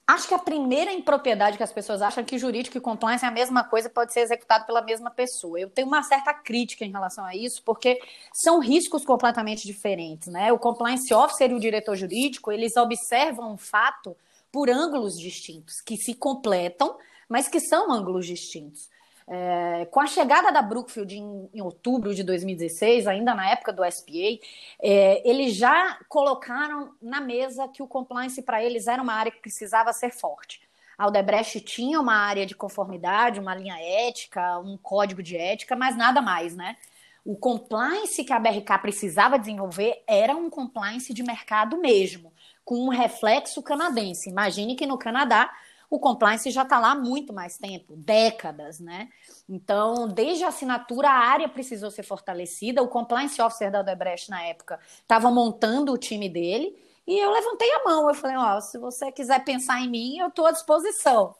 Acho 0.05 0.27
que 0.27 0.33
a 0.33 0.39
primeira 0.39 0.91
impropriedade 0.91 1.55
que 1.55 1.63
as 1.63 1.71
pessoas 1.71 2.01
acham 2.01 2.25
que 2.25 2.37
jurídico 2.37 2.77
e 2.77 2.81
compliance 2.81 3.23
é 3.23 3.27
a 3.27 3.31
mesma 3.31 3.63
coisa, 3.63 3.89
pode 3.89 4.11
ser 4.11 4.19
executado 4.19 4.65
pela 4.65 4.81
mesma 4.81 5.09
pessoa. 5.09 5.57
Eu 5.57 5.69
tenho 5.69 5.87
uma 5.87 6.03
certa 6.03 6.33
crítica 6.33 6.83
em 6.83 6.91
relação 6.91 7.23
a 7.23 7.33
isso, 7.33 7.63
porque 7.63 7.97
são 8.33 8.59
riscos 8.59 9.05
completamente 9.05 9.65
diferentes, 9.65 10.27
né? 10.27 10.51
O 10.51 10.59
compliance 10.59 11.13
officer 11.13 11.51
e 11.51 11.53
o 11.53 11.59
diretor 11.59 11.95
jurídico, 11.95 12.51
eles 12.51 12.75
observam 12.75 13.53
um 13.53 13.57
fato 13.57 14.15
por 14.51 14.69
ângulos 14.69 15.15
distintos, 15.17 15.79
que 15.79 15.95
se 15.95 16.13
completam, 16.13 16.97
mas 17.29 17.47
que 17.47 17.61
são 17.61 17.89
ângulos 17.89 18.27
distintos. 18.27 18.89
É, 19.27 19.85
com 19.89 20.01
a 20.01 20.07
chegada 20.07 20.51
da 20.51 20.61
Brookfield 20.61 21.17
em, 21.17 21.49
em, 21.53 21.61
outubro 21.61 22.13
de 22.13 22.23
2016, 22.23 23.07
ainda 23.07 23.33
na 23.33 23.49
época 23.49 23.71
do 23.71 23.83
SPA, 23.89 24.39
é, 24.81 25.27
eles 25.29 25.55
já 25.55 25.97
colocaram 26.09 26.91
na 27.01 27.21
mesa 27.21 27.67
que 27.67 27.81
o 27.81 27.87
compliance 27.87 28.41
para 28.41 28.63
eles 28.63 28.87
era 28.87 29.01
uma 29.01 29.13
área 29.13 29.31
que 29.31 29.41
precisava 29.41 29.93
ser 29.93 30.11
forte. 30.11 30.61
A 30.97 31.05
Aldebrecht 31.05 31.61
tinha 31.61 31.99
uma 31.99 32.15
área 32.15 32.45
de 32.45 32.55
conformidade, 32.55 33.39
uma 33.39 33.55
linha 33.55 33.75
ética, 33.79 34.59
um 34.59 34.77
código 34.77 35.23
de 35.23 35.35
ética, 35.35 35.75
mas 35.75 35.95
nada 35.95 36.21
mais, 36.21 36.55
né? 36.55 36.77
O 37.25 37.37
compliance 37.37 38.23
que 38.23 38.33
a 38.33 38.39
BRK 38.39 38.77
precisava 38.81 39.39
desenvolver 39.39 40.03
era 40.05 40.35
um 40.35 40.49
compliance 40.49 41.13
de 41.13 41.23
mercado 41.23 41.77
mesmo, 41.77 42.33
com 42.65 42.75
um 42.75 42.89
reflexo 42.89 43.63
canadense. 43.63 44.29
Imagine 44.29 44.75
que 44.75 44.85
no 44.85 44.97
Canadá 44.97 45.49
o 45.93 45.99
compliance 45.99 46.49
já 46.49 46.63
está 46.63 46.79
lá 46.79 46.93
há 46.93 46.95
muito 46.95 47.31
mais 47.31 47.55
tempo, 47.55 47.95
décadas, 47.95 48.79
né? 48.79 49.09
Então, 49.47 50.07
desde 50.07 50.43
a 50.43 50.47
assinatura, 50.47 51.07
a 51.07 51.13
área 51.13 51.47
precisou 51.47 51.91
ser 51.91 52.01
fortalecida. 52.01 52.81
O 52.81 52.87
compliance 52.87 53.39
officer 53.39 53.71
da 53.71 53.81
Odebrecht, 53.81 54.27
na 54.27 54.41
época, 54.41 54.79
estava 54.99 55.29
montando 55.29 55.93
o 55.93 55.97
time 55.97 56.27
dele. 56.27 56.75
E 57.05 57.15
eu 57.19 57.29
levantei 57.29 57.71
a 57.73 57.83
mão. 57.83 58.09
Eu 58.09 58.15
falei: 58.15 58.35
Ó, 58.35 58.59
se 58.59 58.79
você 58.79 59.11
quiser 59.11 59.43
pensar 59.45 59.81
em 59.81 59.89
mim, 59.89 60.17
eu 60.17 60.29
estou 60.29 60.47
à 60.47 60.51
disposição. 60.51 61.35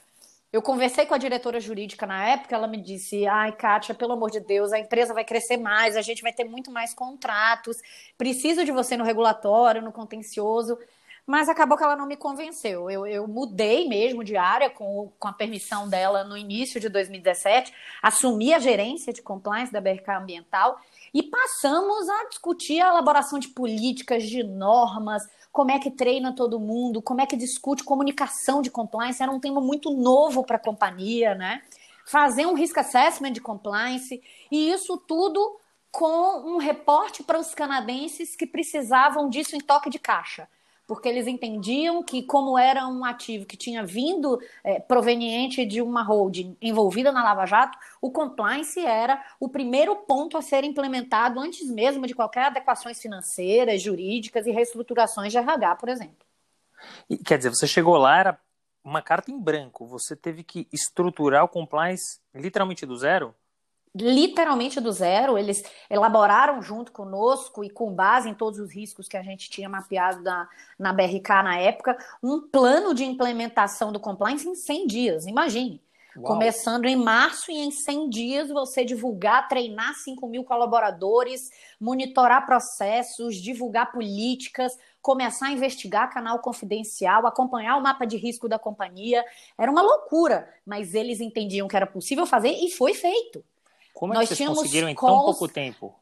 Eu 0.52 0.62
conversei 0.62 1.08
com 1.08 1.16
a 1.16 1.18
diretora 1.18 1.60
jurídica 1.60 2.06
na 2.06 2.24
época, 2.30 2.56
ela 2.56 2.68
me 2.68 2.80
disse: 2.80 3.26
ai, 3.26 3.52
Kátia, 3.54 3.96
pelo 3.96 4.14
amor 4.14 4.30
de 4.30 4.40
Deus, 4.40 4.72
a 4.72 4.78
empresa 4.78 5.12
vai 5.12 5.26
crescer 5.26 5.58
mais, 5.58 5.98
a 5.98 6.02
gente 6.04 6.22
vai 6.22 6.32
ter 6.32 6.44
muito 6.44 6.70
mais 6.70 6.94
contratos, 6.94 7.78
preciso 8.20 8.64
de 8.64 8.72
você 8.72 8.96
no 8.96 9.04
regulatório, 9.04 9.82
no 9.82 9.92
contencioso 9.92 10.78
mas 11.26 11.48
acabou 11.48 11.78
que 11.78 11.84
ela 11.84 11.96
não 11.96 12.06
me 12.06 12.18
convenceu. 12.18 12.90
Eu, 12.90 13.06
eu 13.06 13.28
mudei 13.28 13.88
mesmo 13.88 14.24
de 14.24 14.36
área 14.36 14.70
com, 14.70 15.12
com 15.18 15.28
a 15.28 15.34
permissão 15.34 15.88
dela 15.88 16.24
no 16.24 16.38
início 16.38 16.80
de 16.80 16.90
2017, 16.90 17.74
assumi 18.02 18.54
a 18.54 18.60
gerência 18.60 19.14
de 19.14 19.22
compliance 19.22 19.72
da 19.72 19.80
BRK 19.80 20.12
Ambiental 20.12 20.80
e 21.14 21.24
passamos 21.24 22.10
a 22.10 22.28
discutir 22.28 22.82
a 22.82 22.90
elaboração 22.90 23.40
de 23.40 23.48
políticas, 23.50 24.24
de 24.24 24.44
normas, 24.44 25.24
como 25.52 25.72
é 25.72 25.80
que 25.80 25.92
treina 25.92 26.36
todo 26.36 26.60
mundo, 26.60 27.02
como 27.02 27.22
é 27.22 27.26
que 27.26 27.38
discute 27.38 27.84
comunicação 27.84 28.62
de 28.62 28.72
compliance, 28.72 29.22
era 29.22 29.32
um 29.32 29.40
tema 29.40 29.62
muito 29.62 29.92
novo 29.92 30.44
para 30.44 30.58
a 30.58 30.60
companhia, 30.60 31.36
né? 31.36 31.62
Fazer 32.06 32.46
um 32.46 32.54
risk 32.54 32.78
assessment 32.78 33.32
de 33.32 33.40
compliance, 33.40 34.22
e 34.52 34.72
isso 34.72 34.98
tudo 34.98 35.60
com 35.90 36.56
um 36.56 36.58
reporte 36.58 37.24
para 37.24 37.40
os 37.40 37.54
canadenses 37.54 38.36
que 38.36 38.48
precisavam 38.48 39.30
disso 39.30 39.56
em 39.56 39.60
toque 39.60 39.90
de 39.90 40.00
caixa 40.00 40.50
porque 40.88 41.08
eles 41.08 41.28
entendiam 41.28 42.04
que, 42.04 42.24
como 42.24 42.58
era 42.58 42.88
um 42.88 43.06
ativo 43.06 43.46
que 43.46 43.58
tinha 43.58 43.86
vindo 43.86 44.40
é, 44.64 44.80
proveniente 44.80 45.66
de 45.66 45.82
uma 45.82 46.04
holding 46.04 46.58
envolvida 46.62 47.12
na 47.12 47.24
Lava 47.24 47.46
Jato, 47.46 47.78
o 48.02 48.12
compliance 48.12 48.80
era 48.80 49.24
o 49.40 49.48
primeiro 49.48 49.96
ponto 49.96 50.38
a 50.38 50.42
ser 50.42 50.64
implementado 50.64 51.40
antes 51.40 51.70
mesmo 51.70 52.06
de 52.06 52.14
qualquer 52.14 52.46
adequações 52.46 53.02
financeiras, 53.02 53.82
jurídicas 53.82 54.46
e 54.46 54.52
reestruturações 54.52 55.32
de 55.32 55.38
RH, 55.38 55.76
por 55.76 55.90
exemplo. 55.90 56.26
E, 57.10 57.18
quer 57.18 57.38
dizer, 57.38 57.50
você 57.50 57.66
chegou 57.68 57.96
lá, 57.98 58.20
era 58.20 58.40
uma 58.84 59.02
carta 59.02 59.32
em 59.32 59.40
branco, 59.40 59.88
você 59.88 60.16
teve 60.16 60.44
que 60.44 60.68
estruturar 60.72 61.44
o 61.44 61.48
compliance 61.50 62.20
literalmente 62.36 62.86
do 62.86 62.98
zero? 62.98 63.34
Literalmente 63.96 64.80
do 64.80 64.92
zero. 64.92 65.38
Eles 65.38 65.64
elaboraram 65.90 66.62
junto 66.62 66.92
conosco 66.92 67.64
e 67.64 67.70
com 67.70 67.94
base 67.94 68.30
em 68.30 68.34
todos 68.34 68.60
os 68.60 68.72
riscos 68.72 69.08
que 69.08 69.18
a 69.18 69.24
gente 69.24 69.50
tinha 69.50 69.70
mapeado 69.70 70.22
na, 70.22 70.50
na 70.78 70.94
BRK 70.94 71.30
na 71.44 71.58
época, 71.58 71.98
um 72.22 72.42
plano 72.42 72.94
de 72.94 73.04
implementação 73.04 73.92
do 73.92 74.00
compliance 74.00 74.48
em 74.48 74.56
100 74.56 74.88
dias. 74.88 75.28
Imagine. 75.28 75.82
Uau. 76.16 76.28
Começando 76.28 76.86
em 76.86 76.96
março 76.96 77.52
e 77.52 77.56
em 77.56 77.72
100 77.72 78.10
dias 78.10 78.50
você 78.50 78.86
divulgar, 78.86 79.48
treinar 79.48 79.96
5 79.96 80.28
mil 80.28 80.44
colaboradores, 80.44 81.50
monitorar 81.80 82.46
processos, 82.46 83.36
divulgar 83.36 83.92
políticas, 83.92 84.78
começar 85.02 85.48
a 85.48 85.52
investigar 85.52 86.14
canal 86.14 86.38
confidencial, 86.40 87.26
acompanhar 87.26 87.78
o 87.78 87.82
mapa 87.82 88.06
de 88.06 88.16
risco 88.16 88.48
da 88.48 88.60
companhia. 88.60 89.26
Era 89.58 89.72
uma 89.72 89.82
loucura, 89.82 90.48
mas 90.64 90.94
eles 90.94 91.20
entendiam 91.20 91.68
que 91.68 91.76
era 91.76 91.88
possível 91.88 92.28
fazer 92.28 92.52
e 92.52 92.70
foi 92.70 92.94
feito. 92.94 93.44
Como 93.94 94.14
é 94.14 94.18
Nós 94.18 94.30
que 94.30 94.36
vocês 94.36 94.50
conseguiram 94.50 94.90
em 94.90 94.96
tão 94.96 95.22
pouco 95.22 95.48
tempo? 95.48 95.96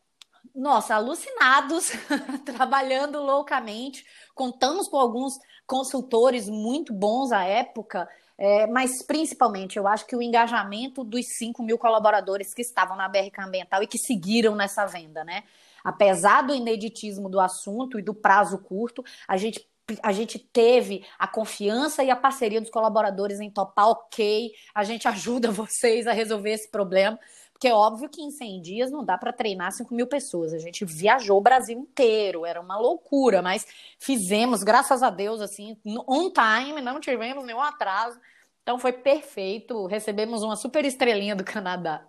Nossa, 0.56 0.96
alucinados, 0.96 1.92
trabalhando 2.46 3.22
loucamente. 3.22 4.06
Contamos 4.34 4.88
com 4.88 4.98
alguns 4.98 5.38
consultores 5.68 6.50
muito 6.50 6.94
bons 6.94 7.32
à 7.32 7.44
época, 7.44 8.10
é, 8.38 8.68
mas 8.68 9.04
principalmente 9.04 9.78
eu 9.78 9.88
acho 9.88 10.06
que 10.06 10.16
o 10.16 10.22
engajamento 10.22 11.04
dos 11.04 11.26
5 11.38 11.62
mil 11.64 11.78
colaboradores 11.78 12.54
que 12.54 12.62
estavam 12.62 12.98
na 12.98 13.08
BRK 13.08 13.42
Ambiental 13.42 13.84
e 13.84 13.88
que 13.88 13.98
seguiram 13.98 14.56
nessa 14.56 14.86
venda, 14.86 15.24
né? 15.24 15.44
Apesar 15.84 16.42
do 16.42 16.54
ineditismo 16.54 17.30
do 17.30 17.40
assunto 17.40 18.00
e 18.00 18.02
do 18.02 18.14
prazo 18.14 18.58
curto, 18.58 19.04
a 19.28 19.38
gente 19.38 19.66
a 20.04 20.12
gente 20.14 20.40
teve 20.40 21.04
a 21.20 21.28
confiança 21.28 22.02
e 22.04 22.10
a 22.10 22.16
parceria 22.16 22.62
dos 22.62 22.70
colaboradores 22.70 23.42
em 23.42 23.50
topar, 23.50 23.90
ok, 23.90 24.52
a 24.74 24.84
gente 24.84 25.06
ajuda 25.10 25.52
vocês 25.52 26.08
a 26.08 26.14
resolver 26.14 26.52
esse 26.52 26.70
problema, 26.70 27.20
porque 27.62 27.68
é 27.68 27.76
óbvio 27.76 28.10
que 28.10 28.24
em 28.24 28.32
100 28.32 28.60
dias 28.60 28.92
não 28.92 29.06
dá 29.06 29.20
para 29.20 29.32
treinar 29.32 29.72
5 29.72 29.94
mil 29.94 30.08
pessoas. 30.08 30.52
A 30.52 30.58
gente 30.58 30.84
viajou 30.84 31.38
o 31.38 31.42
Brasil 31.42 31.78
inteiro, 31.78 32.44
era 32.44 32.60
uma 32.60 32.76
loucura, 32.76 33.40
mas 33.40 33.68
fizemos, 34.00 34.64
graças 34.64 35.04
a 35.04 35.12
Deus, 35.12 35.40
assim, 35.40 35.78
on 35.86 36.32
time, 36.32 36.82
não 36.82 37.00
tivemos 37.00 37.46
nenhum 37.46 37.62
atraso. 37.62 38.20
Então 38.64 38.80
foi 38.80 38.92
perfeito. 38.92 39.86
Recebemos 39.86 40.42
uma 40.42 40.56
super 40.56 40.84
estrelinha 40.86 41.36
do 41.36 41.44
Canadá. 41.44 42.04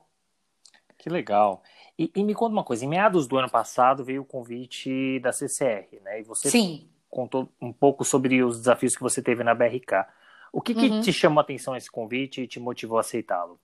Que 0.97 1.11
legal. 1.11 1.63
E, 1.99 2.11
e, 2.17 2.25
me 2.25 2.35
conta 2.35 2.55
uma 2.55 2.65
coisa, 2.65 2.87
em 2.87 2.89
meados 2.89 3.27
do 3.27 3.37
ano 3.37 3.51
passado 3.51 4.03
veio 4.03 4.23
o 4.23 4.27
convite 4.27 5.21
da 5.21 5.33
CCR, 5.33 6.01
né? 6.03 6.21
E 6.21 6.23
você 6.23 6.49
Sim. 6.49 6.89
contou 7.11 7.47
um 7.61 7.75
pouco 7.75 8.07
sobre 8.07 8.43
os 8.43 8.57
desafios 8.57 8.97
que 8.97 9.03
você 9.03 9.21
teve 9.21 9.45
na 9.45 9.55
BRK. 9.55 10.07
O 10.51 10.63
que, 10.63 10.75
que 10.75 10.89
uhum. 10.89 11.03
te 11.03 11.13
chamou 11.13 11.41
a 11.41 11.43
atenção 11.43 11.77
esse 11.77 11.91
convite 11.91 12.41
e 12.41 12.47
te 12.47 12.59
motivou 12.59 12.97
a 12.97 13.01
aceitá-lo? 13.01 13.61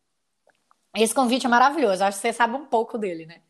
Esse 0.95 1.15
convite 1.15 1.47
é 1.47 1.49
maravilhoso, 1.49 2.03
acho 2.05 2.19
que 2.19 2.23
você 2.23 2.33
sabe 2.33 2.55
um 2.55 2.67
pouco 2.67 2.99
dele, 2.99 3.27
né? 3.27 3.41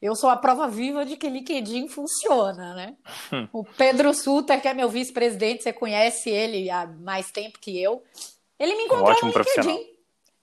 Eu 0.00 0.14
sou 0.14 0.30
a 0.30 0.36
prova 0.36 0.68
viva 0.68 1.04
de 1.04 1.16
que 1.16 1.28
LinkedIn 1.28 1.88
funciona, 1.88 2.74
né? 2.74 2.96
O 3.52 3.64
Pedro 3.64 4.14
Suter, 4.14 4.60
que 4.60 4.68
é 4.68 4.74
meu 4.74 4.88
vice-presidente, 4.88 5.64
você 5.64 5.72
conhece 5.72 6.30
ele 6.30 6.70
há 6.70 6.86
mais 6.86 7.30
tempo 7.30 7.58
que 7.58 7.80
eu. 7.80 8.02
Ele 8.58 8.76
me 8.76 8.84
encontrou 8.84 9.16
um 9.22 9.26
no 9.26 9.32
LinkedIn. 9.32 9.98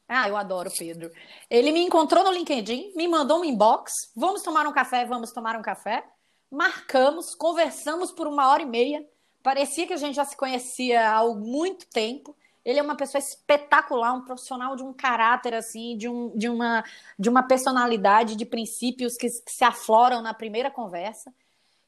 Ah, 0.07 0.29
eu 0.29 0.37
adoro 0.37 0.69
o 0.69 0.77
Pedro. 0.77 1.11
Ele 1.49 1.71
me 1.71 1.79
encontrou 1.79 2.23
no 2.23 2.31
LinkedIn, 2.31 2.93
me 2.95 3.07
mandou 3.07 3.39
um 3.39 3.45
inbox. 3.45 3.91
Vamos 4.15 4.43
tomar 4.43 4.67
um 4.67 4.73
café, 4.73 5.05
vamos 5.05 5.31
tomar 5.31 5.55
um 5.55 5.61
café. 5.61 6.03
Marcamos, 6.51 7.33
conversamos 7.33 8.11
por 8.11 8.27
uma 8.27 8.49
hora 8.49 8.61
e 8.61 8.65
meia. 8.65 9.05
Parecia 9.41 9.87
que 9.87 9.93
a 9.93 9.97
gente 9.97 10.15
já 10.15 10.25
se 10.25 10.37
conhecia 10.37 11.11
há 11.11 11.25
muito 11.33 11.87
tempo. 11.87 12.35
Ele 12.65 12.79
é 12.79 12.81
uma 12.81 12.97
pessoa 12.97 13.19
espetacular, 13.19 14.13
um 14.13 14.25
profissional 14.25 14.75
de 14.75 14.81
um 14.81 14.91
caráter 14.91 15.53
assim, 15.53 15.95
de, 15.95 16.09
um, 16.09 16.35
de, 16.35 16.49
uma, 16.49 16.83
de 17.17 17.29
uma 17.29 17.43
personalidade, 17.43 18.35
de 18.35 18.45
princípios 18.45 19.15
que, 19.15 19.29
que 19.29 19.51
se 19.51 19.63
afloram 19.63 20.21
na 20.21 20.33
primeira 20.33 20.71
conversa. 20.71 21.31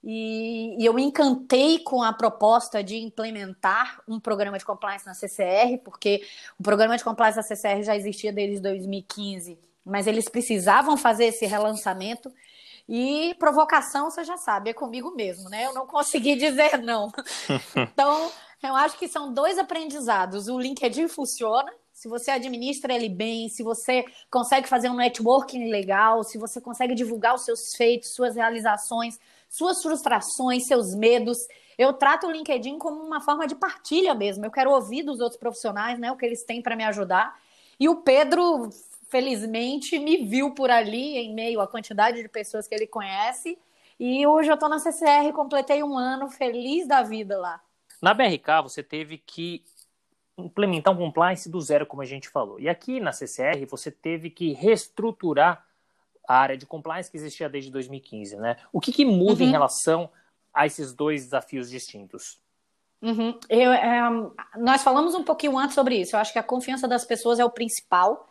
E, 0.04 0.82
e, 0.82 0.86
eu 0.86 0.94
me 0.94 1.04
encantei 1.04 1.80
com 1.80 2.04
a 2.04 2.14
proposta 2.14 2.84
de 2.84 2.98
implementar 2.98 4.02
um 4.08 4.20
programa 4.20 4.58
de 4.58 4.64
compliance 4.64 5.06
na 5.06 5.14
CCR, 5.14 5.80
porque 5.84 6.24
o 6.60 6.64
programa 6.64 6.96
de 6.96 7.04
compliance 7.04 7.36
na 7.36 7.44
CCR 7.44 7.82
já 7.84 7.96
existia 7.96 8.32
desde 8.32 8.62
2015, 8.62 9.60
mas 9.84 10.06
eles 10.06 10.30
precisavam 10.30 10.96
fazer 10.96 11.26
esse 11.26 11.46
relançamento. 11.46 12.32
E 12.88 13.36
provocação, 13.38 14.10
você 14.10 14.24
já 14.24 14.38
sabe, 14.38 14.70
é 14.70 14.74
comigo 14.74 15.14
mesmo, 15.14 15.50
né? 15.50 15.66
Eu 15.66 15.74
não 15.74 15.86
consegui 15.86 16.36
dizer 16.40 16.78
não. 16.78 17.12
Então, 17.76 18.32
eu 18.64 18.76
acho 18.76 18.98
que 18.98 19.08
são 19.08 19.34
dois 19.34 19.58
aprendizados. 19.58 20.48
O 20.48 20.60
LinkedIn 20.60 21.08
funciona, 21.08 21.72
se 21.94 22.08
você 22.08 22.32
administra 22.32 22.94
ele 22.94 23.10
bem, 23.10 23.50
se 23.50 23.64
você 23.64 24.06
consegue 24.30 24.68
fazer 24.68 24.90
um 24.90 24.96
networking 24.96 25.70
legal, 25.70 26.24
se 26.24 26.38
você 26.38 26.60
consegue 26.60 26.96
divulgar 26.96 27.36
os 27.36 27.42
seus 27.42 27.76
feitos, 27.76 28.10
suas 28.10 28.36
realizações, 28.36 29.20
suas 29.50 29.82
frustrações, 29.82 30.66
seus 30.66 30.94
medos. 30.96 31.48
Eu 31.78 31.94
trato 31.94 32.28
o 32.28 32.32
LinkedIn 32.32 32.78
como 32.78 33.02
uma 33.02 33.22
forma 33.22 33.48
de 33.48 33.56
partilha 33.56 34.14
mesmo. 34.14 34.46
Eu 34.46 34.52
quero 34.52 34.72
ouvir 34.72 35.04
dos 35.04 35.20
outros 35.20 35.40
profissionais, 35.40 36.00
né, 36.00 36.12
o 36.12 36.18
que 36.18 36.26
eles 36.26 36.44
têm 36.44 36.62
para 36.62 36.76
me 36.76 36.84
ajudar. 36.84 37.40
E 37.80 37.88
o 37.88 37.98
Pedro, 37.98 38.70
felizmente, 39.10 40.00
me 40.00 40.18
viu 40.18 40.52
por 40.52 40.72
ali 40.72 41.18
em 41.18 41.34
meio 41.34 41.62
à 41.62 41.68
quantidade 41.68 42.22
de 42.22 42.28
pessoas 42.28 42.68
que 42.68 42.74
ele 42.74 42.88
conhece. 42.88 43.58
E 44.00 44.26
hoje 44.26 44.50
eu 44.50 44.56
estou 44.56 44.70
na 44.70 44.80
CCR, 44.80 45.32
completei 45.34 45.84
um 45.84 45.98
ano 45.98 46.30
feliz 46.30 46.88
da 46.88 47.02
vida 47.04 47.38
lá. 47.38 47.62
Na 48.02 48.14
BRK, 48.14 48.62
você 48.64 48.84
teve 48.84 49.18
que 49.18 49.64
implementar 50.38 50.94
um 50.94 50.98
compliance 50.98 51.50
do 51.50 51.60
zero, 51.60 51.86
como 51.86 52.02
a 52.02 52.06
gente 52.06 52.30
falou. 52.30 52.60
E 52.60 52.70
aqui 52.70 53.00
na 53.00 53.12
CCR, 53.12 53.66
você 53.68 53.90
teve 53.90 54.30
que 54.30 54.54
reestruturar 54.54 55.66
a 56.28 56.38
área 56.38 56.58
de 56.58 56.66
compliance 56.66 57.10
que 57.10 57.18
existia 57.18 57.50
desde 57.50 57.72
2015, 57.72 58.36
né? 58.36 58.58
O 58.72 58.80
que, 58.80 58.92
que 58.92 59.06
muda 59.06 59.42
uhum. 59.42 59.50
em 59.50 59.52
relação 59.52 60.10
a 60.54 60.66
esses 60.66 60.94
dois 60.94 61.24
desafios 61.24 61.70
distintos? 61.70 62.40
Uhum. 63.02 63.40
Eu, 63.50 63.72
é, 63.72 64.02
nós 64.58 64.84
falamos 64.84 65.16
um 65.16 65.24
pouquinho 65.24 65.58
antes 65.58 65.74
sobre 65.74 65.96
isso. 65.96 66.16
Eu 66.16 66.20
acho 66.20 66.34
que 66.34 66.40
a 66.40 66.44
confiança 66.44 66.88
das 66.88 67.06
pessoas 67.06 67.40
é 67.40 67.46
o 67.46 67.50
principal 67.50 68.28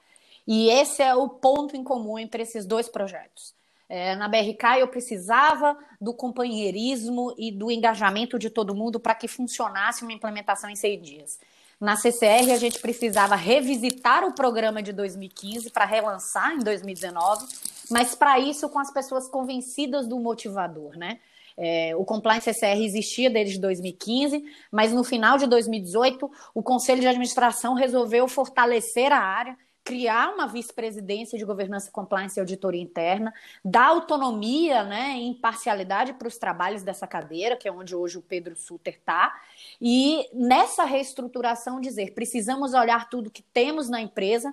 e 0.47 0.69
esse 0.69 1.03
é 1.03 1.14
o 1.14 1.29
ponto 1.29 1.77
em 1.77 1.83
comum 1.83 2.19
entre 2.19 2.43
esses 2.43 2.67
dois 2.67 2.89
projetos. 2.89 3.56
É, 3.89 4.16
na 4.16 4.28
BRK 4.28 4.80
eu 4.80 4.89
precisava 4.89 5.76
do 6.01 6.12
companheirismo 6.12 7.34
e 7.39 7.53
do 7.53 7.70
engajamento 7.70 8.39
de 8.39 8.51
todo 8.51 8.74
mundo 8.74 8.99
para 8.99 9.14
que 9.14 9.28
funcionasse 9.28 10.03
uma 10.03 10.12
implementação 10.12 10.68
em 10.68 10.76
seis 10.76 11.01
dias. 11.01 11.39
Na 11.78 11.95
CCR 11.95 12.53
a 12.53 12.57
gente 12.57 12.80
precisava 12.80 13.37
revisitar 13.37 14.24
o 14.24 14.34
programa 14.34 14.82
de 14.82 14.93
2015 14.93 15.70
para 15.70 15.84
relançar 15.84 16.53
em 16.55 16.59
2019, 16.59 17.47
mas 17.91 18.14
para 18.14 18.39
isso 18.39 18.68
com 18.68 18.78
as 18.78 18.91
pessoas 18.91 19.28
convencidas 19.28 20.07
do 20.09 20.18
motivador, 20.18 20.97
né? 20.97 21.18
É, 21.59 21.97
o 21.97 22.05
Compliance 22.05 22.53
CCR 22.53 22.82
existia 22.82 23.30
desde 23.30 23.59
2015, 23.59 24.45
mas 24.70 24.93
no 24.93 25.03
final 25.03 25.39
de 25.39 25.47
2018 25.47 26.30
o 26.55 26.62
Conselho 26.62 27.01
de 27.01 27.07
Administração 27.09 27.74
resolveu 27.74 28.28
fortalecer 28.28 29.11
a 29.11 29.18
área 29.18 29.57
criar 29.87 30.34
uma 30.34 30.49
vice-presidência 30.49 31.39
de 31.39 31.45
governança, 31.45 31.93
compliance 31.93 32.37
e 32.37 32.41
auditoria 32.41 32.82
interna, 32.82 33.32
dar 33.64 33.87
autonomia 33.87 34.82
né, 34.82 35.14
e 35.16 35.28
imparcialidade 35.28 36.14
para 36.14 36.26
os 36.26 36.37
trabalhos 36.37 36.82
dessa 36.82 37.07
cadeira, 37.07 37.57
que 37.57 37.68
é 37.68 37.72
onde 37.72 37.95
hoje 37.95 38.18
o 38.18 38.22
Pedro 38.22 38.57
Suter 38.57 38.95
está, 38.95 39.32
e 39.80 40.28
nessa 40.34 40.82
reestruturação 40.84 41.80
dizer, 41.80 42.14
precisamos 42.14 42.74
olhar 42.74 43.09
tudo 43.09 43.30
que 43.30 43.43
temos 43.43 43.89
na 43.89 44.01
empresa, 44.01 44.53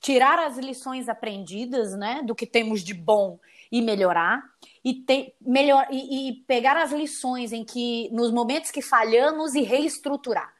tirar 0.00 0.38
as 0.38 0.58
lições 0.58 1.08
aprendidas 1.08 1.96
né, 1.96 2.22
do 2.22 2.34
que 2.34 2.44
temos 2.44 2.84
de 2.84 2.92
bom 2.92 3.38
e 3.72 3.80
melhorar, 3.80 4.44
e, 4.84 4.92
ter, 4.92 5.34
melhor, 5.40 5.86
e, 5.90 6.28
e 6.28 6.32
pegar 6.46 6.76
as 6.76 6.92
lições 6.92 7.52
em 7.52 7.64
que, 7.64 8.10
nos 8.12 8.30
momentos 8.30 8.70
que 8.70 8.82
falhamos, 8.82 9.54
e 9.54 9.62
reestruturar. 9.62 10.53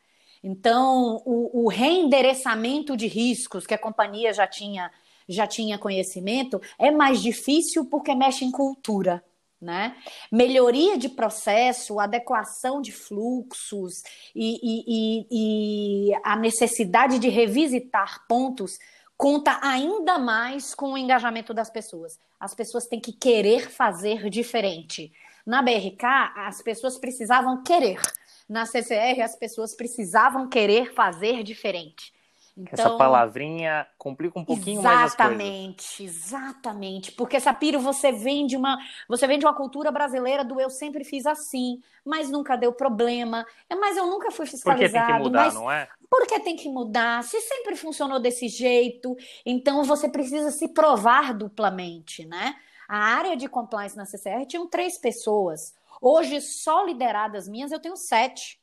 Então, 0.47 1.23
o, 1.25 1.65
o 1.65 1.69
reendereçamento 1.71 2.95
de 2.99 3.07
riscos 3.07 3.67
que 3.67 3.73
a 3.73 3.79
companhia 3.79 4.31
já 4.31 4.47
tinha, 4.47 4.91
já 5.27 5.47
tinha 5.47 5.79
conhecimento 5.79 6.61
é 6.79 6.91
mais 6.91 7.23
difícil 7.23 7.87
porque 7.87 8.15
mexe 8.15 8.45
em 8.45 8.51
cultura. 8.51 9.25
Né? 9.59 9.97
Melhoria 10.31 10.99
de 10.99 11.09
processo, 11.09 11.99
adequação 11.99 12.83
de 12.83 12.93
fluxos 12.93 14.03
e, 14.35 14.61
e, 14.63 14.85
e, 14.87 15.27
e, 16.11 16.15
a 16.23 16.37
necessidade 16.37 17.19
de 17.19 17.31
revisitar 17.31 18.27
pontos 18.29 18.73
conta 19.17 19.59
ainda 19.63 20.19
mais 20.19 20.75
com 20.75 20.93
o 20.93 20.99
engajamento 20.99 21.55
das 21.55 21.71
pessoas. 21.71 22.19
As 22.39 22.55
pessoas 22.55 22.85
têm 22.85 23.01
que 23.01 23.13
querer 23.15 23.71
fazer 23.71 24.29
diferente. 24.29 25.11
Na 25.47 25.63
BRK, 25.63 26.05
as 26.37 26.61
pessoas 26.61 26.99
precisavam 26.99 27.63
querer 27.63 27.99
na 28.49 28.67
CCR 28.67 29.23
as 29.23 29.37
pessoas 29.37 29.75
precisavam 29.75 30.49
querer 30.49 30.93
fazer 30.95 31.43
diferente. 31.43 32.13
Então, 32.57 32.87
Essa 32.87 32.97
palavrinha 32.97 33.85
complica 33.99 34.39
um 34.39 34.45
pouquinho 34.45 34.81
mais 34.81 35.13
as 35.13 35.15
coisas. 35.17 35.35
Exatamente, 35.35 36.05
exatamente. 36.05 37.13
Porque, 37.13 37.41
Sapiro, 37.41 37.81
você 37.81 38.13
vem, 38.13 38.47
de 38.47 38.57
uma, 38.57 38.79
você 39.09 39.27
vem 39.27 39.41
de 39.41 39.45
uma 39.45 39.55
cultura 39.55 39.91
brasileira 39.91 40.45
do 40.45 40.61
eu 40.61 40.71
sempre 40.71 41.03
fiz 41.03 41.27
assim, 41.27 41.83
mas 42.05 42.31
nunca 42.31 42.55
deu 42.55 42.73
problema. 42.73 43.45
É, 43.69 43.75
mas 43.75 43.97
eu 43.97 44.07
nunca 44.07 44.31
fui 44.31 44.47
fiscalizado. 44.47 44.93
Porque 44.93 45.13
tem 45.13 45.17
que 45.17 45.23
mudar, 45.25 45.53
não 45.53 45.71
é? 45.71 45.89
Porque 46.09 46.41
tem 46.41 46.57
que 46.57 46.69
mudar. 46.69 47.25
Se 47.25 47.41
sempre 47.41 47.75
funcionou 47.75 48.21
desse 48.21 48.47
jeito, 48.47 49.17
então 49.45 49.83
você 49.83 50.09
precisa 50.09 50.53
se 50.53 50.69
provar 50.69 51.35
duplamente, 51.35 52.25
né? 52.25 52.55
A 52.89 52.99
área 52.99 53.37
de 53.37 53.49
compliance 53.49 53.97
na 53.97 54.07
CCR 54.07 54.47
tinham 54.47 54.69
três 54.69 54.97
pessoas. 54.97 55.75
Hoje, 56.01 56.41
só 56.41 56.85
lideradas 56.85 57.49
minhas, 57.49 57.73
eu 57.73 57.81
tenho 57.81 57.97
sete. 57.97 58.61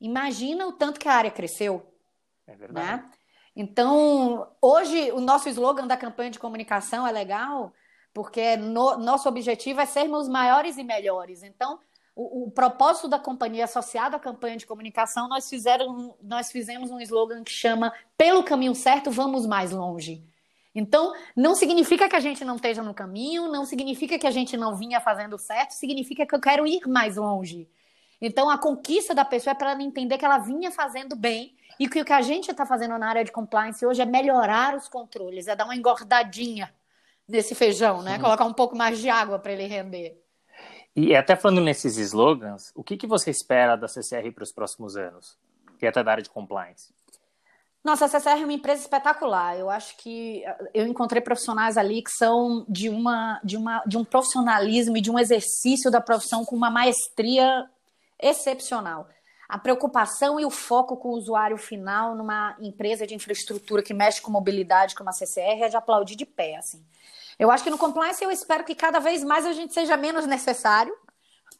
Imagina 0.00 0.66
o 0.66 0.72
tanto 0.72 1.00
que 1.00 1.08
a 1.08 1.14
área 1.14 1.30
cresceu. 1.30 1.92
É 2.46 2.54
verdade. 2.54 3.02
Né? 3.02 3.10
Então, 3.54 4.50
hoje, 4.60 5.10
o 5.12 5.20
nosso 5.20 5.48
slogan 5.48 5.86
da 5.86 5.96
campanha 5.96 6.30
de 6.30 6.38
comunicação 6.38 7.06
é 7.06 7.12
legal, 7.12 7.72
porque 8.12 8.56
no, 8.56 8.98
nosso 8.98 9.28
objetivo 9.28 9.80
é 9.80 9.86
sermos 9.86 10.28
maiores 10.28 10.76
e 10.76 10.84
melhores. 10.84 11.42
Então, 11.42 11.78
o, 12.14 12.44
o, 12.44 12.50
propósito 12.50 13.08
da 13.08 13.18
companhia 13.18 13.64
associado 13.64 14.16
à 14.16 14.18
campanha 14.18 14.56
de 14.56 14.66
comunicação, 14.66 15.28
nós, 15.28 15.48
fizeram, 15.48 16.16
nós 16.22 16.50
fizemos 16.50 16.90
um 16.90 17.00
slogan 17.00 17.42
que 17.42 17.50
chama 17.50 17.92
Pelo 18.16 18.42
caminho 18.42 18.74
certo, 18.74 19.10
vamos 19.10 19.46
mais 19.46 19.72
longe. 19.72 20.22
Então, 20.78 21.14
não 21.34 21.54
significa 21.54 22.06
que 22.06 22.14
a 22.14 22.20
gente 22.20 22.44
não 22.44 22.56
esteja 22.56 22.82
no 22.82 22.92
caminho, 22.92 23.50
não 23.50 23.64
significa 23.64 24.18
que 24.18 24.26
a 24.26 24.30
gente 24.30 24.58
não 24.58 24.76
vinha 24.76 25.00
fazendo 25.00 25.38
certo, 25.38 25.70
significa 25.70 26.26
que 26.26 26.34
eu 26.34 26.40
quero 26.40 26.66
ir 26.66 26.86
mais 26.86 27.16
longe. 27.16 27.66
Então, 28.20 28.50
a 28.50 28.58
conquista 28.58 29.14
da 29.14 29.24
pessoa 29.24 29.52
é 29.52 29.54
para 29.54 29.70
ela 29.70 29.82
entender 29.82 30.18
que 30.18 30.24
ela 30.26 30.36
vinha 30.36 30.70
fazendo 30.70 31.16
bem 31.16 31.56
e 31.80 31.88
que 31.88 31.98
o 31.98 32.04
que 32.04 32.12
a 32.12 32.20
gente 32.20 32.50
está 32.50 32.66
fazendo 32.66 32.98
na 32.98 33.08
área 33.08 33.24
de 33.24 33.32
compliance 33.32 33.86
hoje 33.86 34.02
é 34.02 34.04
melhorar 34.04 34.76
os 34.76 34.86
controles, 34.86 35.48
é 35.48 35.56
dar 35.56 35.64
uma 35.64 35.74
engordadinha 35.74 36.70
nesse 37.26 37.54
feijão, 37.54 38.02
né? 38.02 38.18
Colocar 38.18 38.44
um 38.44 38.52
pouco 38.52 38.76
mais 38.76 38.98
de 38.98 39.08
água 39.08 39.38
para 39.38 39.52
ele 39.52 39.66
render. 39.66 40.22
E 40.94 41.16
até 41.16 41.36
falando 41.36 41.62
nesses 41.62 41.96
slogans, 41.96 42.70
o 42.74 42.84
que, 42.84 42.98
que 42.98 43.06
você 43.06 43.30
espera 43.30 43.76
da 43.76 43.88
CCR 43.88 44.30
para 44.30 44.44
os 44.44 44.52
próximos 44.52 44.94
anos? 44.94 45.38
E 45.80 45.86
até 45.86 46.04
da 46.04 46.10
área 46.10 46.22
de 46.22 46.30
compliance? 46.30 46.94
Nossa, 47.86 48.06
a 48.06 48.08
CCR 48.08 48.40
é 48.40 48.44
uma 48.44 48.52
empresa 48.52 48.80
espetacular. 48.80 49.56
Eu 49.56 49.70
acho 49.70 49.96
que 49.96 50.42
eh, 50.44 50.70
eu 50.74 50.88
encontrei 50.88 51.22
profissionais 51.22 51.78
ali 51.78 52.02
que 52.02 52.10
são 52.10 52.66
de, 52.68 52.88
uma, 52.88 53.40
de, 53.44 53.56
uma, 53.56 53.80
de 53.86 53.96
um 53.96 54.04
profissionalismo 54.04 54.96
e 54.96 55.00
de 55.00 55.08
um 55.08 55.16
exercício 55.16 55.88
da 55.88 56.00
profissão 56.00 56.44
com 56.44 56.56
uma 56.56 56.68
maestria 56.68 57.70
excepcional. 58.20 59.06
A 59.48 59.56
preocupação 59.56 60.40
e 60.40 60.44
o 60.44 60.50
foco 60.50 60.96
com 60.96 61.10
o 61.10 61.16
usuário 61.16 61.56
final 61.56 62.16
numa 62.16 62.56
empresa 62.60 63.06
de 63.06 63.14
infraestrutura 63.14 63.84
que 63.84 63.94
mexe 63.94 64.20
com 64.20 64.32
mobilidade 64.32 64.96
como 64.96 65.08
a 65.08 65.12
CCR 65.12 65.62
é 65.62 65.68
de 65.68 65.76
aplaudir 65.76 66.16
de 66.16 66.26
pé, 66.26 66.56
assim. 66.56 66.84
Eu 67.38 67.52
acho 67.52 67.62
que 67.62 67.70
no 67.70 67.78
compliance 67.78 68.24
eu 68.24 68.32
espero 68.32 68.64
que 68.64 68.74
cada 68.74 68.98
vez 68.98 69.22
mais 69.22 69.46
a 69.46 69.52
gente 69.52 69.72
seja 69.72 69.96
menos 69.96 70.26
necessário, 70.26 70.92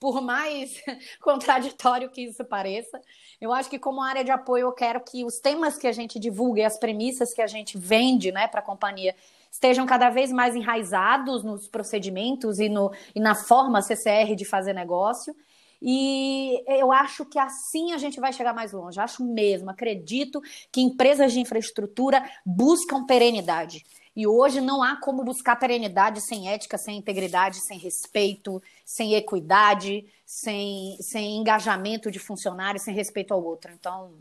por 0.00 0.20
mais 0.20 0.82
contraditório 1.20 2.10
que 2.10 2.22
isso 2.22 2.44
pareça. 2.44 3.00
Eu 3.40 3.52
acho 3.52 3.68
que 3.68 3.78
como 3.78 4.02
área 4.02 4.24
de 4.24 4.30
apoio 4.30 4.66
eu 4.66 4.72
quero 4.72 5.00
que 5.00 5.24
os 5.24 5.38
temas 5.38 5.76
que 5.76 5.86
a 5.86 5.92
gente 5.92 6.18
divulga 6.18 6.60
e 6.60 6.64
as 6.64 6.78
premissas 6.78 7.32
que 7.34 7.42
a 7.42 7.46
gente 7.46 7.78
vende, 7.78 8.32
né, 8.32 8.48
para 8.48 8.60
a 8.60 8.64
companhia 8.64 9.14
estejam 9.50 9.86
cada 9.86 10.10
vez 10.10 10.30
mais 10.30 10.54
enraizados 10.54 11.42
nos 11.42 11.66
procedimentos 11.66 12.58
e, 12.58 12.68
no, 12.68 12.92
e 13.14 13.20
na 13.20 13.34
forma 13.34 13.82
CCR 13.82 14.34
de 14.36 14.44
fazer 14.44 14.72
negócio. 14.72 15.34
E 15.80 16.62
eu 16.66 16.90
acho 16.90 17.24
que 17.24 17.38
assim 17.38 17.92
a 17.92 17.98
gente 17.98 18.18
vai 18.18 18.32
chegar 18.32 18.54
mais 18.54 18.72
longe. 18.72 19.00
Acho 19.00 19.24
mesmo, 19.24 19.70
acredito 19.70 20.40
que 20.72 20.80
empresas 20.80 21.32
de 21.32 21.40
infraestrutura 21.40 22.22
buscam 22.44 23.04
perenidade. 23.04 23.84
E 24.14 24.26
hoje 24.26 24.62
não 24.62 24.82
há 24.82 24.96
como 24.96 25.22
buscar 25.22 25.56
perenidade 25.56 26.22
sem 26.22 26.48
ética, 26.48 26.78
sem 26.78 26.96
integridade, 26.96 27.60
sem 27.60 27.78
respeito, 27.78 28.62
sem 28.86 29.14
equidade, 29.14 30.06
sem, 30.24 30.96
sem 31.00 31.36
engajamento 31.36 32.08
de 32.08 32.20
funcionários, 32.20 32.84
sem 32.84 32.94
respeito 32.94 33.34
ao 33.34 33.42
outro. 33.42 33.72
Então, 33.72 34.14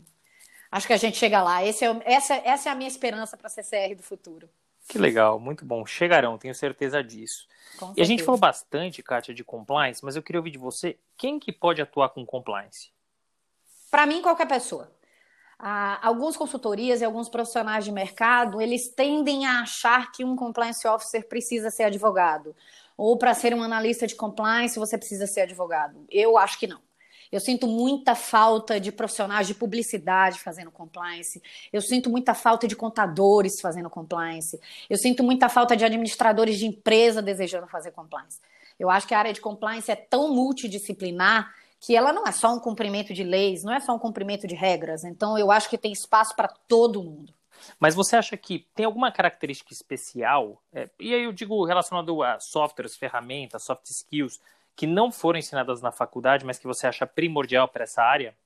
acho 0.72 0.88
que 0.88 0.92
a 0.92 0.96
gente 0.96 1.16
chega 1.16 1.40
lá. 1.40 1.62
É, 1.62 1.68
essa, 2.04 2.34
essa 2.44 2.68
é 2.68 2.72
a 2.72 2.74
minha 2.74 2.88
esperança 2.88 3.36
para 3.36 3.46
a 3.46 3.50
CCR 3.50 3.94
do 3.94 4.02
futuro. 4.02 4.50
Que 4.88 4.98
legal, 4.98 5.38
muito 5.38 5.64
bom. 5.64 5.86
Chegarão, 5.86 6.36
tenho 6.36 6.54
certeza 6.54 7.02
disso. 7.02 7.46
Com 7.78 7.86
e 7.86 7.88
certeza. 7.88 8.02
a 8.02 8.04
gente 8.04 8.24
falou 8.24 8.40
bastante, 8.40 9.04
Kátia, 9.04 9.32
de 9.32 9.44
compliance, 9.44 10.04
mas 10.04 10.16
eu 10.16 10.22
queria 10.22 10.40
ouvir 10.40 10.50
de 10.50 10.58
você, 10.58 10.98
quem 11.16 11.38
que 11.38 11.52
pode 11.52 11.80
atuar 11.80 12.08
com 12.08 12.26
compliance? 12.26 12.90
Para 13.88 14.04
mim, 14.04 14.20
qualquer 14.20 14.48
pessoa 14.48 14.90
ah, 15.58 15.98
algumas 16.02 16.36
consultorias 16.36 17.00
e 17.00 17.04
alguns 17.04 17.28
profissionais 17.28 17.84
de 17.84 17.92
mercado, 17.92 18.60
eles 18.60 18.88
tendem 18.88 19.46
a 19.46 19.62
achar 19.62 20.12
que 20.12 20.24
um 20.24 20.36
compliance 20.36 20.86
officer 20.86 21.26
precisa 21.26 21.70
ser 21.70 21.84
advogado. 21.84 22.54
Ou 22.96 23.18
para 23.18 23.34
ser 23.34 23.54
um 23.54 23.62
analista 23.62 24.06
de 24.06 24.14
compliance, 24.14 24.78
você 24.78 24.96
precisa 24.96 25.26
ser 25.26 25.42
advogado. 25.42 26.04
Eu 26.10 26.38
acho 26.38 26.58
que 26.58 26.66
não. 26.66 26.80
Eu 27.30 27.40
sinto 27.40 27.66
muita 27.66 28.14
falta 28.14 28.78
de 28.78 28.92
profissionais 28.92 29.46
de 29.46 29.54
publicidade 29.54 30.38
fazendo 30.38 30.70
compliance. 30.70 31.42
Eu 31.72 31.82
sinto 31.82 32.08
muita 32.08 32.34
falta 32.34 32.68
de 32.68 32.76
contadores 32.76 33.60
fazendo 33.60 33.90
compliance. 33.90 34.60
Eu 34.88 34.96
sinto 34.96 35.22
muita 35.24 35.48
falta 35.48 35.76
de 35.76 35.84
administradores 35.84 36.58
de 36.58 36.66
empresa 36.66 37.20
desejando 37.20 37.66
fazer 37.66 37.90
compliance. 37.90 38.40
Eu 38.78 38.90
acho 38.90 39.06
que 39.06 39.14
a 39.14 39.18
área 39.18 39.32
de 39.32 39.40
compliance 39.40 39.90
é 39.90 39.96
tão 39.96 40.32
multidisciplinar 40.34 41.52
que 41.80 41.94
ela 41.94 42.12
não 42.12 42.26
é 42.26 42.32
só 42.32 42.54
um 42.54 42.58
cumprimento 42.58 43.12
de 43.12 43.22
leis, 43.22 43.62
não 43.62 43.72
é 43.72 43.80
só 43.80 43.94
um 43.94 43.98
cumprimento 43.98 44.46
de 44.46 44.54
regras. 44.54 45.04
Então, 45.04 45.36
eu 45.38 45.50
acho 45.50 45.68
que 45.68 45.78
tem 45.78 45.92
espaço 45.92 46.34
para 46.34 46.48
todo 46.48 47.02
mundo. 47.02 47.34
Mas 47.78 47.94
você 47.94 48.16
acha 48.16 48.36
que 48.36 48.66
tem 48.74 48.86
alguma 48.86 49.10
característica 49.12 49.72
especial, 49.72 50.62
é, 50.72 50.88
e 50.98 51.14
aí 51.14 51.24
eu 51.24 51.32
digo 51.32 51.64
relacionado 51.64 52.22
a 52.22 52.38
softwares, 52.40 52.96
ferramentas, 52.96 53.62
soft 53.62 53.86
skills, 53.86 54.40
que 54.74 54.86
não 54.86 55.10
foram 55.10 55.38
ensinadas 55.38 55.80
na 55.80 55.90
faculdade, 55.90 56.44
mas 56.44 56.58
que 56.58 56.66
você 56.66 56.86
acha 56.86 57.06
primordial 57.06 57.66
para 57.66 57.84
essa 57.84 58.02
área? 58.02 58.36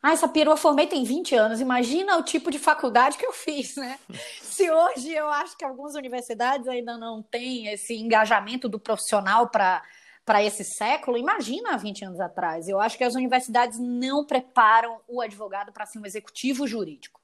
Ah, 0.00 0.12
essa 0.12 0.28
perua 0.28 0.56
formei 0.56 0.86
tem 0.86 1.02
20 1.02 1.34
anos. 1.34 1.60
Imagina 1.60 2.16
o 2.16 2.22
tipo 2.22 2.50
de 2.50 2.58
faculdade 2.58 3.18
que 3.18 3.26
eu 3.26 3.32
fiz, 3.32 3.76
né? 3.76 3.98
Se 4.40 4.70
hoje 4.70 5.12
eu 5.12 5.28
acho 5.28 5.56
que 5.56 5.64
algumas 5.64 5.94
universidades 5.96 6.68
ainda 6.68 6.96
não 6.96 7.20
têm 7.20 7.66
esse 7.66 7.96
engajamento 7.96 8.68
do 8.68 8.78
profissional 8.78 9.48
para 9.48 9.82
para 10.24 10.44
esse 10.44 10.62
século, 10.62 11.16
imagina 11.16 11.72
há 11.72 11.76
20 11.78 12.04
anos 12.04 12.20
atrás. 12.20 12.68
Eu 12.68 12.78
acho 12.78 12.98
que 12.98 13.04
as 13.04 13.14
universidades 13.14 13.78
não 13.78 14.26
preparam 14.26 15.00
o 15.08 15.22
advogado 15.22 15.72
para 15.72 15.86
ser 15.86 15.98
um 15.98 16.04
executivo 16.04 16.66
jurídico. 16.66 17.17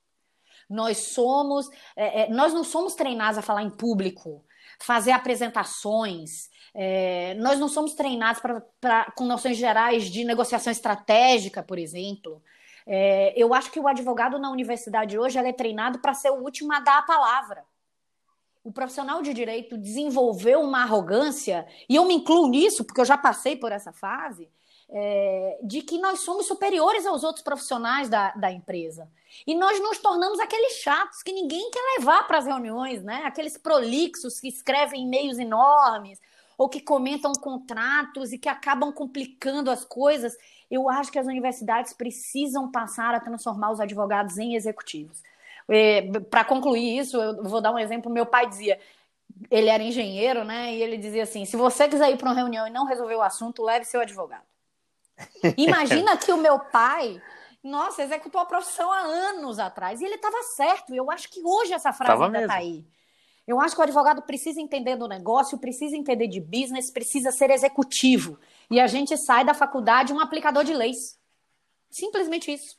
Nós 0.74 0.98
somos, 0.98 1.68
é, 1.94 2.22
é, 2.22 2.28
nós 2.30 2.52
não 2.52 2.64
somos 2.64 2.94
treinados 2.94 3.38
a 3.38 3.42
falar 3.42 3.62
em 3.62 3.70
público, 3.70 4.44
fazer 4.78 5.12
apresentações. 5.12 6.50
É, 6.74 7.34
nós 7.34 7.58
não 7.58 7.68
somos 7.68 7.94
treinados 7.94 8.42
pra, 8.80 9.10
com 9.12 9.24
noções 9.24 9.56
gerais 9.56 10.04
de 10.04 10.24
negociação 10.24 10.70
estratégica, 10.70 11.62
por 11.62 11.78
exemplo. 11.78 12.42
É, 12.86 13.32
eu 13.36 13.54
acho 13.54 13.70
que 13.70 13.80
o 13.80 13.88
advogado 13.88 14.38
na 14.38 14.50
universidade 14.50 15.18
hoje 15.18 15.38
é 15.38 15.52
treinado 15.52 16.00
para 16.00 16.12
ser 16.12 16.30
o 16.30 16.42
último 16.42 16.72
a 16.72 16.80
dar 16.80 16.98
a 16.98 17.02
palavra 17.02 17.64
o 18.64 18.72
profissional 18.72 19.20
de 19.20 19.34
direito 19.34 19.76
desenvolveu 19.76 20.62
uma 20.62 20.82
arrogância, 20.82 21.66
e 21.86 21.94
eu 21.94 22.06
me 22.06 22.14
incluo 22.14 22.48
nisso, 22.48 22.82
porque 22.82 22.98
eu 23.00 23.04
já 23.04 23.18
passei 23.18 23.54
por 23.54 23.70
essa 23.70 23.92
fase, 23.92 24.48
é, 24.91 25.59
de 25.62 25.82
que 25.82 25.99
nós 25.99 26.20
somos 26.20 26.47
superiores 26.47 27.07
aos 27.07 27.24
outros 27.24 27.43
profissionais 27.43 28.09
da, 28.09 28.30
da 28.32 28.51
empresa. 28.51 29.09
E 29.47 29.55
nós 29.55 29.80
nos 29.80 29.99
tornamos 29.99 30.39
aqueles 30.39 30.74
chatos 30.74 31.22
que 31.22 31.32
ninguém 31.32 31.70
quer 31.70 31.99
levar 31.99 32.26
para 32.26 32.39
as 32.39 32.47
reuniões, 32.47 33.03
né? 33.03 33.22
Aqueles 33.24 33.57
prolixos 33.57 34.39
que 34.39 34.49
escrevem 34.49 35.03
e-mails 35.03 35.39
enormes, 35.39 36.20
ou 36.57 36.68
que 36.68 36.80
comentam 36.80 37.32
contratos 37.32 38.32
e 38.32 38.39
que 38.39 38.49
acabam 38.49 38.93
complicando 38.93 39.70
as 39.70 39.85
coisas. 39.85 40.37
Eu 40.70 40.89
acho 40.89 41.11
que 41.11 41.18
as 41.18 41.26
universidades 41.26 41.93
precisam 41.93 42.70
passar 42.70 43.14
a 43.14 43.20
transformar 43.20 43.72
os 43.72 43.80
advogados 43.80 44.39
em 44.39 44.55
executivos. 44.55 45.22
É, 45.68 46.03
para 46.30 46.45
concluir 46.45 46.99
isso, 46.99 47.16
eu 47.16 47.43
vou 47.43 47.61
dar 47.61 47.72
um 47.72 47.78
exemplo. 47.78 48.12
Meu 48.12 48.26
pai 48.26 48.49
dizia, 48.49 48.78
ele 49.51 49.68
era 49.68 49.82
engenheiro, 49.82 50.45
né? 50.45 50.74
E 50.74 50.82
ele 50.82 50.97
dizia 50.97 51.24
assim: 51.24 51.45
se 51.45 51.57
você 51.57 51.89
quiser 51.89 52.11
ir 52.11 52.18
para 52.18 52.28
uma 52.28 52.35
reunião 52.35 52.66
e 52.66 52.70
não 52.70 52.87
resolver 52.87 53.16
o 53.16 53.22
assunto, 53.22 53.62
leve 53.62 53.85
seu 53.85 54.01
advogado. 54.01 54.53
Imagina 55.56 56.16
que 56.16 56.32
o 56.32 56.36
meu 56.36 56.58
pai, 56.58 57.20
nossa, 57.62 58.02
executou 58.02 58.40
a 58.40 58.46
profissão 58.46 58.90
há 58.90 59.00
anos 59.00 59.58
atrás 59.58 60.00
e 60.00 60.04
ele 60.04 60.16
estava 60.16 60.42
certo. 60.56 60.94
Eu 60.94 61.10
acho 61.10 61.28
que 61.30 61.40
hoje 61.44 61.72
essa 61.72 61.92
frase 61.92 62.12
tava 62.12 62.26
ainda 62.26 62.42
está 62.42 62.54
aí. 62.54 62.84
Eu 63.46 63.60
acho 63.60 63.74
que 63.74 63.80
o 63.80 63.84
advogado 63.84 64.22
precisa 64.22 64.60
entender 64.60 64.96
do 64.96 65.06
negócio, 65.06 65.58
precisa 65.58 65.96
entender 65.96 66.28
de 66.28 66.40
business, 66.40 66.90
precisa 66.90 67.30
ser 67.30 67.50
executivo. 67.50 68.38
E 68.70 68.80
a 68.80 68.86
gente 68.86 69.16
sai 69.18 69.44
da 69.44 69.52
faculdade 69.52 70.12
um 70.12 70.20
aplicador 70.20 70.64
de 70.64 70.72
leis. 70.72 71.18
Simplesmente 71.90 72.52
isso. 72.52 72.76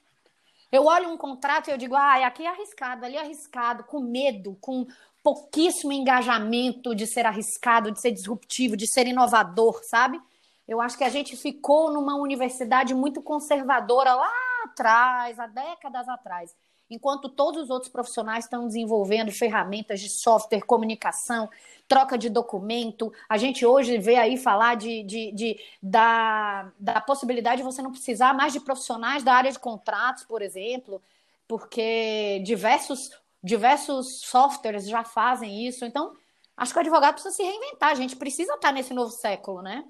Eu 0.71 0.86
olho 0.86 1.09
um 1.09 1.17
contrato 1.17 1.67
e 1.67 1.71
eu 1.71 1.77
digo, 1.77 1.95
ah, 1.95 2.25
aqui 2.25 2.43
é 2.43 2.49
arriscado, 2.49 3.05
ali 3.05 3.15
é 3.15 3.21
arriscado, 3.21 3.83
com 3.83 3.99
medo, 3.99 4.57
com 4.59 4.88
pouquíssimo 5.23 5.93
engajamento 5.93 6.95
de 6.95 7.05
ser 7.05 7.25
arriscado, 7.25 7.91
de 7.91 8.01
ser 8.01 8.11
disruptivo, 8.11 8.75
de 8.75 8.88
ser 8.88 9.07
inovador, 9.07 9.81
sabe? 9.83 10.19
Eu 10.68 10.82
acho 10.82 10.97
que 10.97 11.03
a 11.03 11.09
gente 11.09 11.36
ficou 11.38 11.91
numa 11.91 12.16
universidade 12.16 12.93
muito 12.93 13.22
conservadora 13.22 14.16
lá 14.16 14.32
atrás, 14.63 15.39
há 15.39 15.47
décadas 15.47 16.09
atrás 16.09 16.55
enquanto 16.89 17.30
todos 17.30 17.63
os 17.63 17.70
outros 17.70 17.91
profissionais 17.91 18.45
estão 18.45 18.68
desenvolvendo 18.68 19.32
ferramentas 19.32 19.99
de 19.99 20.09
software, 20.09 20.61
comunicação, 20.61 21.49
troca 21.88 22.18
de 22.18 22.30
documento. 22.30 23.11
A 23.28 23.38
gente 23.38 23.66
hoje 23.66 23.97
vê 23.97 24.16
aí 24.16 24.38
falar 24.38 24.76
de, 24.76 25.03
de, 25.03 25.32
de, 25.32 25.59
da, 25.82 26.72
da 26.80 27.01
possibilidade 27.01 27.57
de 27.57 27.63
você 27.63 27.82
não 27.82 27.91
precisar 27.91 28.34
mais 28.34 28.53
de 28.53 28.59
profissionais 28.59 29.24
da 29.24 29.34
área 29.34 29.51
de 29.51 29.59
contratos, 29.59 30.24
por 30.24 30.41
exemplo, 30.41 31.01
porque 31.47 32.41
diversos, 32.45 33.11
diversos 33.43 34.22
softwares 34.22 34.88
já 34.88 35.03
fazem 35.03 35.68
isso. 35.68 35.86
Então, 35.86 36.16
acho 36.55 36.72
que 36.72 36.78
o 36.78 36.82
advogado 36.82 37.13
precisa 37.13 37.36
se 37.36 37.43
reinventar. 37.43 37.89
A 37.89 37.95
gente 37.95 38.16
precisa 38.16 38.53
estar 38.53 38.72
nesse 38.72 38.93
novo 38.93 39.11
século, 39.11 39.61
né? 39.61 39.84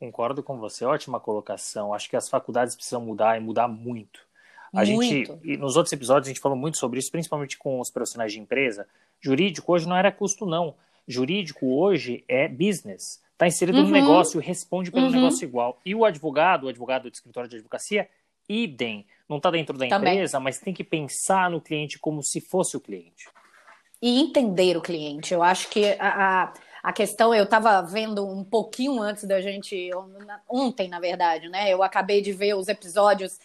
Concordo 0.00 0.42
com 0.42 0.56
você, 0.56 0.82
ótima 0.86 1.20
colocação. 1.20 1.92
Acho 1.92 2.08
que 2.08 2.16
as 2.16 2.26
faculdades 2.26 2.74
precisam 2.74 3.02
mudar 3.02 3.36
e 3.36 3.40
mudar 3.40 3.68
muito 3.68 4.20
A 4.72 4.82
muito. 4.82 5.02
gente, 5.02 5.38
e 5.44 5.58
nos 5.58 5.76
outros 5.76 5.92
episódios 5.92 6.26
a 6.26 6.30
gente 6.30 6.40
falou 6.40 6.56
muito 6.56 6.78
sobre 6.78 6.98
isso, 6.98 7.10
principalmente 7.10 7.58
com 7.58 7.78
os 7.78 7.90
profissionais 7.90 8.32
de 8.32 8.40
empresa. 8.40 8.88
Jurídico 9.20 9.70
hoje 9.70 9.86
não 9.86 9.94
era 9.94 10.10
custo, 10.10 10.46
não. 10.46 10.74
Jurídico 11.06 11.66
hoje 11.66 12.24
é 12.26 12.48
business. 12.48 13.22
Está 13.32 13.46
inserido 13.46 13.76
uhum. 13.76 13.84
no 13.84 13.90
negócio, 13.90 14.40
responde 14.40 14.90
pelo 14.90 15.04
uhum. 15.04 15.12
negócio 15.12 15.44
igual. 15.44 15.78
E 15.84 15.94
o 15.94 16.06
advogado, 16.06 16.64
o 16.64 16.68
advogado 16.68 17.02
do 17.02 17.12
escritório 17.12 17.50
de 17.50 17.56
advocacia, 17.56 18.08
idem. 18.48 19.06
Não 19.28 19.36
está 19.36 19.50
dentro 19.50 19.76
da 19.76 19.86
Também. 19.86 20.14
empresa, 20.14 20.40
mas 20.40 20.58
tem 20.58 20.72
que 20.72 20.82
pensar 20.82 21.50
no 21.50 21.60
cliente 21.60 21.98
como 21.98 22.22
se 22.22 22.40
fosse 22.40 22.74
o 22.74 22.80
cliente. 22.80 23.28
E 24.00 24.18
entender 24.18 24.78
o 24.78 24.80
cliente. 24.80 25.34
Eu 25.34 25.42
acho 25.42 25.68
que 25.68 25.84
a, 25.98 26.44
a, 26.44 26.52
a 26.82 26.92
questão, 26.92 27.34
eu 27.34 27.44
estava 27.44 27.80
vendo 27.82 28.26
um 28.26 28.44
pouquinho 28.44 29.00
antes 29.00 29.24
da 29.24 29.40
gente, 29.40 29.90
ontem, 30.48 30.88
na 30.88 31.00
verdade, 31.00 31.48
né? 31.48 31.70
Eu 31.70 31.82
acabei 31.82 32.22
de 32.22 32.32
ver 32.32 32.54
os 32.54 32.68
episódios 32.68 33.38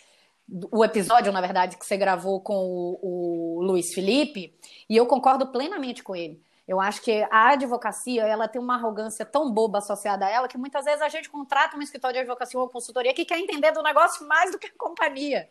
o 0.71 0.85
episódio, 0.85 1.31
na 1.31 1.41
verdade, 1.41 1.77
que 1.77 1.85
você 1.85 1.97
gravou 1.97 2.39
com 2.39 2.53
o, 2.55 2.99
o 3.01 3.61
Luiz 3.63 3.93
Felipe, 3.93 4.55
e 4.87 4.95
eu 4.95 5.05
concordo 5.07 5.47
plenamente 5.47 6.03
com 6.03 6.15
ele. 6.15 6.43
Eu 6.67 6.79
acho 6.79 7.01
que 7.01 7.25
a 7.29 7.49
advocacia, 7.49 8.23
ela 8.23 8.47
tem 8.47 8.59
uma 8.59 8.75
arrogância 8.75 9.23
tão 9.23 9.51
boba 9.51 9.77
associada 9.77 10.25
a 10.25 10.29
ela 10.29 10.47
que 10.47 10.57
muitas 10.57 10.85
vezes 10.85 11.01
a 11.01 11.09
gente 11.09 11.29
contrata 11.29 11.77
um 11.77 11.81
escritório 11.81 12.15
de 12.15 12.19
advocacia 12.21 12.59
ou 12.59 12.67
consultoria 12.67 13.13
que 13.13 13.25
quer 13.25 13.39
entender 13.39 13.71
do 13.71 13.83
negócio 13.83 14.27
mais 14.27 14.51
do 14.51 14.57
que 14.57 14.67
a 14.67 14.71
companhia. 14.77 15.47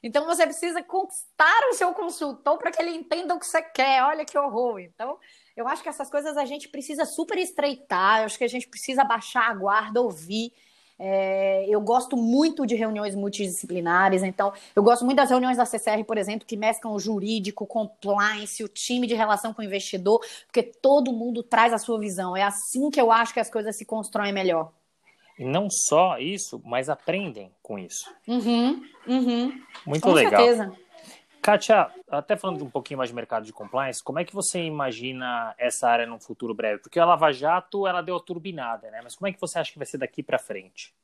Então 0.00 0.26
você 0.26 0.44
precisa 0.44 0.82
conquistar 0.82 1.60
o 1.70 1.74
seu 1.74 1.92
consultor 1.92 2.58
para 2.58 2.70
que 2.70 2.80
ele 2.80 2.92
entenda 2.92 3.34
o 3.34 3.38
que 3.38 3.46
você 3.46 3.62
quer. 3.62 4.04
Olha 4.04 4.24
que 4.24 4.38
horror. 4.38 4.78
Então, 4.78 5.18
eu 5.56 5.68
acho 5.68 5.82
que 5.82 5.88
essas 5.88 6.10
coisas 6.10 6.36
a 6.36 6.44
gente 6.44 6.68
precisa 6.68 7.04
super 7.04 7.38
estreitar, 7.38 8.20
eu 8.20 8.26
acho 8.26 8.38
que 8.38 8.44
a 8.44 8.48
gente 8.48 8.68
precisa 8.68 9.04
baixar 9.04 9.50
a 9.50 9.54
guarda, 9.54 10.00
ouvir 10.00 10.52
é, 10.98 11.66
eu 11.68 11.80
gosto 11.80 12.16
muito 12.16 12.64
de 12.64 12.74
reuniões 12.74 13.14
multidisciplinares, 13.14 14.22
então 14.22 14.52
eu 14.74 14.82
gosto 14.82 15.04
muito 15.04 15.16
das 15.16 15.30
reuniões 15.30 15.56
da 15.56 15.64
CCR, 15.64 16.04
por 16.04 16.16
exemplo, 16.16 16.46
que 16.46 16.56
mesclam 16.56 16.94
o 16.94 17.00
jurídico, 17.00 17.66
compliance, 17.66 18.62
o 18.62 18.68
time 18.68 19.06
de 19.06 19.14
relação 19.14 19.52
com 19.52 19.62
o 19.62 19.64
investidor, 19.64 20.20
porque 20.46 20.62
todo 20.62 21.12
mundo 21.12 21.42
traz 21.42 21.72
a 21.72 21.78
sua 21.78 21.98
visão. 21.98 22.36
É 22.36 22.42
assim 22.42 22.90
que 22.90 23.00
eu 23.00 23.10
acho 23.10 23.34
que 23.34 23.40
as 23.40 23.50
coisas 23.50 23.76
se 23.76 23.84
constroem 23.84 24.32
melhor. 24.32 24.72
E 25.36 25.44
não 25.44 25.68
só 25.68 26.16
isso, 26.18 26.62
mas 26.64 26.88
aprendem 26.88 27.50
com 27.60 27.76
isso. 27.76 28.08
Uhum, 28.28 28.80
uhum. 29.06 29.60
Muito 29.84 30.02
com 30.02 30.12
legal. 30.12 30.40
Certeza. 30.40 30.72
Kátia, 31.44 31.90
até 32.08 32.38
falando 32.38 32.64
um 32.64 32.70
pouquinho 32.70 32.96
mais 32.96 33.10
de 33.10 33.14
mercado 33.14 33.44
de 33.44 33.52
compliance, 33.52 34.02
como 34.02 34.18
é 34.18 34.24
que 34.24 34.34
você 34.34 34.62
imagina 34.62 35.54
essa 35.58 35.86
área 35.86 36.06
num 36.06 36.18
futuro 36.18 36.54
breve? 36.54 36.80
Porque 36.80 36.98
a 36.98 37.04
Lava 37.04 37.30
Jato, 37.32 37.86
ela 37.86 38.00
deu 38.00 38.16
a 38.16 38.20
turbinada, 38.20 38.90
né? 38.90 39.02
Mas 39.04 39.14
como 39.14 39.28
é 39.28 39.32
que 39.32 39.38
você 39.38 39.58
acha 39.58 39.70
que 39.70 39.76
vai 39.76 39.84
ser 39.86 39.98
daqui 39.98 40.22
para 40.22 40.38
frente? 40.38 40.94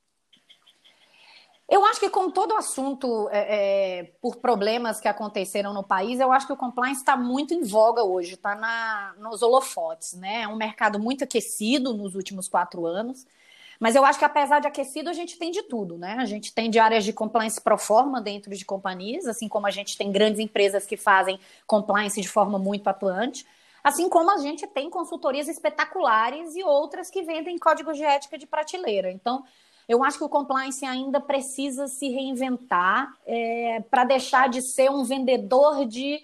Eu 1.68 1.84
acho 1.84 2.00
que 2.00 2.08
com 2.08 2.30
todo 2.30 2.52
o 2.52 2.56
assunto 2.56 3.28
é, 3.30 3.98
é, 3.98 4.04
por 4.18 4.36
problemas 4.36 4.98
que 4.98 5.08
aconteceram 5.08 5.74
no 5.74 5.84
país, 5.84 6.18
eu 6.18 6.32
acho 6.32 6.46
que 6.46 6.54
o 6.54 6.56
compliance 6.56 7.00
está 7.00 7.18
muito 7.18 7.52
em 7.52 7.62
voga 7.62 8.02
hoje, 8.02 8.32
está 8.32 9.14
nos 9.18 9.42
holofotes, 9.42 10.14
né? 10.14 10.44
É 10.44 10.48
um 10.48 10.56
mercado 10.56 10.98
muito 10.98 11.22
aquecido 11.22 11.92
nos 11.92 12.14
últimos 12.14 12.48
quatro 12.48 12.86
anos. 12.86 13.26
Mas 13.80 13.96
eu 13.96 14.04
acho 14.04 14.18
que 14.18 14.24
apesar 14.26 14.60
de 14.60 14.68
aquecido, 14.68 15.08
a 15.08 15.14
gente 15.14 15.38
tem 15.38 15.50
de 15.50 15.62
tudo, 15.62 15.96
né? 15.96 16.16
A 16.18 16.26
gente 16.26 16.52
tem 16.52 16.68
de 16.68 16.78
áreas 16.78 17.02
de 17.02 17.14
compliance 17.14 17.58
pro 17.58 17.78
forma 17.78 18.20
dentro 18.20 18.54
de 18.54 18.62
companhias, 18.62 19.26
assim 19.26 19.48
como 19.48 19.66
a 19.66 19.70
gente 19.70 19.96
tem 19.96 20.12
grandes 20.12 20.38
empresas 20.38 20.84
que 20.84 20.98
fazem 20.98 21.40
compliance 21.66 22.20
de 22.20 22.28
forma 22.28 22.58
muito 22.58 22.86
atuante, 22.88 23.46
assim 23.82 24.10
como 24.10 24.30
a 24.30 24.36
gente 24.36 24.66
tem 24.66 24.90
consultorias 24.90 25.48
espetaculares 25.48 26.54
e 26.54 26.62
outras 26.62 27.08
que 27.08 27.22
vendem 27.22 27.58
códigos 27.58 27.96
de 27.96 28.04
ética 28.04 28.36
de 28.36 28.46
prateleira. 28.46 29.10
Então, 29.10 29.42
eu 29.88 30.04
acho 30.04 30.18
que 30.18 30.24
o 30.24 30.28
compliance 30.28 30.84
ainda 30.84 31.18
precisa 31.18 31.88
se 31.88 32.06
reinventar 32.10 33.16
é, 33.26 33.80
para 33.90 34.04
deixar 34.04 34.50
de 34.50 34.60
ser 34.60 34.90
um 34.90 35.04
vendedor 35.04 35.86
de 35.86 36.22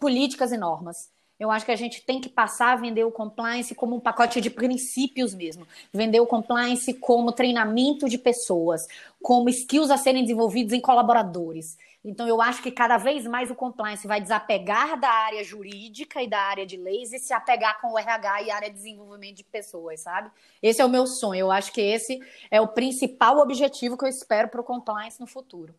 políticas 0.00 0.50
e 0.50 0.56
normas. 0.56 1.08
Eu 1.38 1.50
acho 1.50 1.66
que 1.66 1.72
a 1.72 1.76
gente 1.76 2.02
tem 2.02 2.20
que 2.20 2.30
passar 2.30 2.72
a 2.72 2.76
vender 2.76 3.04
o 3.04 3.12
compliance 3.12 3.74
como 3.74 3.96
um 3.96 4.00
pacote 4.00 4.40
de 4.40 4.48
princípios 4.48 5.34
mesmo. 5.34 5.66
Vender 5.92 6.18
o 6.20 6.26
compliance 6.26 6.94
como 6.94 7.30
treinamento 7.30 8.08
de 8.08 8.16
pessoas, 8.16 8.88
como 9.22 9.50
skills 9.50 9.90
a 9.90 9.98
serem 9.98 10.22
desenvolvidos 10.22 10.72
em 10.72 10.80
colaboradores. 10.80 11.76
Então, 12.02 12.26
eu 12.28 12.40
acho 12.40 12.62
que 12.62 12.70
cada 12.70 12.96
vez 12.96 13.26
mais 13.26 13.50
o 13.50 13.54
compliance 13.54 14.06
vai 14.06 14.20
desapegar 14.20 14.98
da 14.98 15.10
área 15.10 15.42
jurídica 15.42 16.22
e 16.22 16.28
da 16.28 16.38
área 16.38 16.64
de 16.64 16.76
leis 16.76 17.12
e 17.12 17.18
se 17.18 17.34
apegar 17.34 17.80
com 17.80 17.92
o 17.92 17.98
RH 17.98 18.42
e 18.42 18.50
a 18.50 18.54
área 18.54 18.70
de 18.70 18.76
desenvolvimento 18.76 19.38
de 19.38 19.44
pessoas, 19.44 20.00
sabe? 20.00 20.30
Esse 20.62 20.80
é 20.80 20.84
o 20.84 20.88
meu 20.88 21.04
sonho. 21.04 21.40
Eu 21.40 21.50
acho 21.50 21.72
que 21.72 21.80
esse 21.80 22.20
é 22.48 22.60
o 22.60 22.68
principal 22.68 23.38
objetivo 23.38 23.98
que 23.98 24.04
eu 24.04 24.08
espero 24.08 24.48
para 24.48 24.60
o 24.60 24.64
compliance 24.64 25.20
no 25.20 25.26
futuro. 25.26 25.74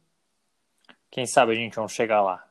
Quem 1.10 1.26
sabe 1.26 1.53
a 1.53 1.55
gente 1.55 1.78
não 1.78 1.88
chegar 1.88 2.22
lá. 2.22 2.45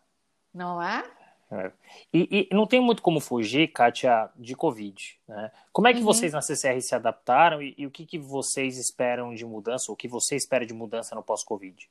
Não 0.55 0.83
é? 0.83 1.05
É. 1.51 1.71
E, 2.13 2.49
e, 2.51 2.55
não 2.55 2.67
tem 2.67 2.81
muito 2.81 3.01
como 3.01 3.21
fugir, 3.21 3.69
Kátia, 3.69 4.29
de 4.37 4.57
Covid. 4.57 5.17
Né? 5.29 5.53
Como 5.73 5.87
é 5.87 5.93
que 5.93 6.01
uhum. 6.01 6.05
vocês 6.05 6.33
na 6.33 6.43
CCR 6.43 6.81
se 6.81 6.95
adaptaram 6.95 7.63
e, 7.63 7.75
e 7.79 7.87
o 7.87 7.91
que, 7.91 8.05
que 8.05 8.19
vocês 8.19 8.79
esperam 8.79 9.33
de 9.35 9.45
mudança, 9.45 9.87
ou 9.89 9.95
o 9.95 9.97
que 9.97 10.09
você 10.09 10.35
espera 10.35 10.67
de 10.67 10.75
mudança 10.75 11.15
no 11.15 11.23
pós-Covid? 11.23 11.89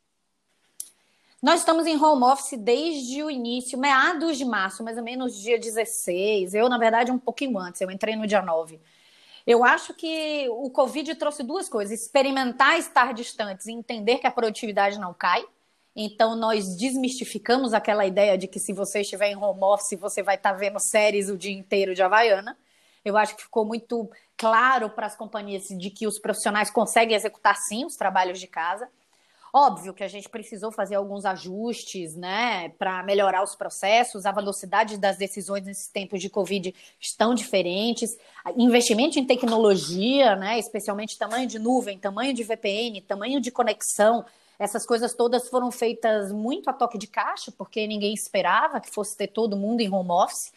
Nós 1.41 1.60
estamos 1.60 1.86
em 1.86 1.95
home 1.95 2.24
office 2.24 2.58
desde 2.58 3.24
o 3.24 3.30
início, 3.30 3.78
meados 3.78 4.38
de 4.38 4.43
março, 4.43 4.84
mais 4.84 4.97
ou 4.97 5.03
menos 5.03 5.39
dia 5.39 5.60
16. 5.60 6.53
Eu, 6.53 6.68
na 6.68 6.78
verdade, 6.78 7.12
um 7.12 7.20
pouquinho 7.20 7.58
antes, 7.58 7.80
eu 7.80 7.91
entrei 7.91 8.16
no 8.16 8.26
dia 8.28 8.41
9. 8.41 8.80
Eu 9.45 9.64
acho 9.64 9.93
que 9.93 10.47
o 10.49 10.70
Covid 10.72 11.14
trouxe 11.16 11.43
duas 11.43 11.70
coisas: 11.70 12.01
experimentar 12.01 12.80
estar 12.80 13.14
distantes 13.14 13.68
e 13.68 13.72
entender 13.72 14.18
que 14.18 14.28
a 14.28 14.32
produtividade 14.32 14.99
não 14.99 15.14
cai. 15.14 15.45
Então, 15.95 16.35
nós 16.35 16.75
desmistificamos 16.75 17.73
aquela 17.73 18.05
ideia 18.05 18.37
de 18.37 18.47
que 18.47 18.59
se 18.59 18.73
você 18.73 19.01
estiver 19.01 19.29
em 19.29 19.37
home 19.37 19.63
office, 19.63 19.97
você 19.97 20.21
vai 20.21 20.35
estar 20.35 20.51
tá 20.51 20.57
vendo 20.57 20.79
séries 20.79 21.29
o 21.29 21.37
dia 21.37 21.53
inteiro 21.53 21.95
de 21.95 22.03
Havaiana. 22.03 22.57
Eu 23.03 23.15
acho 23.15 23.35
que 23.35 23.43
ficou 23.43 23.63
muito 23.63 24.09
claro 24.35 24.89
para 24.89 25.05
as 25.05 25.15
companhias 25.15 25.63
de 25.69 25.89
que 25.89 26.05
os 26.05 26.19
profissionais 26.19 26.69
conseguem 26.69 27.15
executar 27.15 27.55
sim 27.55 27.85
os 27.85 27.95
trabalhos 27.95 28.39
de 28.39 28.47
casa. 28.47 28.89
Óbvio 29.53 29.93
que 29.93 30.03
a 30.03 30.07
gente 30.09 30.27
precisou 30.27 30.69
fazer 30.69 30.95
alguns 30.95 31.23
ajustes, 31.23 32.13
né, 32.13 32.67
para 32.77 33.01
melhorar 33.03 33.41
os 33.41 33.55
processos. 33.55 34.25
A 34.25 34.31
velocidade 34.33 34.97
das 34.97 35.15
decisões 35.15 35.63
nesses 35.63 35.87
tempos 35.87 36.19
de 36.19 36.29
Covid 36.29 36.75
estão 36.99 37.33
diferentes. 37.33 38.17
Investimento 38.57 39.17
em 39.17 39.25
tecnologia, 39.25 40.35
né, 40.35 40.59
especialmente 40.59 41.17
tamanho 41.17 41.47
de 41.47 41.57
nuvem, 41.57 41.97
tamanho 41.97 42.33
de 42.33 42.43
VPN, 42.43 42.99
tamanho 42.99 43.39
de 43.39 43.49
conexão, 43.49 44.25
essas 44.58 44.86
coisas 44.86 45.14
todas 45.14 45.49
foram 45.49 45.72
feitas 45.72 46.32
muito 46.32 46.70
a 46.70 46.74
toque 46.74 46.97
de 46.97 47.08
caixa, 47.08 47.51
porque 47.51 47.86
ninguém 47.88 48.14
esperava 48.14 48.80
que 48.80 48.89
fosse 48.89 49.16
ter 49.18 49.28
todo 49.28 49.58
mundo 49.58 49.82
em 49.82 49.91
home 49.91 50.12
office. 50.12 50.51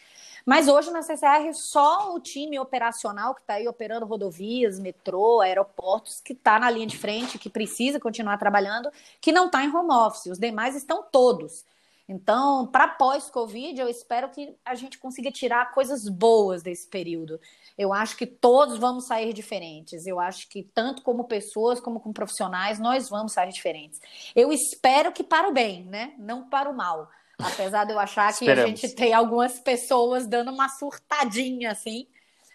Mas 0.45 0.67
hoje 0.67 0.89
na 0.91 1.01
CCR, 1.01 1.53
só 1.53 2.15
o 2.15 2.19
time 2.19 2.57
operacional 2.59 3.35
que 3.35 3.41
está 3.41 3.55
aí 3.55 3.67
operando 3.67 4.05
rodovias, 4.05 4.79
metrô, 4.79 5.41
aeroportos, 5.41 6.21
que 6.21 6.33
está 6.33 6.57
na 6.59 6.69
linha 6.69 6.87
de 6.87 6.97
frente, 6.97 7.37
que 7.37 7.49
precisa 7.49 7.99
continuar 7.99 8.37
trabalhando, 8.37 8.89
que 9.21 9.31
não 9.31 9.47
está 9.47 9.63
em 9.63 9.75
home 9.75 9.91
office. 9.91 10.27
Os 10.27 10.39
demais 10.39 10.75
estão 10.75 11.03
todos. 11.03 11.65
Então, 12.07 12.65
para 12.65 12.87
pós-Covid, 12.87 13.79
eu 13.79 13.87
espero 13.87 14.29
que 14.29 14.55
a 14.65 14.73
gente 14.73 14.97
consiga 14.97 15.31
tirar 15.31 15.71
coisas 15.71 16.09
boas 16.09 16.63
desse 16.63 16.87
período. 16.87 17.39
Eu 17.79 17.93
acho 17.93 18.17
que 18.17 18.25
todos 18.25 18.77
vamos 18.77 19.05
sair 19.05 19.31
diferentes. 19.31 20.05
Eu 20.05 20.19
acho 20.19 20.49
que, 20.49 20.63
tanto 20.63 21.01
como 21.01 21.23
pessoas, 21.23 21.79
como 21.79 22.01
como 22.01 22.13
profissionais, 22.13 22.77
nós 22.77 23.07
vamos 23.07 23.31
sair 23.31 23.53
diferentes. 23.53 24.01
Eu 24.35 24.51
espero 24.51 25.13
que 25.13 25.23
para 25.23 25.47
o 25.47 25.53
bem, 25.53 25.85
né? 25.85 26.13
Não 26.19 26.49
para 26.49 26.69
o 26.69 26.75
mal. 26.75 27.09
Apesar 27.41 27.85
de 27.85 27.93
eu 27.93 27.99
achar 27.99 28.37
que 28.37 28.51
a 28.51 28.67
gente 28.67 28.89
tem 28.89 29.13
algumas 29.13 29.59
pessoas 29.59 30.27
dando 30.27 30.51
uma 30.51 30.67
surtadinha, 30.67 31.71
assim. 31.71 32.05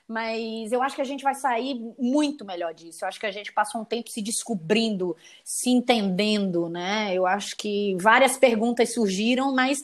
Mas 0.07 0.71
eu 0.71 0.83
acho 0.83 0.95
que 0.95 1.01
a 1.01 1.07
gente 1.07 1.25
vai 1.25 1.35
sair 1.35 1.75
muito 1.99 2.45
melhor 2.45 2.75
disso. 2.75 3.03
Eu 3.03 3.09
acho 3.09 3.19
que 3.19 3.25
a 3.25 3.33
gente 3.33 3.51
passou 3.51 3.81
um 3.81 3.85
tempo 3.87 4.11
se 4.11 4.21
descobrindo, 4.21 5.17
se 5.43 5.71
entendendo, 5.71 6.69
né? 6.69 7.15
Eu 7.15 7.27
acho 7.27 7.57
que 7.57 7.97
várias 7.99 8.37
perguntas 8.37 8.93
surgiram, 8.93 9.55
mas 9.55 9.83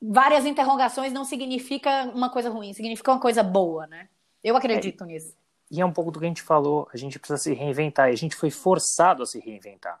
várias 0.00 0.44
interrogações 0.44 1.12
não 1.12 1.24
significa 1.24 2.10
uma 2.12 2.30
coisa 2.30 2.50
ruim, 2.50 2.72
significa 2.72 3.12
uma 3.12 3.20
coisa 3.20 3.44
boa, 3.44 3.86
né? 3.86 4.08
Eu 4.42 4.56
acredito 4.56 5.04
é, 5.04 5.06
nisso. 5.06 5.36
E 5.70 5.80
é 5.80 5.86
um 5.86 5.92
pouco 5.92 6.10
do 6.10 6.18
que 6.18 6.24
a 6.24 6.28
gente 6.28 6.42
falou, 6.42 6.88
a 6.92 6.96
gente 6.96 7.18
precisa 7.18 7.38
se 7.38 7.52
reinventar, 7.54 8.10
e 8.10 8.12
a 8.12 8.16
gente 8.16 8.36
foi 8.36 8.50
forçado 8.50 9.22
a 9.22 9.26
se 9.26 9.38
reinventar. 9.40 10.00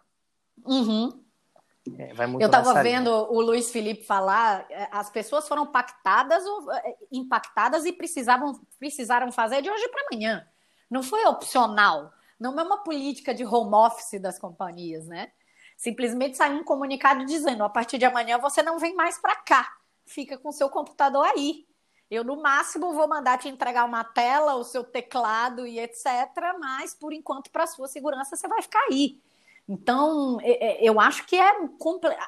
Uhum. 0.64 1.22
É, 1.98 2.12
eu 2.40 2.46
estava 2.46 2.80
vendo 2.80 3.10
o 3.10 3.40
Luiz 3.40 3.70
Felipe 3.70 4.04
falar, 4.04 4.66
é, 4.70 4.88
as 4.92 5.10
pessoas 5.10 5.48
foram 5.48 5.66
pactadas, 5.66 6.44
é, 6.84 6.96
impactadas 7.10 7.84
e 7.84 7.92
precisavam, 7.92 8.60
precisaram 8.78 9.32
fazer 9.32 9.62
de 9.62 9.70
hoje 9.70 9.88
para 9.88 10.06
amanhã. 10.10 10.46
Não 10.88 11.02
foi 11.02 11.24
opcional. 11.24 12.12
Não 12.38 12.58
é 12.58 12.62
uma 12.62 12.84
política 12.84 13.34
de 13.34 13.44
home 13.44 13.74
office 13.74 14.20
das 14.20 14.38
companhias, 14.38 15.06
né? 15.06 15.32
Simplesmente 15.76 16.36
saiu 16.36 16.58
um 16.58 16.64
comunicado 16.64 17.24
dizendo: 17.24 17.64
a 17.64 17.68
partir 17.68 17.98
de 17.98 18.04
amanhã 18.04 18.38
você 18.38 18.62
não 18.62 18.78
vem 18.78 18.94
mais 18.94 19.18
para 19.18 19.34
cá, 19.36 19.68
fica 20.06 20.38
com 20.38 20.52
seu 20.52 20.68
computador 20.68 21.24
aí. 21.26 21.66
Eu, 22.12 22.22
no 22.22 22.42
máximo, 22.42 22.92
vou 22.92 23.08
mandar 23.08 23.38
te 23.38 23.48
entregar 23.48 23.86
uma 23.86 24.04
tela, 24.04 24.56
o 24.56 24.64
seu 24.64 24.84
teclado 24.84 25.66
e 25.66 25.80
etc. 25.80 26.06
Mas, 26.60 26.92
por 26.92 27.10
enquanto, 27.10 27.50
para 27.50 27.66
sua 27.66 27.88
segurança, 27.88 28.36
você 28.36 28.46
vai 28.46 28.60
ficar 28.60 28.80
aí. 28.90 29.18
Então, 29.66 30.38
eu 30.78 31.00
acho 31.00 31.24
que 31.24 31.36
é 31.36 31.54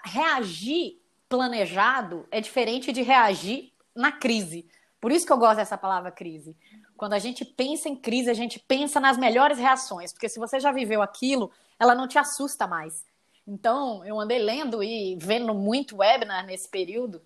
reagir 0.04 0.98
planejado 1.28 2.26
é 2.30 2.40
diferente 2.40 2.92
de 2.92 3.02
reagir 3.02 3.74
na 3.94 4.10
crise. 4.10 4.66
Por 4.98 5.12
isso 5.12 5.26
que 5.26 5.32
eu 5.32 5.36
gosto 5.36 5.56
dessa 5.56 5.76
palavra 5.76 6.10
crise. 6.10 6.56
Quando 6.96 7.12
a 7.12 7.18
gente 7.18 7.44
pensa 7.44 7.86
em 7.86 7.96
crise, 7.96 8.30
a 8.30 8.34
gente 8.34 8.58
pensa 8.58 8.98
nas 8.98 9.18
melhores 9.18 9.58
reações, 9.58 10.14
porque 10.14 10.30
se 10.30 10.38
você 10.38 10.58
já 10.58 10.72
viveu 10.72 11.02
aquilo, 11.02 11.50
ela 11.78 11.94
não 11.94 12.08
te 12.08 12.18
assusta 12.18 12.66
mais. 12.66 13.04
Então, 13.46 14.02
eu 14.06 14.18
andei 14.18 14.38
lendo 14.38 14.82
e 14.82 15.18
vendo 15.20 15.52
muito 15.52 15.98
webinar 15.98 16.46
nesse 16.46 16.68
período, 16.68 17.20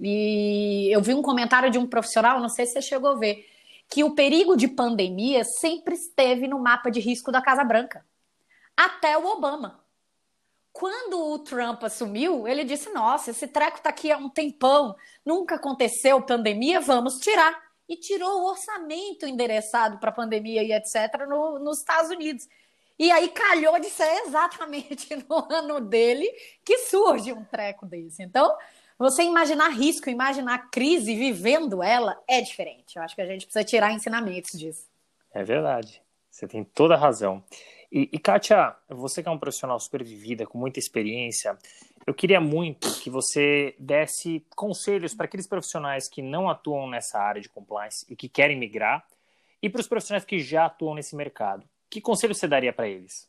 e 0.00 0.88
eu 0.94 1.00
vi 1.00 1.14
um 1.14 1.22
comentário 1.22 1.70
de 1.70 1.78
um 1.78 1.86
profissional, 1.86 2.40
não 2.40 2.48
sei 2.48 2.66
se 2.66 2.72
você 2.72 2.82
chegou 2.82 3.10
a 3.10 3.14
ver, 3.14 3.46
que 3.88 4.02
o 4.02 4.14
perigo 4.14 4.56
de 4.56 4.68
pandemia 4.68 5.44
sempre 5.44 5.94
esteve 5.94 6.48
no 6.48 6.58
mapa 6.58 6.90
de 6.90 7.00
risco 7.00 7.30
da 7.30 7.42
Casa 7.42 7.64
Branca. 7.64 8.04
Até 8.76 9.16
o 9.16 9.26
Obama. 9.26 9.84
Quando 10.72 11.20
o 11.20 11.38
Trump 11.38 11.84
assumiu, 11.84 12.48
ele 12.48 12.64
disse: 12.64 12.92
Nossa, 12.92 13.30
esse 13.30 13.46
treco 13.46 13.76
está 13.76 13.90
aqui 13.90 14.10
há 14.10 14.18
um 14.18 14.28
tempão, 14.28 14.96
nunca 15.24 15.54
aconteceu 15.54 16.20
pandemia, 16.22 16.80
vamos 16.80 17.18
tirar. 17.18 17.62
E 17.88 17.96
tirou 17.96 18.40
o 18.40 18.46
orçamento 18.48 19.26
endereçado 19.26 19.98
para 19.98 20.10
pandemia 20.10 20.62
e 20.62 20.72
etc. 20.72 21.28
No, 21.28 21.58
nos 21.58 21.78
Estados 21.78 22.10
Unidos. 22.10 22.48
E 22.98 23.10
aí 23.10 23.28
calhou 23.28 23.78
de 23.78 23.90
ser 23.90 24.10
exatamente 24.26 25.14
no 25.28 25.46
ano 25.52 25.80
dele 25.80 26.28
que 26.64 26.78
surge 26.78 27.32
um 27.32 27.44
treco 27.44 27.86
desse. 27.86 28.22
Então, 28.22 28.56
você 28.98 29.22
imaginar 29.22 29.68
risco, 29.70 30.08
imaginar 30.08 30.70
crise, 30.70 31.14
vivendo 31.14 31.82
ela, 31.82 32.16
é 32.28 32.40
diferente. 32.40 32.96
Eu 32.96 33.02
acho 33.02 33.14
que 33.14 33.22
a 33.22 33.26
gente 33.26 33.46
precisa 33.46 33.64
tirar 33.64 33.92
ensinamentos 33.92 34.58
disso. 34.58 34.88
É 35.32 35.42
verdade. 35.42 36.00
Você 36.30 36.46
tem 36.46 36.64
toda 36.64 36.94
a 36.94 36.98
razão. 36.98 37.42
E, 37.90 38.08
e 38.12 38.18
Kátia, 38.18 38.74
você 38.88 39.22
que 39.22 39.28
é 39.28 39.32
um 39.32 39.38
profissional 39.38 39.78
super 39.78 40.02
vivida, 40.02 40.46
com 40.46 40.58
muita 40.58 40.78
experiência, 40.78 41.56
eu 42.06 42.14
queria 42.14 42.40
muito 42.40 43.00
que 43.00 43.10
você 43.10 43.74
desse 43.78 44.44
conselhos 44.54 45.14
para 45.14 45.26
aqueles 45.26 45.46
profissionais 45.46 46.08
que 46.08 46.22
não 46.22 46.48
atuam 46.48 46.88
nessa 46.88 47.18
área 47.18 47.40
de 47.40 47.48
compliance 47.48 48.04
e 48.08 48.16
que 48.16 48.28
querem 48.28 48.58
migrar, 48.58 49.06
e 49.62 49.70
para 49.70 49.80
os 49.80 49.88
profissionais 49.88 50.24
que 50.24 50.38
já 50.38 50.66
atuam 50.66 50.94
nesse 50.94 51.16
mercado. 51.16 51.68
Que 51.88 52.00
conselho 52.00 52.34
você 52.34 52.46
daria 52.46 52.72
para 52.72 52.88
eles? 52.88 53.28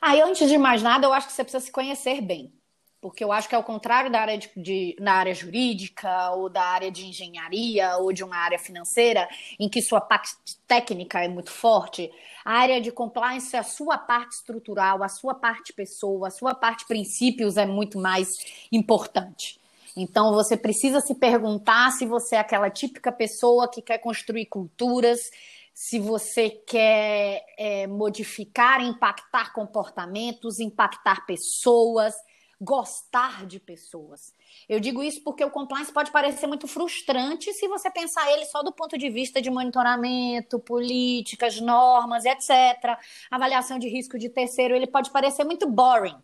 Aí, 0.00 0.20
antes 0.20 0.48
de 0.48 0.58
mais 0.58 0.82
nada, 0.82 1.06
eu 1.06 1.12
acho 1.12 1.26
que 1.26 1.32
você 1.32 1.42
precisa 1.42 1.64
se 1.64 1.72
conhecer 1.72 2.20
bem 2.20 2.52
porque 3.00 3.22
eu 3.22 3.30
acho 3.30 3.48
que 3.48 3.54
ao 3.54 3.62
contrário 3.62 4.10
da 4.10 4.20
área 4.20 4.38
de, 4.38 4.50
de, 4.56 4.96
na 4.98 5.14
área 5.14 5.34
jurídica 5.34 6.30
ou 6.30 6.48
da 6.48 6.62
área 6.62 6.90
de 6.90 7.06
engenharia 7.06 7.96
ou 7.98 8.12
de 8.12 8.24
uma 8.24 8.36
área 8.36 8.58
financeira 8.58 9.28
em 9.58 9.68
que 9.68 9.82
sua 9.82 10.00
parte 10.00 10.32
técnica 10.66 11.22
é 11.22 11.28
muito 11.28 11.50
forte, 11.50 12.10
a 12.44 12.52
área 12.52 12.80
de 12.80 12.90
compliance, 12.90 13.56
a 13.56 13.62
sua 13.62 13.98
parte 13.98 14.32
estrutural, 14.36 15.02
a 15.02 15.08
sua 15.08 15.34
parte 15.34 15.72
pessoa, 15.72 16.28
a 16.28 16.30
sua 16.30 16.54
parte 16.54 16.86
princípios 16.86 17.56
é 17.56 17.66
muito 17.66 17.98
mais 17.98 18.28
importante. 18.72 19.60
Então 19.96 20.34
você 20.34 20.56
precisa 20.56 21.00
se 21.00 21.14
perguntar 21.14 21.90
se 21.92 22.04
você 22.04 22.36
é 22.36 22.38
aquela 22.38 22.70
típica 22.70 23.10
pessoa 23.10 23.70
que 23.70 23.80
quer 23.80 23.98
construir 23.98 24.46
culturas, 24.46 25.30
se 25.72 25.98
você 25.98 26.50
quer 26.50 27.44
é, 27.58 27.86
modificar, 27.86 28.82
impactar 28.82 29.52
comportamentos, 29.52 30.58
impactar 30.58 31.26
pessoas 31.26 32.14
gostar 32.60 33.46
de 33.46 33.60
pessoas. 33.60 34.32
Eu 34.68 34.80
digo 34.80 35.02
isso 35.02 35.22
porque 35.22 35.44
o 35.44 35.50
compliance 35.50 35.92
pode 35.92 36.10
parecer 36.10 36.46
muito 36.46 36.66
frustrante 36.66 37.52
se 37.52 37.68
você 37.68 37.90
pensar 37.90 38.30
ele 38.32 38.46
só 38.46 38.62
do 38.62 38.72
ponto 38.72 38.96
de 38.96 39.10
vista 39.10 39.42
de 39.42 39.50
monitoramento, 39.50 40.58
políticas, 40.58 41.60
normas, 41.60 42.24
etc. 42.24 42.98
Avaliação 43.30 43.78
de 43.78 43.88
risco 43.88 44.18
de 44.18 44.28
terceiro, 44.28 44.74
ele 44.74 44.86
pode 44.86 45.10
parecer 45.10 45.44
muito 45.44 45.68
boring. 45.68 46.16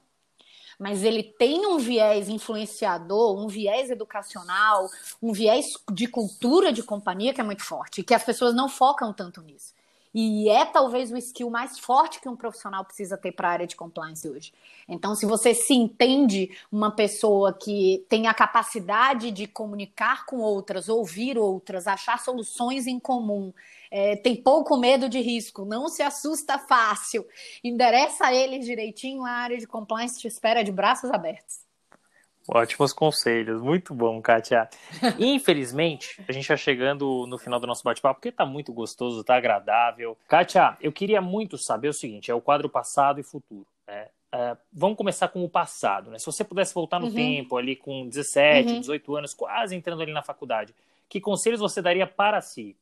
Mas 0.78 1.04
ele 1.04 1.22
tem 1.22 1.66
um 1.66 1.78
viés 1.78 2.28
influenciador, 2.28 3.38
um 3.38 3.46
viés 3.46 3.90
educacional, 3.90 4.88
um 5.22 5.32
viés 5.32 5.74
de 5.92 6.08
cultura 6.08 6.72
de 6.72 6.82
companhia 6.82 7.32
que 7.32 7.40
é 7.40 7.44
muito 7.44 7.62
forte, 7.62 8.00
e 8.00 8.04
que 8.04 8.14
as 8.14 8.24
pessoas 8.24 8.54
não 8.54 8.68
focam 8.68 9.12
tanto 9.12 9.40
nisso. 9.42 9.74
E 10.14 10.48
é 10.48 10.64
talvez 10.64 11.10
o 11.10 11.16
skill 11.16 11.48
mais 11.48 11.78
forte 11.78 12.20
que 12.20 12.28
um 12.28 12.36
profissional 12.36 12.84
precisa 12.84 13.16
ter 13.16 13.32
para 13.32 13.48
a 13.48 13.52
área 13.52 13.66
de 13.66 13.74
compliance 13.74 14.28
hoje. 14.28 14.52
Então, 14.86 15.14
se 15.14 15.24
você 15.24 15.54
se 15.54 15.72
entende 15.72 16.50
uma 16.70 16.90
pessoa 16.90 17.52
que 17.52 18.04
tem 18.08 18.26
a 18.26 18.34
capacidade 18.34 19.30
de 19.30 19.46
comunicar 19.46 20.26
com 20.26 20.38
outras, 20.38 20.88
ouvir 20.88 21.38
outras, 21.38 21.86
achar 21.86 22.18
soluções 22.18 22.86
em 22.86 23.00
comum, 23.00 23.52
é, 23.90 24.16
tem 24.16 24.36
pouco 24.36 24.76
medo 24.76 25.08
de 25.08 25.20
risco, 25.20 25.64
não 25.64 25.88
se 25.88 26.02
assusta 26.02 26.58
fácil, 26.58 27.26
endereça 27.64 28.32
eles 28.32 28.66
direitinho, 28.66 29.24
a 29.24 29.30
área 29.30 29.58
de 29.58 29.66
compliance 29.66 30.20
te 30.20 30.28
espera 30.28 30.62
de 30.62 30.72
braços 30.72 31.10
abertos. 31.10 31.71
Ótimos 32.48 32.92
conselhos, 32.92 33.62
muito 33.62 33.94
bom, 33.94 34.20
Kátia. 34.20 34.68
Infelizmente, 35.18 36.20
a 36.28 36.32
gente 36.32 36.42
está 36.42 36.56
chegando 36.56 37.26
no 37.28 37.38
final 37.38 37.60
do 37.60 37.66
nosso 37.66 37.84
bate-papo, 37.84 38.16
porque 38.16 38.30
está 38.30 38.44
muito 38.44 38.72
gostoso, 38.72 39.20
está 39.20 39.36
agradável. 39.36 40.18
Kátia, 40.26 40.76
eu 40.80 40.92
queria 40.92 41.20
muito 41.20 41.56
saber 41.56 41.88
o 41.88 41.92
seguinte: 41.92 42.30
é 42.30 42.34
o 42.34 42.40
quadro 42.40 42.68
passado 42.68 43.20
e 43.20 43.22
futuro. 43.22 43.66
Né? 43.86 44.08
Uh, 44.34 44.56
vamos 44.72 44.96
começar 44.96 45.28
com 45.28 45.44
o 45.44 45.48
passado. 45.48 46.10
Né? 46.10 46.18
Se 46.18 46.26
você 46.26 46.42
pudesse 46.42 46.74
voltar 46.74 46.98
no 46.98 47.06
uhum. 47.06 47.14
tempo, 47.14 47.56
ali 47.56 47.76
com 47.76 48.08
17, 48.08 48.72
uhum. 48.72 48.80
18 48.80 49.16
anos, 49.16 49.34
quase 49.34 49.76
entrando 49.76 50.02
ali 50.02 50.12
na 50.12 50.22
faculdade, 50.22 50.74
que 51.08 51.20
conselhos 51.20 51.60
você 51.60 51.80
daria 51.80 52.06
para 52.06 52.40
si? 52.40 52.76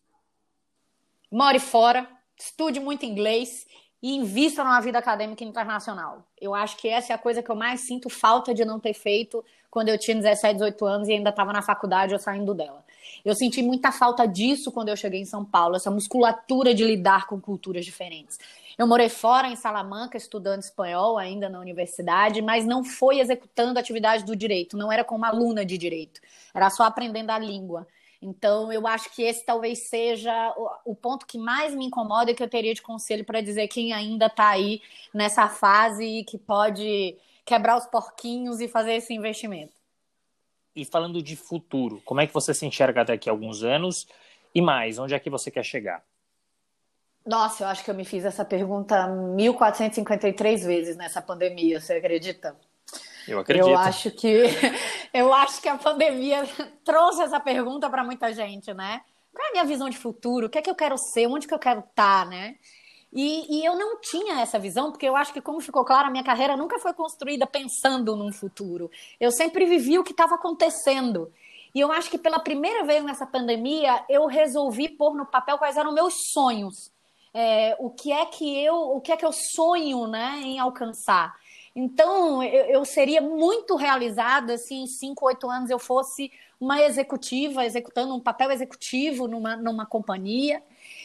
More 1.31 1.59
fora, 1.59 2.09
estude 2.39 2.81
muito 2.81 3.05
inglês 3.05 3.67
e 4.03 4.17
invista 4.17 4.65
numa 4.65 4.81
vida 4.81 4.99
acadêmica 4.99 5.45
internacional. 5.45 6.25
Eu 6.41 6.55
acho 6.55 6.77
que 6.77 6.89
essa 6.89 7.13
é 7.13 7.15
a 7.15 7.19
coisa 7.19 7.43
que 7.43 7.51
eu 7.51 7.57
mais 7.57 7.81
sinto 7.81 8.09
falta 8.09 8.55
de 8.55 8.65
não 8.65 8.81
ter 8.81 8.95
feito 8.95 9.45
quando 9.71 9.89
eu 9.89 9.99
tinha 9.99 10.17
17, 10.17 10.55
18 10.55 10.85
anos 10.87 11.09
e 11.09 11.13
ainda 11.13 11.31
estava 11.31 11.53
na 11.53 11.63
faculdade 11.63 12.13
ou 12.13 12.19
saindo 12.19 12.55
dela. 12.55 12.85
Eu 13.25 13.35
senti 13.35 13.63
muita 13.63 13.93
falta 13.93 14.27
disso 14.27 14.73
quando 14.73 14.89
eu 14.89 14.97
cheguei 14.97 15.21
em 15.21 15.27
São 15.27 15.45
Paulo, 15.45 15.77
essa 15.77 15.91
musculatura 15.91 16.75
de 16.75 16.85
lidar 16.85 17.27
com 17.27 17.41
culturas 17.41 17.85
diferentes. 17.85 18.39
Eu 18.79 18.87
morei 18.87 19.11
fora 19.11 19.49
em 19.49 19.57
Salamanca, 19.57 20.17
estudando 20.17 20.63
espanhol 20.63 21.19
ainda 21.19 21.49
na 21.49 21.61
universidade, 21.61 22.41
mas 22.41 22.65
não 22.65 22.83
foi 22.83 23.21
executando 23.21 23.79
atividade 23.79 24.25
do 24.25 24.35
direito, 24.35 24.77
não 24.77 24.91
era 24.91 25.05
como 25.05 25.27
aluna 25.27 25.65
de 25.67 25.77
direito, 25.77 26.21
era 26.55 26.71
só 26.71 26.85
aprendendo 26.85 27.31
a 27.31 27.39
língua. 27.39 27.87
Então, 28.23 28.71
eu 28.71 28.87
acho 28.87 29.11
que 29.15 29.23
esse 29.23 29.45
talvez 29.45 29.89
seja 29.89 30.55
o, 30.57 30.93
o 30.93 30.95
ponto 30.95 31.27
que 31.27 31.39
mais 31.39 31.75
me 31.75 31.87
incomoda 31.87 32.31
e 32.31 32.35
que 32.35 32.43
eu 32.43 32.51
teria 32.51 32.75
de 32.75 32.83
conselho 32.83 33.25
para 33.25 33.41
dizer 33.41 33.67
quem 33.69 33.93
ainda 33.93 34.27
está 34.27 34.49
aí 34.51 34.83
nessa 35.13 35.49
fase 35.49 36.05
e 36.05 36.25
que 36.25 36.37
pode 36.37 37.17
quebrar 37.47 37.79
os 37.79 37.87
porquinhos 37.87 38.61
e 38.61 38.69
fazer 38.69 38.95
esse 38.95 39.15
investimento. 39.15 39.73
E 40.77 40.85
falando 40.85 41.23
de 41.23 41.35
futuro, 41.35 42.03
como 42.05 42.21
é 42.21 42.27
que 42.27 42.35
você 42.35 42.53
se 42.53 42.67
enxerga 42.67 43.05
daqui 43.05 43.29
a 43.29 43.33
alguns 43.33 43.63
anos? 43.63 44.07
E 44.55 44.61
mais, 44.61 44.99
onde 44.99 45.15
é 45.15 45.19
que 45.19 45.31
você 45.31 45.51
quer 45.51 45.65
chegar? 45.65 46.05
Nossa, 47.25 47.65
eu 47.65 47.69
acho 47.69 47.85
que 47.85 47.91
eu 47.91 47.95
me 47.95 48.05
fiz 48.05 48.25
essa 48.25 48.45
pergunta 48.45 49.07
1453 49.07 50.65
vezes 50.65 50.97
nessa 50.97 51.23
pandemia, 51.23 51.81
você 51.81 51.95
acredita? 51.95 52.57
Eu 53.27 53.39
acredito. 53.39 53.69
Eu 53.69 53.77
acho 53.77 54.11
que 54.11 54.45
eu 55.13 55.33
acho 55.33 55.61
que 55.61 55.69
a 55.69 55.77
pandemia 55.77 56.49
trouxe 56.85 57.23
essa 57.23 57.41
pergunta 57.41 57.89
para 57.89 58.05
muita 58.05 58.33
gente, 58.33 58.73
né? 58.75 59.01
Qual 59.33 59.47
é 59.47 59.51
a 59.51 59.53
minha 59.53 59.65
visão 59.65 59.89
de 59.89 59.97
futuro? 59.97 60.47
O 60.47 60.51
que 60.51 60.59
é 60.59 60.63
que 60.63 60.71
eu 60.71 60.75
quero 60.75 60.97
ser? 60.99 61.27
Onde 61.27 61.47
que 61.47 61.55
eu 61.55 61.59
quero 61.59 61.81
estar, 61.81 62.25
tá, 62.25 62.31
né? 62.31 62.57
E, 63.13 63.59
e, 63.59 63.65
eu 63.65 63.77
não 63.77 64.01
tinha 64.01 64.41
essa 64.41 64.59
visão, 64.59 64.93
porque 64.93 65.07
eu 65.07 65.17
acho 65.17 65.33
que, 65.33 65.41
como 65.41 65.61
ficou 65.61 65.85
claro, 65.85 66.07
a 66.07 66.11
minha 66.11 66.23
carreira 66.23 66.57
nunca 66.57 66.79
foi 66.79 66.93
construída 66.93 67.45
pensando 67.45 68.15
num 68.15 68.33
futuro. 68.33 68.89
Eu 69.19 69.33
sempre 69.33 69.65
vivi 69.67 69.99
o 69.99 70.05
que 70.05 70.13
estava 70.13 70.37
acontecendo. 70.37 71.33
E 71.75 71.81
eu 71.81 71.91
acho 71.91 72.09
que 72.09 72.19
pela 72.19 72.39
primeira 72.39 72.85
vez 72.85 73.03
nessa 73.05 73.27
pandemia, 73.27 74.05
eu 74.09 74.27
resolvi 74.27 74.89
pôr 74.89 75.15
no 75.17 75.27
papel 75.27 75.59
quais 75.59 75.77
eram 75.77 75.93
meus 75.93 76.15
sonhos. 76.33 76.93
É, 77.35 77.77
o 77.79 77.91
que 77.91 78.13
é 78.13 78.27
que 78.27 78.65
eu, 78.65 78.75
o 78.77 79.01
que 79.01 79.13
é 79.13 79.17
que 79.17 79.25
eu 79.25 79.33
sonho, 79.33 80.07
né, 80.07 80.41
em 80.43 80.59
alcançar? 80.59 81.35
Então, 81.75 82.43
eu, 82.43 82.65
eu 82.67 82.85
seria 82.85 83.21
muito 83.21 83.77
realizada 83.77 84.59
se 84.59 84.75
em 84.75 84.87
5, 84.87 85.25
8 85.25 85.51
anos 85.51 85.71
eu 85.71 85.79
fosse 85.79 86.33
uma 86.61 86.81
executiva, 86.83 87.65
executando 87.65 88.15
um 88.15 88.21
papel 88.21 88.51
executivo 88.51 89.27
numa, 89.27 89.57
numa 89.57 89.87
companhia 89.87 90.63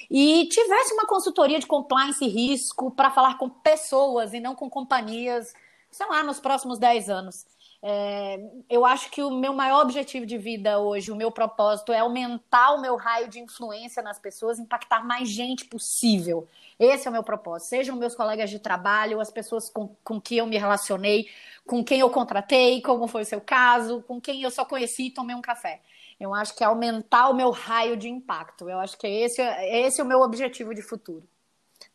e 0.10 0.48
tivesse 0.50 0.94
uma 0.94 1.06
consultoria 1.06 1.60
de 1.60 1.66
compliance 1.66 2.24
e 2.24 2.28
risco 2.28 2.92
para 2.92 3.12
falar 3.12 3.38
com 3.38 3.50
pessoas 3.50 4.34
e 4.34 4.40
não 4.40 4.56
com 4.56 4.70
companhias, 4.70 5.54
sei 5.90 6.06
lá, 6.08 6.24
nos 6.24 6.40
próximos 6.40 6.78
10 6.78 7.10
anos. 7.10 7.46
É, 7.88 8.40
eu 8.68 8.84
acho 8.84 9.12
que 9.12 9.22
o 9.22 9.30
meu 9.30 9.54
maior 9.54 9.84
objetivo 9.84 10.26
de 10.26 10.40
vida 10.40 10.80
hoje, 10.80 11.12
o 11.12 11.16
meu 11.16 11.30
propósito 11.30 11.94
é 11.94 12.00
aumentar 12.00 12.72
o 12.72 12.82
meu 12.82 12.96
raio 12.96 13.28
de 13.28 13.40
influência 13.40 14.02
nas 14.02 14.18
pessoas, 14.18 14.58
impactar 14.58 15.06
mais 15.06 15.30
gente 15.30 15.66
possível. 15.66 16.48
Esse 16.80 17.08
é 17.08 17.12
o 17.12 17.14
meu 17.14 17.22
propósito. 17.22 17.70
Sejam 17.70 17.96
meus 17.96 18.16
colegas 18.16 18.50
de 18.50 18.58
trabalho, 18.58 19.22
as 19.22 19.30
pessoas 19.30 19.70
com, 19.70 19.96
com 20.04 20.20
que 20.20 20.36
eu 20.36 20.48
me 20.48 20.58
relacionei, 20.58 21.30
com 21.64 21.84
quem 21.84 22.00
eu 22.00 22.10
contratei, 22.10 22.82
como 22.82 23.08
foi 23.08 23.22
o 23.22 23.26
seu 23.26 23.40
caso, 23.40 24.02
com 24.08 24.20
quem 24.20 24.42
eu 24.42 24.50
só 24.50 24.66
conheci 24.66 25.04
e 25.04 25.12
tomei 25.12 25.36
um 25.36 25.42
café. 25.42 25.80
Eu 26.20 26.34
acho 26.34 26.56
que 26.56 26.64
é 26.64 26.68
aumentar 26.68 27.30
o 27.30 27.36
meu 27.36 27.52
raio 27.52 27.96
de 27.96 28.10
impacto. 28.10 28.68
Eu 28.68 28.80
acho 28.80 28.98
que 28.98 29.06
esse, 29.06 29.44
esse 29.44 30.02
é 30.02 30.04
o 30.04 30.08
meu 30.08 30.22
objetivo 30.22 30.74
de 30.74 30.82
futuro. 30.82 31.24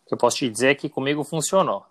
O 0.05 0.07
que 0.07 0.15
eu 0.15 0.19
posso 0.19 0.37
te 0.37 0.49
dizer 0.49 0.69
é 0.69 0.75
que 0.77 0.89
comigo 0.89 1.25
funcionou. 1.25 1.85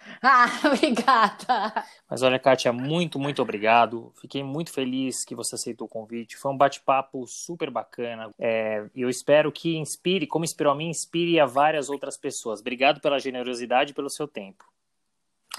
Ah, 0.22 0.46
obrigada. 0.64 1.84
Mas 2.08 2.22
olha, 2.22 2.38
Kátia, 2.38 2.72
muito, 2.72 3.18
muito 3.18 3.40
obrigado. 3.40 4.12
Fiquei 4.20 4.42
muito 4.42 4.72
feliz 4.72 5.24
que 5.24 5.34
você 5.34 5.54
aceitou 5.54 5.86
o 5.86 5.90
convite. 5.90 6.36
Foi 6.36 6.52
um 6.52 6.56
bate-papo 6.56 7.26
super 7.26 7.70
bacana. 7.70 8.30
É, 8.38 8.84
eu 8.94 9.08
espero 9.08 9.50
que 9.50 9.76
inspire, 9.76 10.26
como 10.26 10.44
inspirou 10.44 10.72
a 10.72 10.76
mim, 10.76 10.88
inspire 10.88 11.40
a 11.40 11.46
várias 11.46 11.88
outras 11.88 12.16
pessoas. 12.16 12.60
Obrigado 12.60 13.00
pela 13.00 13.18
generosidade 13.18 13.92
e 13.92 13.94
pelo 13.94 14.10
seu 14.10 14.28
tempo. 14.28 14.64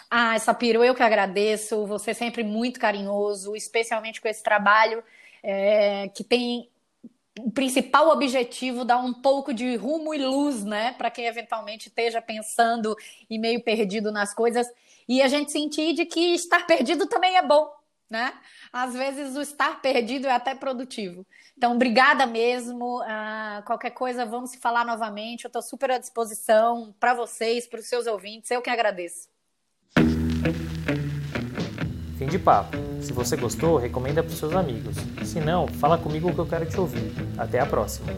Ah, 0.10 0.38
Sapiro, 0.38 0.84
eu 0.84 0.94
que 0.96 1.04
agradeço. 1.04 1.86
Você 1.88 2.12
é 2.12 2.14
sempre 2.14 2.44
muito 2.44 2.80
carinhoso, 2.80 3.56
especialmente 3.56 4.22
com 4.22 4.28
esse 4.28 4.44
trabalho 4.44 5.04
é, 5.44 6.08
que 6.10 6.24
tem 6.24 6.70
o 7.40 7.52
principal 7.52 8.10
objetivo 8.10 8.84
dar 8.84 8.98
um 8.98 9.14
pouco 9.14 9.54
de 9.54 9.76
rumo 9.76 10.14
e 10.14 10.18
luz, 10.18 10.64
né, 10.64 10.94
para 10.94 11.10
quem 11.10 11.26
eventualmente 11.26 11.88
esteja 11.88 12.22
pensando 12.22 12.96
e 13.30 13.40
meio 13.40 13.64
perdido 13.64 14.12
nas 14.12 14.34
coisas, 14.34 14.68
e 15.08 15.22
a 15.22 15.28
gente 15.28 15.52
sentir 15.52 15.94
de 15.94 16.06
que 16.06 16.34
estar 16.34 16.66
perdido 16.68 17.08
também 17.08 17.38
é 17.38 17.42
bom, 17.42 17.72
né? 18.10 18.34
Às 18.72 18.94
vezes 18.94 19.36
o 19.36 19.42
estar 19.42 19.82
perdido 19.82 20.28
é 20.28 20.32
até 20.32 20.54
produtivo. 20.54 21.26
Então, 21.58 21.74
obrigada 21.74 22.26
mesmo. 22.26 23.02
Uh, 23.02 23.64
qualquer 23.66 23.92
coisa, 23.92 24.26
vamos 24.26 24.52
se 24.52 24.58
falar 24.58 24.86
novamente. 24.86 25.46
Eu 25.46 25.50
estou 25.50 25.62
super 25.62 25.92
à 25.92 25.98
disposição 25.98 26.94
para 27.00 27.14
vocês, 27.14 27.68
para 27.68 27.80
os 27.80 27.88
seus 27.88 28.08
ouvintes. 28.08 28.52
Eu 28.52 28.62
que 28.62 28.70
agradeço. 28.70 29.31
Fim 32.22 32.28
de 32.28 32.38
papo. 32.38 32.78
Se 33.02 33.12
você 33.12 33.36
gostou, 33.36 33.78
recomenda 33.78 34.22
para 34.22 34.32
seus 34.36 34.56
amigos. 34.56 34.96
Se 35.24 35.40
não, 35.40 35.68
fala 35.68 35.98
comigo 35.98 36.32
que 36.32 36.38
eu 36.38 36.46
quero 36.46 36.68
te 36.68 36.80
ouvir. 36.80 37.12
Até 37.36 37.60
a 37.60 37.66
próxima. 37.66 38.14